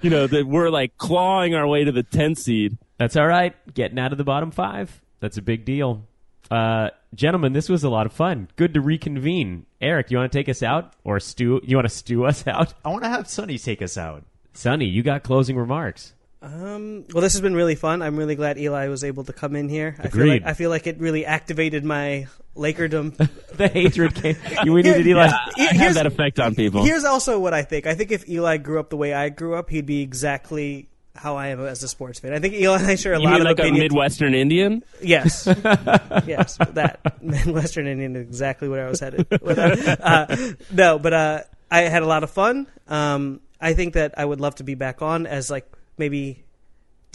you 0.00 0.10
know, 0.10 0.26
that 0.26 0.46
we're 0.46 0.70
like 0.70 0.96
clawing 0.98 1.54
our 1.54 1.66
way 1.66 1.84
to 1.84 1.92
the 1.92 2.02
10th 2.02 2.38
seed. 2.38 2.76
That's 2.98 3.16
all 3.16 3.26
right. 3.26 3.54
Getting 3.74 3.98
out 3.98 4.12
of 4.12 4.18
the 4.18 4.24
bottom 4.24 4.50
five. 4.50 5.00
That's 5.20 5.36
a 5.36 5.42
big 5.42 5.64
deal. 5.64 6.04
Uh, 6.50 6.90
gentlemen, 7.14 7.52
this 7.52 7.68
was 7.68 7.82
a 7.84 7.88
lot 7.88 8.06
of 8.06 8.12
fun. 8.12 8.48
Good 8.56 8.74
to 8.74 8.80
reconvene. 8.80 9.66
Eric, 9.80 10.10
you 10.10 10.18
want 10.18 10.30
to 10.30 10.38
take 10.38 10.48
us 10.48 10.62
out, 10.62 10.92
or 11.04 11.18
stew? 11.18 11.60
You 11.64 11.76
want 11.76 11.88
to 11.88 11.94
stew 11.94 12.24
us 12.24 12.46
out? 12.46 12.74
I 12.84 12.90
want 12.90 13.02
to 13.02 13.08
have 13.08 13.28
Sunny 13.28 13.58
take 13.58 13.82
us 13.82 13.98
out. 13.98 14.24
Sunny, 14.52 14.86
you 14.86 15.02
got 15.02 15.22
closing 15.22 15.56
remarks. 15.56 16.14
Um, 16.40 17.04
well, 17.12 17.22
this 17.22 17.32
has 17.32 17.40
been 17.40 17.54
really 17.56 17.74
fun. 17.74 18.02
I'm 18.02 18.16
really 18.16 18.36
glad 18.36 18.58
Eli 18.58 18.88
was 18.88 19.02
able 19.02 19.24
to 19.24 19.32
come 19.32 19.56
in 19.56 19.68
here. 19.68 19.96
I 19.98 20.02
feel 20.02 20.22
Agreed. 20.22 20.42
like 20.42 20.44
I 20.44 20.54
feel 20.54 20.70
like 20.70 20.86
it 20.86 21.00
really 21.00 21.26
activated 21.26 21.84
my 21.84 22.26
Lakerdom. 22.56 23.14
The 23.56 23.68
hatred 23.68 24.14
came. 24.14 24.36
We 24.66 24.82
needed 24.82 25.06
Eli. 25.06 25.28
Here- 25.56 25.68
I 25.70 25.74
have 25.76 25.94
that 25.94 26.04
effect 26.04 26.38
on 26.38 26.54
people. 26.54 26.84
here's 26.84 27.04
also 27.04 27.38
what 27.38 27.54
I 27.54 27.62
think. 27.62 27.86
I 27.86 27.94
think 27.94 28.12
if 28.12 28.28
Eli 28.28 28.58
grew 28.58 28.78
up 28.78 28.90
the 28.90 28.98
way 28.98 29.14
I 29.14 29.30
grew 29.30 29.54
up, 29.54 29.70
he'd 29.70 29.86
be 29.86 30.02
exactly 30.02 30.88
how 31.14 31.36
I 31.36 31.46
am 31.48 31.60
as 31.64 31.82
a 31.82 31.88
sports 31.88 32.18
fan. 32.20 32.34
I 32.34 32.38
think 32.38 32.52
Eli 32.52 32.78
and 32.78 32.86
I 32.86 32.96
share 32.96 33.14
a 33.14 33.18
You 33.18 33.24
lot 33.24 33.38
mean 33.40 33.46
of 33.46 33.58
like 33.58 33.66
a. 33.66 33.72
Midwestern 33.72 34.34
Indian? 34.34 34.82
Yes, 35.00 35.46
yes, 36.26 36.58
that 36.72 37.00
Western 37.46 37.86
Indian 37.86 38.16
is 38.16 38.26
exactly 38.28 38.68
where 38.68 38.86
I 38.86 38.90
was 38.90 39.00
headed. 39.00 39.26
with. 39.40 39.58
Uh, 39.58 40.26
no, 40.70 40.98
but 40.98 41.12
uh, 41.14 41.40
I 41.70 41.82
had 41.82 42.02
a 42.02 42.06
lot 42.06 42.22
of 42.24 42.30
fun. 42.30 42.66
Um, 42.88 43.40
I 43.58 43.72
think 43.72 43.94
that 43.94 44.18
I 44.18 44.24
would 44.26 44.40
love 44.42 44.56
to 44.56 44.64
be 44.64 44.74
back 44.74 45.00
on 45.00 45.26
as 45.26 45.50
like 45.50 45.66
maybe 45.96 46.44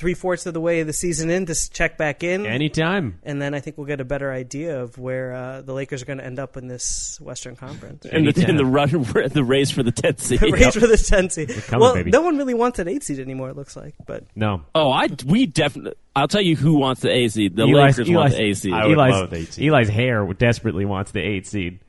three 0.01 0.15
fourths 0.15 0.47
of 0.47 0.53
the 0.55 0.59
way 0.59 0.79
of 0.79 0.87
the 0.87 0.93
season 0.93 1.29
in 1.29 1.45
to 1.45 1.53
check 1.69 1.95
back 1.95 2.23
in, 2.23 2.47
Anytime. 2.47 3.19
and 3.21 3.39
then 3.39 3.53
I 3.53 3.59
think 3.59 3.77
we'll 3.77 3.85
get 3.85 4.01
a 4.01 4.03
better 4.03 4.31
idea 4.31 4.81
of 4.81 4.97
where 4.97 5.31
uh, 5.33 5.61
the 5.61 5.73
Lakers 5.73 6.01
are 6.01 6.05
going 6.05 6.17
to 6.17 6.25
end 6.25 6.39
up 6.39 6.57
in 6.57 6.67
this 6.67 7.21
Western 7.21 7.55
Conference. 7.55 8.03
In 8.07 8.25
the, 8.25 8.45
in 8.49 8.55
the, 8.57 8.65
run, 8.65 8.89
the 9.29 9.43
race 9.43 9.69
for 9.69 9.83
the 9.83 9.91
10th 9.91 10.19
seed. 10.21 10.39
The 10.39 10.51
race 10.51 10.73
for 10.73 10.87
the 10.87 10.97
10 10.97 11.29
seed. 11.29 11.49
coming, 11.67 11.79
well, 11.81 11.93
baby. 11.93 12.09
no 12.09 12.21
one 12.21 12.35
really 12.37 12.55
wants 12.55 12.79
an 12.79 12.87
8 12.87 13.03
seed 13.03 13.19
anymore, 13.19 13.49
it 13.51 13.55
looks 13.55 13.75
like. 13.75 13.93
But 14.07 14.23
No. 14.35 14.63
Oh, 14.73 14.89
I 14.91 15.07
we 15.27 15.45
definitely. 15.45 15.93
I'll 16.15 16.27
tell 16.27 16.41
you 16.41 16.55
who 16.55 16.73
wants 16.73 17.01
the 17.01 17.11
A 17.11 17.27
seed. 17.27 17.55
The 17.55 17.63
Eli's- 17.63 17.97
Lakers 17.99 18.13
want 18.13 18.31
the 18.33 18.41
A 18.41 18.53
seed. 18.55 18.73
I 18.73 18.87
would 18.87 18.97
Eli's, 18.97 19.13
love 19.13 19.29
the 19.29 19.37
eight 19.37 19.53
seed. 19.53 19.71
Eli's 19.71 19.89
hair 19.89 20.25
desperately 20.33 20.85
wants 20.85 21.11
the 21.11 21.21
eight 21.21 21.45
seed. 21.45 21.79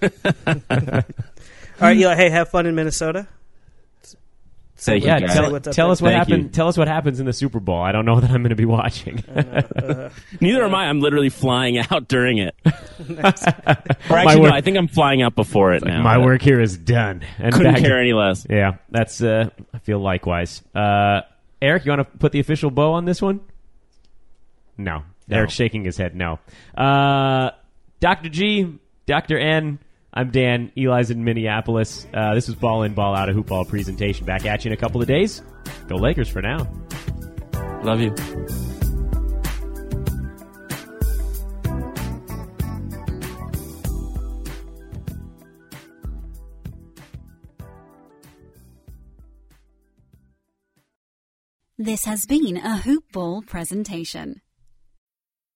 All 0.02 0.10
right, 1.80 1.96
Eli, 1.96 2.14
hey, 2.16 2.28
have 2.30 2.48
fun 2.50 2.66
in 2.66 2.74
Minnesota. 2.74 3.26
Thank 4.80 5.04
Yeah, 5.04 5.18
you, 5.18 5.26
tell, 5.26 5.60
tell 5.60 5.90
us 5.90 6.00
what 6.00 6.10
Thank 6.10 6.18
happened. 6.18 6.42
you. 6.44 6.48
Tell 6.50 6.68
us 6.68 6.78
what 6.78 6.86
happens 6.86 7.18
in 7.18 7.26
the 7.26 7.32
Super 7.32 7.58
Bowl. 7.58 7.80
I 7.82 7.90
don't 7.90 8.04
know 8.04 8.20
that 8.20 8.30
I'm 8.30 8.42
going 8.42 8.50
to 8.50 8.54
be 8.56 8.64
watching. 8.64 9.22
Neither 10.40 10.64
am 10.64 10.74
I. 10.74 10.86
I'm 10.88 11.00
literally 11.00 11.30
flying 11.30 11.78
out 11.90 12.06
during 12.08 12.38
it. 12.38 12.54
or 12.64 13.26
actually, 13.26 14.40
work- 14.40 14.50
no, 14.50 14.56
I 14.56 14.60
think 14.60 14.76
I'm 14.76 14.88
flying 14.88 15.20
out 15.22 15.34
before 15.34 15.72
it 15.72 15.84
now. 15.84 16.02
My 16.02 16.18
work 16.18 16.42
here 16.42 16.60
is 16.60 16.78
done. 16.78 17.24
And 17.38 17.52
couldn't 17.52 17.74
back- 17.74 17.82
care 17.82 18.00
any 18.00 18.12
less. 18.12 18.46
Yeah, 18.48 18.76
that's. 18.90 19.20
Uh, 19.22 19.50
I 19.74 19.78
feel 19.78 19.98
likewise. 19.98 20.62
Uh, 20.74 21.22
Eric, 21.60 21.84
you 21.84 21.90
want 21.90 22.00
to 22.10 22.18
put 22.18 22.30
the 22.32 22.38
official 22.40 22.70
bow 22.70 22.92
on 22.92 23.04
this 23.04 23.20
one? 23.20 23.40
No. 24.76 25.02
Eric's 25.30 25.54
shaking 25.54 25.84
his 25.84 25.96
head. 25.96 26.14
No. 26.14 26.38
Uh, 26.76 27.50
Doctor 28.00 28.28
G, 28.28 28.78
Doctor 29.06 29.36
N. 29.36 29.78
I'm 30.12 30.30
Dan. 30.30 30.72
Eli's 30.76 31.10
in 31.10 31.22
Minneapolis. 31.22 32.06
Uh, 32.14 32.34
this 32.34 32.48
is 32.48 32.54
Ball 32.54 32.82
In, 32.82 32.94
Ball 32.94 33.14
Out, 33.14 33.28
a 33.28 33.32
Hoop 33.32 33.48
Ball 33.48 33.64
presentation. 33.64 34.24
Back 34.24 34.46
at 34.46 34.64
you 34.64 34.70
in 34.70 34.72
a 34.72 34.76
couple 34.76 35.00
of 35.00 35.06
days. 35.06 35.42
Go 35.86 35.96
Lakers 35.96 36.28
for 36.28 36.42
now. 36.42 36.66
Love 37.82 38.00
you. 38.00 38.14
This 51.80 52.06
has 52.06 52.26
been 52.26 52.56
a 52.56 52.78
Hoop 52.78 53.04
Ball 53.12 53.42
presentation. 53.42 54.40